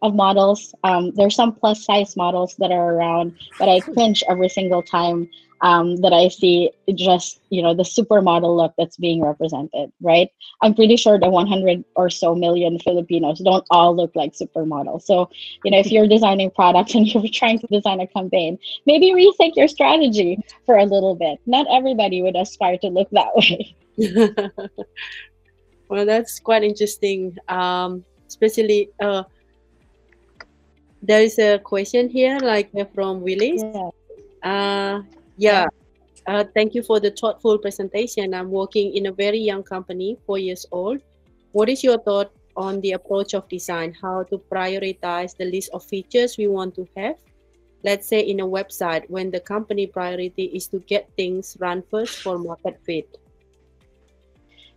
of 0.02 0.14
models. 0.14 0.74
Um, 0.84 1.12
there's 1.14 1.34
some 1.34 1.52
plus 1.52 1.84
size 1.84 2.16
models 2.16 2.56
that 2.56 2.72
are 2.72 2.94
around, 2.94 3.36
but 3.58 3.68
I 3.68 3.80
cringe 3.80 4.22
every 4.28 4.48
single 4.48 4.82
time 4.82 5.28
um, 5.62 5.96
that 5.96 6.12
I 6.12 6.28
see 6.28 6.70
just 6.94 7.40
you 7.50 7.62
know 7.62 7.74
the 7.74 7.82
supermodel 7.82 8.56
look 8.56 8.72
that's 8.78 8.96
being 8.96 9.22
represented, 9.22 9.92
right? 10.00 10.30
I'm 10.62 10.74
pretty 10.74 10.96
sure 10.96 11.18
the 11.18 11.28
100 11.28 11.84
or 11.96 12.08
so 12.08 12.34
million 12.34 12.78
Filipinos 12.78 13.40
don't 13.40 13.66
all 13.70 13.94
look 13.94 14.12
like 14.14 14.32
supermodels. 14.32 15.02
So 15.02 15.28
you 15.64 15.70
know 15.70 15.78
if 15.78 15.90
you're 15.90 16.08
designing 16.08 16.50
products 16.50 16.94
and 16.94 17.06
you're 17.06 17.28
trying 17.32 17.58
to 17.58 17.66
design 17.66 18.00
a 18.00 18.06
campaign, 18.06 18.58
maybe 18.86 19.12
rethink 19.12 19.56
your 19.56 19.68
strategy 19.68 20.38
for 20.66 20.78
a 20.78 20.84
little 20.84 21.14
bit. 21.14 21.38
Not 21.46 21.66
everybody 21.70 22.22
would 22.22 22.36
aspire 22.36 22.78
to 22.78 22.88
look 22.88 23.10
that 23.10 23.34
way. 23.36 23.76
well, 25.88 26.06
that's 26.06 26.40
quite 26.40 26.62
interesting, 26.62 27.36
um, 27.48 28.04
especially. 28.26 28.90
Uh, 28.98 29.24
there 31.02 31.22
is 31.22 31.38
a 31.38 31.58
question 31.58 32.08
here, 32.08 32.38
like 32.38 32.70
from 32.94 33.20
Willis. 33.22 33.62
Yeah. 33.62 33.90
Uh, 34.42 35.02
yeah. 35.36 35.66
Uh, 36.26 36.44
thank 36.54 36.74
you 36.74 36.82
for 36.82 37.00
the 37.00 37.10
thoughtful 37.10 37.58
presentation. 37.58 38.34
I'm 38.34 38.50
working 38.50 38.94
in 38.94 39.06
a 39.06 39.12
very 39.12 39.38
young 39.38 39.62
company, 39.62 40.18
four 40.26 40.38
years 40.38 40.66
old. 40.70 41.00
What 41.52 41.68
is 41.68 41.82
your 41.82 41.98
thought 41.98 42.30
on 42.56 42.80
the 42.82 42.92
approach 42.92 43.34
of 43.34 43.48
design? 43.48 43.96
How 44.00 44.24
to 44.24 44.38
prioritize 44.38 45.36
the 45.36 45.46
list 45.46 45.70
of 45.72 45.82
features 45.82 46.36
we 46.36 46.46
want 46.46 46.74
to 46.76 46.86
have? 46.96 47.16
Let's 47.82 48.06
say 48.06 48.20
in 48.20 48.40
a 48.40 48.46
website 48.46 49.08
when 49.08 49.30
the 49.30 49.40
company 49.40 49.86
priority 49.86 50.44
is 50.44 50.68
to 50.68 50.80
get 50.80 51.08
things 51.16 51.56
run 51.58 51.82
first 51.90 52.20
for 52.20 52.38
market 52.38 52.78
fit. 52.84 53.19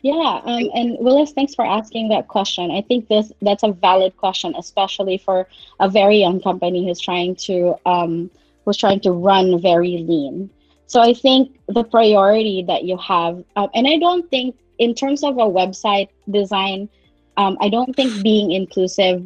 Yeah, 0.03 0.41
um, 0.43 0.69
and 0.75 0.97
Willis, 0.99 1.31
thanks 1.31 1.55
for 1.55 1.65
asking 1.65 2.09
that 2.09 2.27
question. 2.27 2.71
I 2.71 2.81
think 2.81 3.07
this 3.07 3.31
that's 3.41 3.63
a 3.63 3.71
valid 3.71 4.17
question, 4.17 4.53
especially 4.57 5.17
for 5.17 5.47
a 5.79 5.87
very 5.87 6.17
young 6.17 6.41
company 6.41 6.85
who's 6.85 6.99
trying 6.99 7.37
to 7.47 7.75
um, 7.85 8.29
was 8.65 8.75
trying 8.75 8.99
to 9.01 9.11
run 9.11 9.61
very 9.61 9.99
lean. 9.99 10.49
So 10.87 10.99
I 11.01 11.13
think 11.13 11.57
the 11.69 11.85
priority 11.85 12.65
that 12.67 12.83
you 12.83 12.97
have, 12.97 13.45
um, 13.55 13.69
and 13.73 13.87
I 13.87 13.97
don't 13.97 14.29
think 14.29 14.57
in 14.77 14.93
terms 14.93 15.23
of 15.23 15.37
a 15.37 15.47
website 15.47 16.09
design, 16.29 16.89
um, 17.37 17.57
I 17.61 17.69
don't 17.69 17.95
think 17.95 18.21
being 18.21 18.51
inclusive 18.51 19.25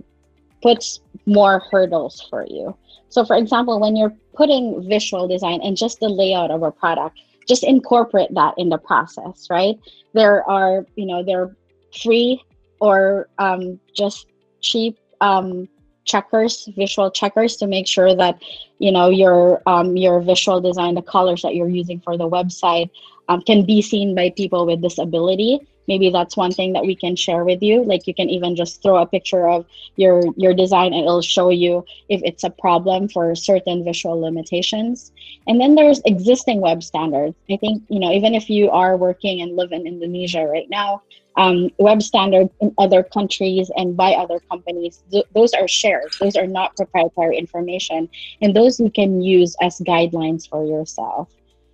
puts 0.61 0.99
more 1.25 1.63
hurdles 1.71 2.21
for 2.29 2.45
you. 2.47 2.77
So, 3.09 3.25
for 3.25 3.35
example, 3.35 3.79
when 3.79 3.95
you're 3.95 4.13
putting 4.35 4.87
visual 4.87 5.27
design 5.27 5.59
and 5.63 5.75
just 5.75 5.99
the 5.99 6.09
layout 6.09 6.51
of 6.51 6.61
a 6.61 6.71
product, 6.71 7.19
just 7.47 7.63
incorporate 7.63 8.33
that 8.33 8.53
in 8.57 8.69
the 8.69 8.77
process, 8.77 9.47
right? 9.49 9.75
There 10.13 10.47
are, 10.49 10.85
you 10.95 11.05
know, 11.05 11.23
there 11.23 11.43
are 11.43 11.55
free 12.03 12.43
or 12.79 13.29
um, 13.37 13.79
just 13.93 14.27
cheap 14.61 14.97
um, 15.21 15.67
checkers, 16.05 16.69
visual 16.75 17.11
checkers 17.11 17.57
to 17.57 17.67
make 17.67 17.87
sure 17.87 18.15
that 18.15 18.41
you 18.79 18.91
know 18.91 19.09
your 19.09 19.61
um, 19.67 19.95
your 19.95 20.21
visual 20.21 20.61
design, 20.61 20.95
the 20.95 21.01
colors 21.01 21.41
that 21.41 21.55
you're 21.55 21.69
using 21.69 21.99
for 21.99 22.17
the 22.17 22.29
website 22.29 22.89
um, 23.29 23.41
can 23.41 23.65
be 23.65 23.81
seen 23.81 24.15
by 24.15 24.29
people 24.31 24.65
with 24.65 24.81
disability. 24.81 25.59
Maybe 25.87 26.09
that's 26.09 26.37
one 26.37 26.51
thing 26.51 26.73
that 26.73 26.85
we 26.85 26.95
can 26.95 27.15
share 27.15 27.43
with 27.43 27.61
you. 27.61 27.83
Like 27.83 28.07
you 28.07 28.13
can 28.13 28.29
even 28.29 28.55
just 28.55 28.81
throw 28.81 28.97
a 28.97 29.05
picture 29.05 29.47
of 29.47 29.65
your 29.95 30.21
your 30.35 30.53
design 30.53 30.93
and 30.93 31.03
it'll 31.03 31.21
show 31.21 31.49
you 31.49 31.85
if 32.09 32.21
it's 32.23 32.43
a 32.43 32.49
problem 32.49 33.07
for 33.09 33.35
certain 33.35 33.83
visual 33.83 34.19
limitations. 34.19 35.11
And 35.47 35.59
then 35.61 35.75
there's 35.75 36.01
existing 36.05 36.61
web 36.61 36.83
standards. 36.83 37.35
I 37.49 37.57
think 37.57 37.83
you 37.89 37.99
know 37.99 38.11
even 38.11 38.35
if 38.35 38.49
you 38.49 38.69
are 38.71 38.97
working 38.97 39.41
and 39.41 39.55
live 39.55 39.71
in 39.71 39.87
indonesia 39.87 40.45
right 40.45 40.69
now 40.69 41.01
um, 41.37 41.69
web 41.77 42.01
standards 42.01 42.49
in 42.59 42.73
other 42.77 43.03
countries 43.03 43.71
and 43.77 43.95
by 43.95 44.13
other 44.13 44.39
companies 44.49 45.03
th- 45.11 45.25
those 45.33 45.53
are 45.53 45.67
shared. 45.67 46.11
Those 46.19 46.35
are 46.35 46.47
not 46.47 46.75
proprietary 46.75 47.37
information. 47.37 48.09
And 48.41 48.55
those 48.55 48.79
you 48.79 48.89
can 48.89 49.21
use 49.21 49.55
as 49.61 49.77
guidelines 49.79 50.49
for 50.49 50.65
yourself. 50.65 51.29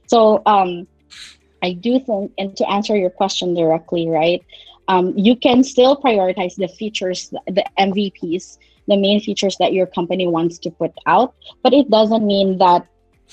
So 0.07 0.41
um, 0.45 0.85
I 1.63 1.71
do 1.71 1.99
think, 1.99 2.33
and 2.37 2.55
to 2.57 2.69
answer 2.69 2.95
your 2.95 3.09
question 3.09 3.53
directly, 3.55 4.09
right, 4.09 4.43
um, 4.89 5.17
you 5.17 5.35
can 5.35 5.63
still 5.63 5.95
prioritize 5.95 6.55
the 6.55 6.67
features, 6.67 7.29
the 7.47 7.63
MVPs, 7.79 8.57
the 8.89 8.97
main 8.97 9.21
features 9.21 9.55
that 9.59 9.71
your 9.71 9.87
company 9.87 10.27
wants 10.27 10.59
to 10.59 10.69
put 10.69 10.91
out, 11.05 11.33
but 11.63 11.73
it 11.73 11.89
doesn't 11.89 12.27
mean 12.27 12.57
that 12.57 12.85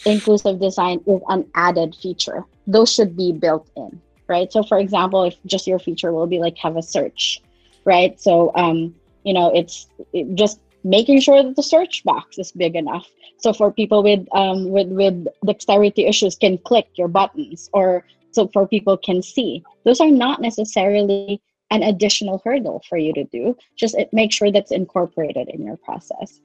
inclusive 0.07 0.61
design 0.61 1.01
is 1.09 1.21
an 1.29 1.45
added 1.57 1.97
feature. 1.97 2.45
Those 2.69 2.93
should 2.93 3.17
be 3.17 3.33
built 3.33 3.69
in, 3.77 4.01
right? 4.29 4.51
So, 4.53 4.63
for 4.63 4.79
example, 4.79 5.25
if 5.25 5.37
just 5.45 5.67
your 5.67 5.81
feature 5.81 6.13
will 6.13 6.29
be 6.29 6.39
like 6.39 6.57
have 6.59 6.77
a 6.77 6.83
search, 6.83 7.43
right? 7.85 8.19
So, 8.21 8.53
um, 8.55 8.95
you 9.25 9.35
know, 9.35 9.51
it's 9.53 9.89
it 10.13 10.37
just 10.37 10.61
making 10.85 11.21
sure 11.21 11.43
that 11.43 11.57
the 11.57 11.65
search 11.65 12.05
box 12.05 12.39
is 12.39 12.53
big 12.53 12.77
enough 12.77 13.07
so 13.41 13.55
for 13.55 13.73
people 13.73 14.03
with 14.03 14.27
um, 14.33 14.71
with 14.71 14.89
with 14.89 15.27
dexterity 15.45 16.07
issues 16.07 16.37
can 16.37 16.59
click 16.59 16.89
your 16.95 17.09
buttons 17.09 17.71
or 17.73 18.05
so 18.33 18.49
for 18.49 18.67
people 18.67 18.97
can 18.97 19.23
see 19.23 19.63
those 19.85 20.01
are 20.01 20.11
not 20.11 20.41
necessarily 20.41 21.41
an 21.71 21.83
additional 21.83 22.41
hurdle 22.45 22.83
for 22.89 22.99
you 22.99 23.13
to 23.13 23.25
do 23.25 23.57
just 23.77 23.97
make 24.13 24.33
sure 24.33 24.51
that's 24.51 24.73
incorporated 24.73 25.49
in 25.49 25.65
your 25.65 25.77
process 25.77 26.41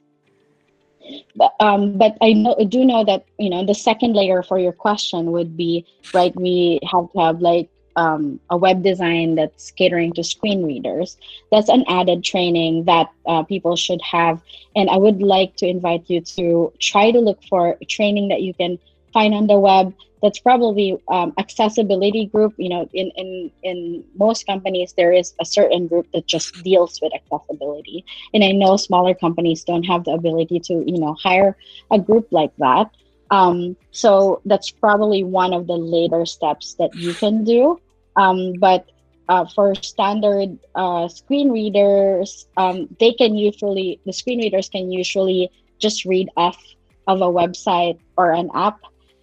but 1.34 1.54
um, 1.60 1.98
but 1.98 2.16
I 2.20 2.32
know 2.32 2.56
do 2.68 2.84
know 2.84 3.04
that 3.04 3.24
you 3.38 3.50
know 3.50 3.64
the 3.64 3.74
second 3.74 4.14
layer 4.14 4.42
for 4.42 4.58
your 4.58 4.72
question 4.72 5.32
would 5.32 5.56
be 5.56 5.86
right. 6.14 6.34
We 6.36 6.80
have 6.90 7.10
to 7.12 7.18
have 7.20 7.40
like 7.40 7.68
um, 7.96 8.40
a 8.50 8.56
web 8.56 8.82
design 8.82 9.34
that's 9.34 9.70
catering 9.70 10.12
to 10.14 10.24
screen 10.24 10.64
readers. 10.64 11.16
That's 11.50 11.68
an 11.68 11.84
added 11.88 12.24
training 12.24 12.84
that 12.84 13.10
uh, 13.26 13.42
people 13.44 13.76
should 13.76 14.02
have, 14.02 14.42
and 14.74 14.90
I 14.90 14.96
would 14.96 15.22
like 15.22 15.56
to 15.56 15.66
invite 15.66 16.04
you 16.08 16.20
to 16.20 16.72
try 16.80 17.10
to 17.10 17.20
look 17.20 17.42
for 17.44 17.76
training 17.88 18.28
that 18.28 18.42
you 18.42 18.54
can 18.54 18.78
find 19.12 19.34
on 19.34 19.46
the 19.46 19.58
web 19.58 19.94
that's 20.22 20.38
probably 20.38 20.96
um, 21.08 21.32
accessibility 21.38 22.26
group 22.26 22.54
you 22.56 22.68
know 22.68 22.88
in, 22.92 23.10
in 23.16 23.50
in 23.62 24.04
most 24.16 24.46
companies 24.46 24.94
there 24.96 25.12
is 25.12 25.34
a 25.40 25.44
certain 25.44 25.86
group 25.86 26.06
that 26.12 26.26
just 26.26 26.62
deals 26.62 26.98
with 27.02 27.12
accessibility. 27.14 28.04
And 28.34 28.42
i 28.44 28.52
know 28.52 28.76
smaller 28.76 29.14
companies 29.14 29.64
don't 29.64 29.84
have 29.84 30.04
the 30.04 30.12
ability 30.12 30.60
to 30.60 30.84
you 30.86 30.98
know 30.98 31.14
hire 31.22 31.56
a 31.90 31.98
group 31.98 32.28
like 32.30 32.54
that. 32.58 32.90
Um, 33.30 33.76
so 33.90 34.40
that's 34.44 34.70
probably 34.70 35.24
one 35.24 35.52
of 35.52 35.66
the 35.66 35.76
later 35.76 36.24
steps 36.26 36.74
that 36.74 36.94
you 36.94 37.12
can 37.12 37.42
do. 37.42 37.80
Um, 38.14 38.54
but 38.60 38.88
uh, 39.28 39.44
for 39.44 39.74
standard 39.74 40.56
uh, 40.74 41.08
screen 41.08 41.50
readers 41.50 42.46
um, 42.56 42.88
they 43.00 43.12
can 43.12 43.36
usually 43.36 44.00
the 44.06 44.12
screen 44.12 44.38
readers 44.38 44.68
can 44.68 44.90
usually 44.90 45.50
just 45.78 46.04
read 46.04 46.30
off 46.36 46.58
of 47.06 47.20
a 47.20 47.26
website 47.26 47.98
or 48.16 48.32
an 48.32 48.50
app 48.54 48.80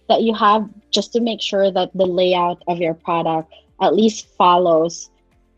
that 0.08 0.22
you 0.22 0.34
have 0.34 0.68
just 0.90 1.12
to 1.12 1.20
make 1.20 1.40
sure 1.40 1.70
that 1.70 1.90
the 1.94 2.06
layout 2.06 2.62
of 2.68 2.78
your 2.78 2.94
product 2.94 3.52
at 3.80 3.94
least 3.94 4.26
follows 4.36 5.10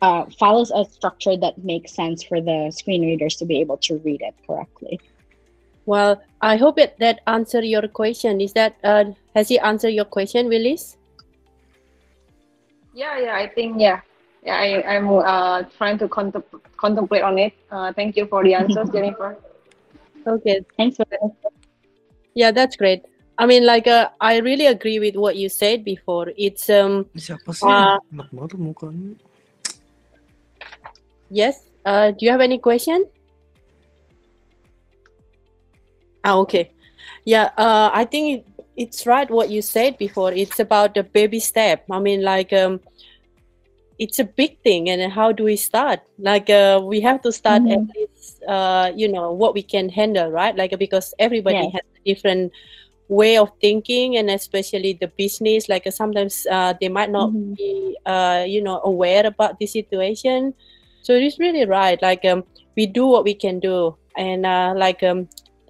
uh, 0.02 0.26
follows 0.38 0.70
a 0.74 0.84
structure 0.84 1.36
that 1.36 1.56
makes 1.64 1.94
sense 1.94 2.22
for 2.22 2.40
the 2.40 2.70
screen 2.70 3.02
readers 3.02 3.36
to 3.36 3.44
be 3.44 3.60
able 3.60 3.78
to 3.78 3.96
read 4.04 4.20
it 4.20 4.34
correctly. 4.46 5.00
Well, 5.86 6.22
I 6.42 6.56
hope 6.56 6.78
it, 6.78 6.98
that 6.98 7.20
answered 7.26 7.64
your 7.64 7.86
question. 7.88 8.40
Is 8.40 8.52
that 8.52 8.76
uh, 8.84 9.04
has 9.34 9.48
he 9.48 9.58
answered 9.58 9.90
your 9.90 10.04
question, 10.04 10.48
Willis? 10.48 10.96
Yeah, 12.92 13.18
yeah, 13.18 13.36
I 13.36 13.46
think 13.48 13.80
yeah, 13.80 14.00
yeah. 14.44 14.56
I 14.56 14.96
I'm 14.96 15.08
uh, 15.08 15.62
trying 15.76 15.98
to 15.98 16.08
contempl- 16.08 16.60
contemplate 16.76 17.22
on 17.22 17.38
it. 17.38 17.52
Uh, 17.70 17.92
thank 17.92 18.16
you 18.16 18.26
for 18.26 18.42
the 18.42 18.54
answers, 18.54 18.90
Jennifer. 18.92 19.36
Okay, 20.26 20.60
thanks 20.76 20.96
for 20.96 21.06
that. 21.10 21.20
Yeah, 22.34 22.50
that's 22.50 22.76
great. 22.76 23.04
I 23.38 23.44
mean, 23.44 23.66
like, 23.66 23.86
uh, 23.86 24.08
I 24.20 24.38
really 24.38 24.66
agree 24.66 24.98
with 24.98 25.16
what 25.16 25.36
you 25.36 25.48
said 25.48 25.84
before. 25.84 26.32
It's 26.36 26.70
um. 26.72 27.04
Siapa 27.12 27.52
sih? 27.52 27.68
Uh, 27.68 28.00
Enak 28.12 28.32
banget 28.32 28.56
mukanya. 28.56 29.12
Yes. 31.28 31.60
Uh, 31.84 32.10
do 32.16 32.24
you 32.24 32.32
have 32.32 32.40
any 32.40 32.56
question? 32.58 33.04
Ah, 36.24 36.40
okay. 36.40 36.72
Yeah. 37.28 37.52
Uh, 37.58 37.90
I 37.92 38.04
think 38.08 38.24
it, 38.40 38.42
it's 38.76 39.06
right 39.06 39.30
what 39.30 39.50
you 39.50 39.60
said 39.60 39.98
before. 39.98 40.32
It's 40.32 40.58
about 40.58 40.94
the 40.94 41.04
baby 41.04 41.38
step. 41.38 41.84
I 41.90 42.00
mean, 42.00 42.22
like, 42.22 42.52
um, 42.52 42.80
it's 43.98 44.18
a 44.18 44.24
big 44.24 44.60
thing, 44.60 44.88
and 44.90 45.12
how 45.12 45.32
do 45.32 45.44
we 45.44 45.56
start? 45.56 46.00
Like, 46.18 46.50
uh, 46.50 46.80
we 46.82 47.00
have 47.00 47.22
to 47.22 47.32
start 47.32 47.62
Mhm. 47.62 47.72
at 47.72 47.84
least, 47.96 48.42
uh, 48.44 48.92
you 48.96 49.08
know, 49.08 49.32
what 49.32 49.54
we 49.54 49.62
can 49.62 49.88
handle, 49.88 50.30
right? 50.30 50.56
Like, 50.56 50.76
because 50.78 51.14
everybody 51.18 51.64
Yes. 51.70 51.80
has 51.80 51.86
different 52.04 52.52
way 53.08 53.36
of 53.38 53.50
thinking 53.60 54.16
and 54.16 54.30
especially 54.30 54.94
the 55.00 55.08
business 55.16 55.68
like 55.68 55.86
uh, 55.86 55.90
sometimes 55.90 56.46
uh, 56.50 56.74
they 56.80 56.88
might 56.88 57.10
not 57.10 57.30
Mhm. 57.30 57.56
be 57.56 57.96
uh, 58.06 58.44
you 58.46 58.62
know 58.62 58.80
aware 58.84 59.26
about 59.26 59.58
the 59.58 59.66
situation. 59.66 60.54
So 61.02 61.12
it 61.14 61.22
is 61.22 61.38
really 61.38 61.64
right 61.66 62.00
like 62.02 62.24
um, 62.24 62.44
we 62.76 62.86
do 62.86 63.06
what 63.06 63.24
we 63.24 63.34
can 63.34 63.60
do. 63.60 63.96
And 64.16 64.44
uh, 64.46 64.74
like 64.76 65.02
um, 65.02 65.28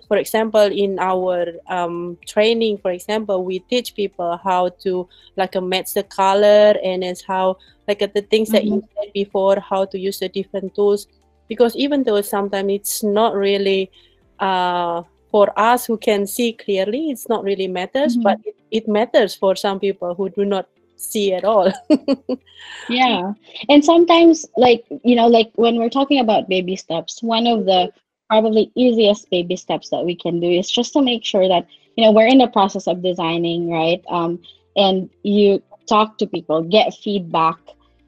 for 0.08 0.16
example 0.16 0.60
in 0.62 0.98
our 0.98 1.46
um, 1.68 2.16
training 2.26 2.78
for 2.78 2.90
example 2.90 3.44
we 3.44 3.58
teach 3.60 3.94
people 3.94 4.38
how 4.42 4.70
to 4.82 5.08
like 5.36 5.56
uh, 5.56 5.60
match 5.60 5.94
the 5.94 6.04
color 6.04 6.74
and 6.82 7.04
as 7.04 7.22
how 7.22 7.56
like 7.88 8.02
uh, 8.02 8.08
the 8.14 8.22
things 8.22 8.50
that 8.52 8.64
you 8.64 8.82
said 8.96 9.12
before 9.14 9.58
how 9.60 9.84
to 9.86 9.98
use 9.98 10.18
the 10.20 10.28
different 10.28 10.74
tools. 10.74 11.06
Because 11.48 11.76
even 11.76 12.02
though 12.04 12.20
sometimes 12.22 12.72
it's 12.72 13.02
not 13.02 13.34
really 13.34 13.90
uh, 14.38 15.02
for 15.36 15.46
us 15.70 15.86
who 15.90 15.96
can 16.08 16.26
see 16.36 16.52
clearly 16.64 17.02
it's 17.14 17.28
not 17.34 17.44
really 17.50 17.68
matters 17.80 18.16
Mhm. 18.16 18.22
but 18.28 18.38
it, 18.50 18.56
it 18.80 18.88
matters 18.98 19.34
for 19.44 19.54
some 19.66 19.78
people 19.86 20.14
who 20.20 20.28
do 20.40 20.44
not 20.56 20.66
see 21.08 21.26
at 21.38 21.44
all. 21.44 21.70
Yeah. 22.88 23.32
And 23.68 23.84
sometimes 23.84 24.46
like 24.56 24.84
you 25.04 25.16
know 25.16 25.26
like 25.26 25.50
when 25.54 25.76
we're 25.78 25.90
talking 25.98 26.20
about 26.20 26.48
baby 26.48 26.76
steps 26.76 27.22
one 27.22 27.46
of 27.46 27.64
the 27.66 27.92
probably 28.30 28.70
easiest 28.74 29.30
baby 29.30 29.56
steps 29.56 29.90
that 29.90 30.04
we 30.04 30.16
can 30.16 30.40
do 30.40 30.50
is 30.50 30.70
just 30.70 30.92
to 30.94 31.02
make 31.02 31.24
sure 31.24 31.46
that 31.48 31.66
you 31.96 32.04
know 32.04 32.12
we're 32.12 32.26
in 32.34 32.38
the 32.38 32.48
process 32.48 32.86
of 32.86 33.02
designing 33.02 33.70
right? 33.70 34.02
Um, 34.08 34.40
and 34.76 35.10
you 35.22 35.62
talk 35.88 36.18
to 36.18 36.26
people 36.26 36.62
get 36.62 36.94
feedback 36.94 37.58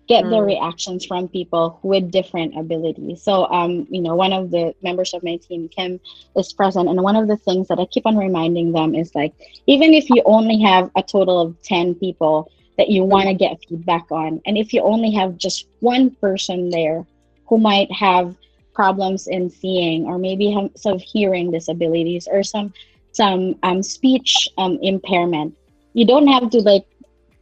get 0.08 0.28
the 0.30 0.40
Mm. 0.40 0.46
reactions 0.52 1.04
from 1.06 1.28
people 1.28 1.78
with 1.82 2.10
different 2.10 2.56
abilities 2.58 3.22
so 3.22 3.46
um, 3.50 3.86
you 3.90 4.00
know 4.00 4.14
one 4.16 4.32
of 4.32 4.50
the 4.50 4.74
members 4.82 5.12
of 5.14 5.22
my 5.22 5.36
team 5.36 5.68
kim 5.76 6.00
is 6.36 6.52
present 6.52 6.88
and 6.88 7.02
one 7.02 7.16
of 7.16 7.28
the 7.28 7.36
things 7.36 7.68
that 7.68 7.78
i 7.78 7.86
keep 7.86 8.06
on 8.06 8.16
reminding 8.16 8.72
them 8.72 8.94
is 8.94 9.14
like 9.14 9.34
even 9.66 9.94
if 9.94 10.08
you 10.10 10.22
only 10.24 10.60
have 10.60 10.90
a 10.96 11.02
total 11.02 11.40
of 11.40 11.54
10 11.62 11.94
people 11.94 12.50
that 12.78 12.88
you 12.88 13.04
want 13.04 13.28
to 13.28 13.34
get 13.34 13.58
feedback 13.68 14.06
on. 14.10 14.40
And 14.46 14.56
if 14.56 14.72
you 14.72 14.82
only 14.82 15.10
have 15.12 15.36
just 15.36 15.66
one 15.80 16.10
person 16.10 16.70
there 16.70 17.04
who 17.48 17.58
might 17.58 17.90
have 17.92 18.34
problems 18.74 19.26
in 19.26 19.50
seeing 19.50 20.04
or 20.06 20.18
maybe 20.18 20.50
have 20.52 20.70
some 20.76 20.98
hearing 20.98 21.50
disabilities 21.50 22.28
or 22.30 22.42
some 22.42 22.72
some 23.12 23.56
um, 23.62 23.82
speech 23.82 24.48
um, 24.58 24.78
impairment, 24.82 25.54
you 25.92 26.06
don't 26.06 26.28
have 26.28 26.50
to 26.50 26.58
like 26.60 26.84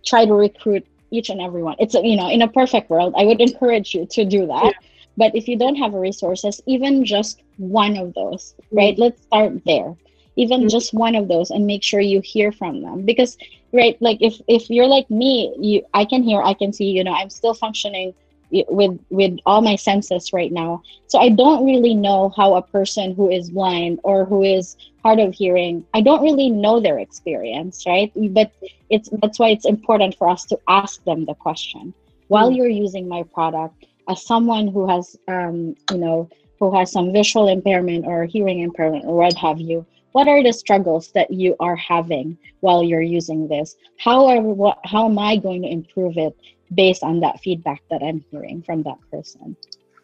try 0.07 0.25
to 0.25 0.35
recruit 0.35 0.87
each 1.11 1.29
and 1.31 1.41
everyone. 1.41 1.77
It's 1.79 1.95
you 1.95 2.17
know 2.17 2.29
in 2.31 2.43
a 2.43 2.49
perfect 2.49 2.91
world, 2.91 3.15
I 3.17 3.25
would 3.25 3.41
encourage 3.41 3.95
you 3.95 4.07
to 4.13 4.25
do 4.25 4.47
that. 4.47 4.75
But 5.17 5.35
if 5.35 5.49
you 5.49 5.57
don't 5.59 5.77
have 5.77 5.95
resources, 5.95 6.61
even 6.67 7.05
just 7.05 7.43
one 7.57 7.97
of 7.97 8.15
those, 8.15 8.55
right? 8.71 8.99
Let's 8.99 9.23
start 9.23 9.63
there. 9.65 9.97
Even 10.37 10.69
Mm. 10.69 10.69
just 10.69 10.93
one 10.95 11.15
of 11.15 11.29
those, 11.29 11.51
and 11.51 11.67
make 11.67 11.83
sure 11.83 12.01
you 12.01 12.21
hear 12.25 12.53
from 12.53 12.83
them 12.83 13.05
because 13.05 13.37
right 13.73 13.97
like 14.01 14.19
if 14.21 14.41
if 14.49 14.69
you're 14.71 14.87
like 14.87 15.09
me 15.11 15.55
you 15.61 15.83
i 15.93 16.05
can 16.05 16.23
hear 16.23 16.41
i 16.43 16.55
can 16.55 16.73
see 16.73 16.87
you 16.87 17.03
know 17.05 17.13
i'm 17.13 17.29
still 17.31 17.55
functioning 17.55 18.15
with 18.51 18.99
with 19.11 19.39
all 19.47 19.61
my 19.63 19.77
senses 19.77 20.31
right 20.33 20.53
now. 20.53 20.83
So 21.07 21.19
i 21.19 21.29
don't 21.29 21.65
really 21.65 21.95
know 21.95 22.33
how 22.37 22.55
a 22.57 22.63
person 22.63 23.15
who 23.15 23.31
is 23.31 23.51
blind 23.51 24.01
or 24.05 24.25
who 24.25 24.43
is 24.43 24.77
hard 25.03 25.19
of 25.21 25.35
hearing 25.35 25.85
i 25.95 26.01
don't 26.01 26.23
really 26.23 26.51
know 26.51 26.81
their 26.81 26.99
experience 26.99 27.85
right? 27.87 28.11
But 28.33 28.53
it's 28.91 29.09
that's 29.23 29.39
why 29.39 29.51
it's 29.51 29.67
important 29.67 30.15
for 30.17 30.29
us 30.29 30.45
to 30.47 30.59
ask 30.69 31.03
them 31.05 31.25
the 31.27 31.35
question. 31.35 31.95
While 32.29 32.51
Mm. 32.51 32.57
you're 32.57 32.69
using 32.85 33.09
my 33.09 33.23
product 33.35 33.75
as 34.09 34.25
someone 34.25 34.69
who 34.69 34.89
has 34.89 35.17
um 35.29 35.75
you 35.91 35.99
know 35.99 36.29
who 36.61 36.75
has 36.77 36.91
some 36.93 37.13
visual 37.13 37.49
impairment 37.49 38.07
or 38.07 38.25
hearing 38.25 38.61
impairment 38.61 39.05
or 39.07 39.17
what 39.17 39.35
have 39.35 39.61
you 39.61 39.87
what 40.13 40.29
are 40.29 40.43
the 40.43 40.53
struggles 40.53 41.11
that 41.15 41.31
you 41.31 41.55
are 41.61 41.77
having 41.77 42.39
while 42.61 42.83
you're 42.83 43.03
using 43.19 43.49
this? 43.49 43.77
How 43.99 44.27
are 44.27 44.41
what 44.41 44.79
how 44.85 45.07
am 45.07 45.19
i 45.19 45.37
going 45.37 45.63
to 45.63 45.69
improve 45.69 46.17
it 46.17 46.35
based 46.75 47.03
on 47.03 47.21
that 47.21 47.41
feedback 47.41 47.83
that 47.91 48.03
I'm 48.03 48.25
hearing 48.31 48.63
from 48.63 48.83
that 48.83 48.99
person. 49.11 49.57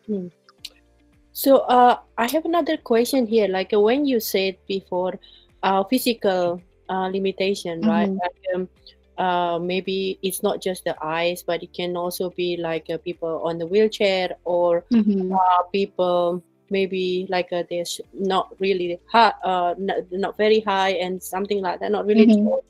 Hmm. 0.06 0.28
So 1.32 1.58
uh, 1.68 1.96
I 2.18 2.30
have 2.30 2.44
another 2.44 2.76
question 2.76 3.26
here. 3.26 3.48
Like 3.48 3.72
uh, 3.72 3.80
when 3.80 4.04
you 4.04 4.20
said 4.20 4.56
before, 4.68 5.18
uh, 5.62 5.84
physical 5.84 6.60
uh, 6.88 7.08
limitation, 7.08 7.80
right? 7.82 8.10
Mhm. 8.10 8.18
Like 8.20 8.40
um, 8.54 8.68
uh, 9.18 9.58
maybe 9.58 10.18
it's 10.22 10.42
not 10.42 10.60
just 10.62 10.84
the 10.84 10.96
eyes, 11.02 11.42
but 11.42 11.62
it 11.62 11.72
can 11.72 11.96
also 11.96 12.30
be 12.30 12.56
like 12.56 12.86
uh, 12.90 12.98
people 12.98 13.40
on 13.44 13.58
the 13.58 13.66
wheelchair 13.66 14.36
or 14.44 14.84
Mhm. 14.92 15.32
uh, 15.32 15.62
people 15.72 16.42
maybe 16.70 17.26
like 17.28 17.52
uh, 17.52 17.62
they're 17.68 17.84
not 18.12 18.48
really 18.58 18.98
high, 19.06 19.32
uh, 19.44 19.74
not, 19.78 19.98
not 20.10 20.36
very 20.36 20.60
high 20.60 20.90
and 21.00 21.22
something 21.22 21.60
like 21.60 21.80
that, 21.80 21.92
not 21.92 22.06
really 22.06 22.26
Mhm. 22.26 22.60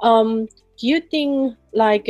Um, 0.00 0.46
do 0.78 0.86
you 0.86 1.00
think 1.00 1.56
like 1.72 2.08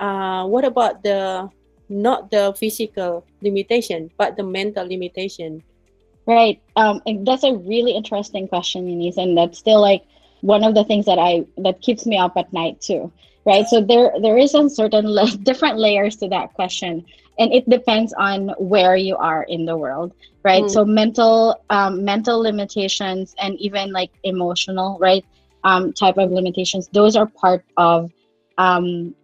uh, 0.00 0.46
what 0.46 0.64
about 0.64 1.02
the 1.02 1.48
not 1.88 2.30
the 2.30 2.54
physical 2.56 3.24
limitation 3.42 4.10
but 4.16 4.36
the 4.36 4.42
mental 4.42 4.86
limitation? 4.86 5.62
Right. 6.26 6.62
Um, 6.76 7.02
and 7.06 7.26
that's 7.26 7.44
a 7.44 7.54
really 7.54 7.92
interesting 7.92 8.48
question, 8.48 8.88
Eunice, 8.88 9.18
and 9.18 9.36
that's 9.36 9.58
still 9.58 9.80
like 9.80 10.04
one 10.40 10.64
of 10.64 10.74
the 10.74 10.84
things 10.84 11.06
that 11.06 11.18
I 11.18 11.44
that 11.58 11.80
keeps 11.82 12.06
me 12.06 12.16
up 12.16 12.36
at 12.36 12.52
night 12.52 12.80
too. 12.80 13.12
Right. 13.44 13.66
So 13.66 13.82
there 13.82 14.12
there 14.20 14.38
is 14.38 14.54
a 14.54 14.68
certain 14.70 15.04
la- 15.04 15.36
different 15.42 15.78
layers 15.78 16.16
to 16.16 16.28
that 16.28 16.54
question, 16.54 17.04
and 17.38 17.52
it 17.52 17.68
depends 17.68 18.14
on 18.14 18.54
where 18.58 18.96
you 18.96 19.16
are 19.16 19.42
in 19.44 19.66
the 19.66 19.76
world. 19.76 20.14
Right. 20.42 20.64
Mm. 20.64 20.70
So 20.70 20.84
mental 20.84 21.60
um, 21.68 22.04
mental 22.04 22.40
limitations 22.40 23.34
and 23.38 23.58
even 23.60 23.92
like 23.92 24.10
emotional 24.22 24.98
right 24.98 25.24
um, 25.64 25.92
type 25.92 26.16
of 26.16 26.30
limitations. 26.30 26.88
Those 26.88 27.16
are 27.16 27.26
part 27.26 27.64
of 27.76 28.10
um, 28.56 29.14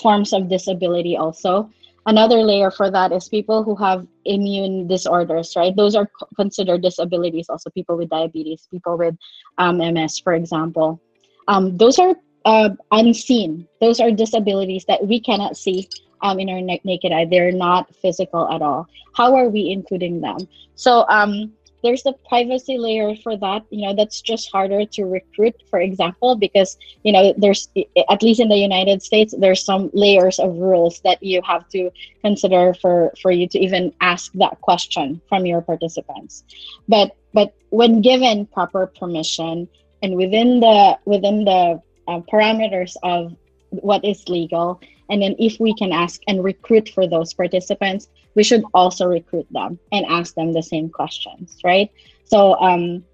forms 0.00 0.32
of 0.32 0.48
disability 0.48 1.16
also. 1.16 1.70
Another 2.06 2.42
layer 2.42 2.70
for 2.70 2.90
that 2.90 3.12
is 3.12 3.28
people 3.28 3.62
who 3.62 3.76
have 3.76 4.06
immune 4.24 4.86
disorders 4.86 5.54
right? 5.56 5.74
Those 5.76 5.94
are 5.94 6.10
considered 6.34 6.82
disabilities 6.82 7.48
also 7.48 7.70
people 7.70 7.96
with 7.96 8.08
diabetes 8.08 8.66
people 8.70 8.96
with 8.96 9.16
um, 9.58 9.78
ms 9.78 10.18
for 10.18 10.32
example. 10.32 11.00
Um, 11.48 11.76
those 11.76 11.98
are 11.98 12.14
uh, 12.44 12.70
unseen. 12.92 13.68
Those 13.80 14.00
are 14.00 14.10
disabilities 14.10 14.84
that 14.86 15.06
we 15.06 15.20
cannot 15.20 15.56
see 15.56 15.88
um, 16.22 16.40
in 16.40 16.48
our 16.48 16.60
na- 16.60 16.84
naked 16.84 17.12
eye. 17.12 17.26
They're 17.26 17.52
not 17.52 17.94
physical 17.96 18.50
at 18.50 18.62
all. 18.62 18.86
How 19.14 19.34
are 19.34 19.48
we 19.48 19.70
including 19.70 20.20
them? 20.20 20.48
So 20.74 21.04
um, 21.08 21.52
there's 21.82 22.02
the 22.02 22.12
privacy 22.28 22.78
layer 22.78 23.14
for 23.16 23.36
that 23.36 23.64
you 23.70 23.86
know 23.86 23.94
that's 23.94 24.20
just 24.20 24.50
harder 24.52 24.84
to 24.84 25.04
recruit 25.04 25.54
for 25.70 25.80
example 25.80 26.36
because 26.36 26.76
you 27.02 27.12
know 27.12 27.34
there's 27.36 27.68
at 28.08 28.22
least 28.22 28.40
in 28.40 28.48
the 28.48 28.56
united 28.56 29.02
states 29.02 29.34
there's 29.38 29.64
some 29.64 29.90
layers 29.92 30.38
of 30.38 30.56
rules 30.56 31.00
that 31.00 31.22
you 31.22 31.40
have 31.42 31.68
to 31.68 31.90
consider 32.22 32.74
for 32.74 33.12
for 33.20 33.30
you 33.30 33.46
to 33.48 33.58
even 33.58 33.92
ask 34.00 34.32
that 34.34 34.60
question 34.60 35.20
from 35.28 35.46
your 35.46 35.60
participants. 35.60 36.44
But 36.88 37.16
but 37.32 37.54
when 37.70 38.00
given 38.00 38.46
proper 38.46 38.86
permission 38.86 39.68
and 40.02 40.16
within 40.16 40.60
the 40.60 40.98
within 41.04 41.44
the 41.44 41.80
uh, 42.08 42.20
parameters 42.32 42.96
of 43.02 43.36
what 43.70 44.04
is 44.04 44.28
legal 44.28 44.80
and 45.10 45.22
then 45.22 45.34
if 45.38 45.58
we 45.60 45.74
can 45.74 45.92
ask 45.92 46.20
and 46.28 46.42
recruit 46.42 46.88
for 46.88 47.06
those 47.06 47.34
participants 47.34 48.08
we 48.34 48.42
should 48.42 48.62
also 48.74 49.06
recruit 49.06 49.46
them 49.50 49.78
and 49.92 50.06
ask 50.06 50.34
them 50.34 50.52
the 50.52 50.62
same 50.62 50.88
questions 50.88 51.58
right? 51.64 51.90
So 52.24 52.54
um 52.60 53.04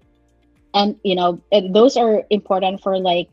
and 0.73 0.99
you 1.03 1.15
know 1.15 1.41
and 1.51 1.75
those 1.75 1.97
are 1.97 2.23
important 2.29 2.81
for 2.81 2.97
like 2.99 3.29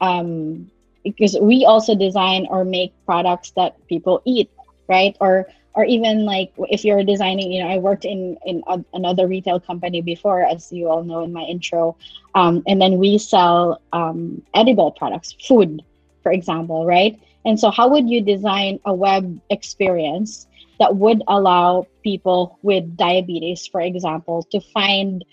um 0.00 0.70
because 1.02 1.36
we 1.40 1.64
also 1.64 1.94
design 1.94 2.46
or 2.48 2.64
make 2.64 2.92
products 3.04 3.50
that 3.52 3.76
people 3.88 4.22
eat 4.24 4.50
right? 4.88 5.16
Or 5.20 5.46
or 5.74 5.84
even 5.84 6.24
like 6.24 6.52
if 6.70 6.84
you're 6.84 7.02
designing 7.04 7.52
you 7.52 7.62
know 7.62 7.68
i 7.68 7.78
worked 7.78 8.04
in 8.04 8.36
in 8.46 8.62
a, 8.66 8.82
another 8.94 9.26
retail 9.26 9.60
company 9.60 10.00
before 10.00 10.42
as 10.42 10.72
you 10.72 10.88
all 10.88 11.02
know 11.02 11.22
in 11.22 11.32
my 11.32 11.42
intro 11.42 11.96
um, 12.34 12.62
and 12.66 12.80
then 12.80 12.98
we 12.98 13.18
sell 13.18 13.80
um, 13.92 14.42
edible 14.54 14.92
products 14.92 15.34
food 15.46 15.82
for 16.22 16.32
example 16.32 16.86
right 16.86 17.20
and 17.44 17.58
so 17.58 17.70
how 17.70 17.88
would 17.88 18.08
you 18.08 18.20
design 18.20 18.80
a 18.84 18.94
web 18.94 19.40
experience 19.50 20.46
that 20.78 20.96
would 20.96 21.22
allow 21.28 21.86
people 22.02 22.58
with 22.62 22.96
diabetes 22.96 23.66
for 23.66 23.80
example 23.80 24.42
to 24.50 24.60
find 24.60 25.24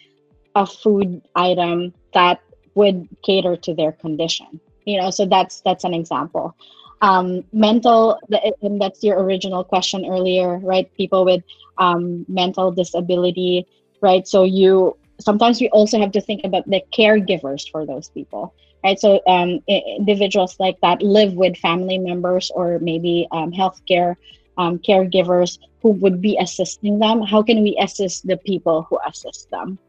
a 0.55 0.65
food 0.65 1.21
item 1.35 1.93
that 2.13 2.41
would 2.75 3.07
cater 3.23 3.55
to 3.57 3.73
their 3.73 3.91
condition? 3.91 4.59
You 4.85 5.01
know 5.01 5.09
so 5.09 5.25
that's 5.25 5.61
that's 5.61 5.83
an 5.83 5.93
example. 5.93 6.55
Um, 7.01 7.43
mental 7.51 8.19
and 8.61 8.79
that's 8.79 9.03
your 9.03 9.23
original 9.23 9.63
question 9.63 10.05
earlier 10.05 10.57
right? 10.59 10.91
People 10.95 11.25
with 11.25 11.43
um, 11.77 12.25
mental 12.27 12.71
disability 12.71 13.65
right? 14.01 14.27
So 14.27 14.43
you 14.43 14.97
sometimes 15.19 15.61
we 15.61 15.69
also 15.69 15.99
have 15.99 16.11
to 16.11 16.21
think 16.21 16.41
about 16.43 16.69
the 16.69 16.81
caregivers 16.91 17.69
for 17.69 17.85
those 17.85 18.09
people 18.09 18.53
right? 18.83 18.99
So 18.99 19.21
um, 19.27 19.59
individuals 19.67 20.59
like 20.59 20.79
that 20.81 21.01
live 21.01 21.33
with 21.33 21.57
family 21.57 21.97
members 21.97 22.51
or 22.53 22.79
maybe 22.79 23.27
um, 23.31 23.51
healthcare 23.51 24.15
um, 24.57 24.79
caregivers 24.79 25.59
who 25.81 25.91
would 25.91 26.21
be 26.21 26.37
assisting 26.39 26.99
them 26.99 27.21
how 27.21 27.41
can 27.41 27.63
we 27.63 27.77
assist 27.81 28.27
the 28.27 28.37
people 28.37 28.85
who 28.89 28.99
assist 29.07 29.49
them? 29.49 29.79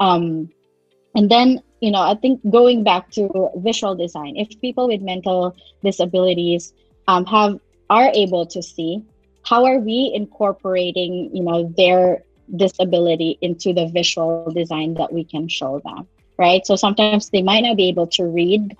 Um, 0.00 0.50
and 1.14 1.30
then 1.30 1.60
you 1.80 1.90
know 1.90 2.00
i 2.00 2.14
think 2.14 2.40
going 2.50 2.82
back 2.84 3.10
to 3.10 3.50
visual 3.56 3.94
design 3.94 4.34
if 4.36 4.48
people 4.60 4.88
with 4.88 5.00
mental 5.00 5.54
disabilities 5.82 6.72
um, 7.08 7.24
have 7.26 7.58
are 7.90 8.10
able 8.14 8.46
to 8.46 8.62
see 8.62 9.02
how 9.44 9.64
are 9.64 9.78
we 9.78 10.12
incorporating 10.14 11.30
you 11.34 11.42
know 11.42 11.72
their 11.76 12.22
disability 12.56 13.38
into 13.40 13.72
the 13.72 13.86
visual 13.88 14.50
design 14.54 14.94
that 14.94 15.12
we 15.12 15.24
can 15.24 15.48
show 15.48 15.80
them 15.84 16.06
right? 16.38 16.66
So 16.66 16.76
sometimes 16.76 17.30
they 17.30 17.42
might 17.42 17.60
not 17.60 17.76
be 17.76 17.88
able 17.88 18.06
to 18.08 18.24
read 18.24 18.76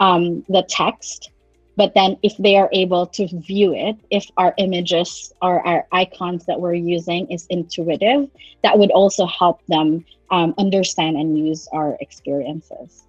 um, 0.00 0.44
the 0.48 0.64
text 0.68 1.30
but 1.76 1.92
then 1.94 2.16
if 2.22 2.36
they 2.36 2.56
are 2.56 2.68
able 2.72 3.06
to 3.06 3.26
view 3.40 3.74
it 3.74 3.96
if 4.10 4.26
our 4.36 4.54
images 4.58 5.32
or 5.42 5.66
our 5.66 5.86
icons 5.92 6.46
that 6.46 6.60
we're 6.60 6.74
using 6.74 7.30
is 7.30 7.46
intuitive 7.50 8.28
that 8.62 8.78
would 8.78 8.90
also 8.90 9.26
help 9.26 9.60
them 9.66 10.04
um, 10.30 10.54
understand 10.58 11.16
and 11.16 11.38
use 11.38 11.68
our 11.72 11.96
experiences. 12.00 13.04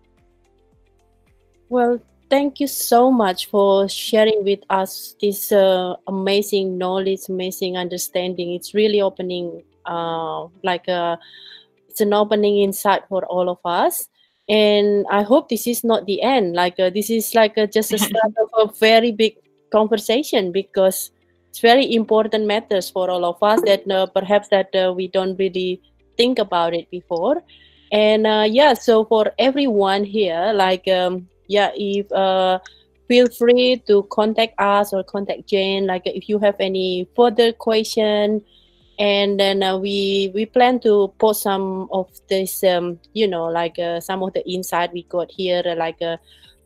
Well 1.69 1.99
thank 2.29 2.59
you 2.59 2.67
so 2.67 3.11
much 3.11 3.47
for 3.47 3.87
sharing 3.87 4.43
with 4.43 4.59
us 4.69 5.15
this 5.21 5.51
uh, 5.51 5.95
amazing 6.07 6.77
knowledge 6.77 7.29
amazing 7.29 7.77
understanding. 7.77 8.53
It's 8.53 8.73
really 8.73 9.01
opening 9.01 9.63
uh, 9.85 10.47
like 10.63 10.87
a 10.87 11.19
it's 11.95 12.01
an 12.01 12.13
opening 12.13 12.57
insight 12.59 13.03
for 13.07 13.23
all 13.25 13.47
of 13.47 13.59
us. 13.63 14.09
And 14.49 15.05
i 15.09 15.23
hope 15.23 15.47
this 15.47 15.65
is 15.65 15.83
not 15.83 16.05
the 16.05 16.21
end. 16.21 16.53
Like 16.53 16.77
uh, 16.77 16.89
this 16.89 17.09
is 17.09 17.33
like 17.33 17.55
a, 17.55 17.67
just 17.67 17.93
a 17.93 17.97
start 17.97 18.33
of 18.37 18.49
a 18.69 18.73
very 18.79 19.13
big 19.13 19.37
conversation 19.71 20.51
because 20.51 21.11
it's 21.49 21.59
very 21.59 21.95
important 21.95 22.45
matters 22.45 22.89
for 22.89 23.09
all 23.09 23.23
of 23.23 23.41
us 23.41 23.61
that 23.61 23.89
uh, 23.89 24.07
perhaps 24.07 24.49
that 24.49 24.75
uh, 24.75 24.93
we 24.93 25.07
don't 25.07 25.39
really 25.39 25.81
think 26.17 26.37
about 26.37 26.73
it 26.73 26.91
before. 26.91 27.41
And 27.93 28.27
uh, 28.27 28.45
yeah 28.49 28.73
so 28.73 29.05
for 29.05 29.31
everyone 29.39 30.03
here 30.03 30.51
like 30.53 30.85
um, 30.89 31.29
yeah 31.47 31.71
if 31.75 32.11
uh, 32.11 32.59
feel 33.07 33.29
free 33.29 33.81
to 33.87 34.03
contact 34.11 34.59
us 34.59 34.91
or 34.91 35.01
contact 35.03 35.47
jane. 35.47 35.87
Like 35.87 36.03
if 36.05 36.27
you 36.27 36.39
have 36.39 36.55
any 36.59 37.07
further 37.15 37.53
question 37.53 38.41
and 38.97 39.39
then 39.39 39.61
uh, 39.61 39.77
we 39.77 40.31
we 40.33 40.45
plan 40.45 40.79
to 40.79 41.13
post 41.19 41.43
some 41.43 41.87
of 41.91 42.07
this 42.29 42.63
um, 42.63 42.99
you 43.13 43.27
know 43.27 43.45
like 43.45 43.77
uh, 43.79 43.99
some 43.99 44.23
of 44.23 44.33
the 44.33 44.47
insight 44.49 44.93
we 44.93 45.03
got 45.03 45.29
here 45.31 45.63
uh, 45.65 45.75
like 45.75 46.01
uh, 46.01 46.17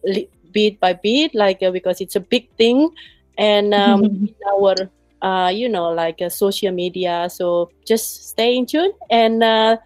li- 0.04 0.30
bit 0.52 0.80
by 0.80 0.94
bit 0.94 1.34
like 1.34 1.62
uh, 1.64 1.72
because 1.72 2.02
it's 2.02 2.16
a 2.16 2.20
big 2.20 2.50
thing. 2.58 2.90
And 3.38 3.74
um, 3.74 4.04
in 4.28 4.36
our 4.52 4.90
uh, 5.22 5.50
you 5.50 5.70
know 5.70 5.90
like 5.90 6.22
uh, 6.22 6.30
social 6.30 6.72
media. 6.72 7.28
So 7.32 7.72
just 7.86 8.30
stay 8.30 8.56
in 8.56 8.66
tune. 8.66 8.92
And 9.10 9.44
uh, 9.44 9.78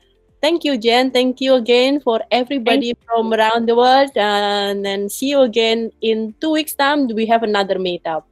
thank 0.41 0.63
you 0.63 0.77
jen. 0.77 1.11
Thank 1.11 1.41
you 1.41 1.55
again 1.55 1.99
for 1.99 2.21
everybody 2.31 2.95
from 3.05 3.33
around 3.33 3.67
the 3.67 3.75
world. 3.75 4.11
And 4.15 4.85
then 4.85 5.09
see 5.09 5.29
you 5.29 5.41
again 5.41 5.91
in 6.01 6.35
two 6.41 6.51
weeks 6.51 6.73
time. 6.73 7.07
We 7.07 7.25
have 7.27 7.43
another 7.43 7.75
meetup 7.75 8.23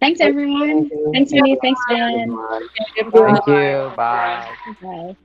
thanks 0.00 0.20
everyone 0.20 0.88
thanks 1.12 1.30
Vinny. 1.32 1.56
thanks 1.62 1.80
Jen. 1.88 2.36
Thank 3.14 3.46
you. 3.46 3.92
Bye. 3.96 4.56
bye 4.82 5.16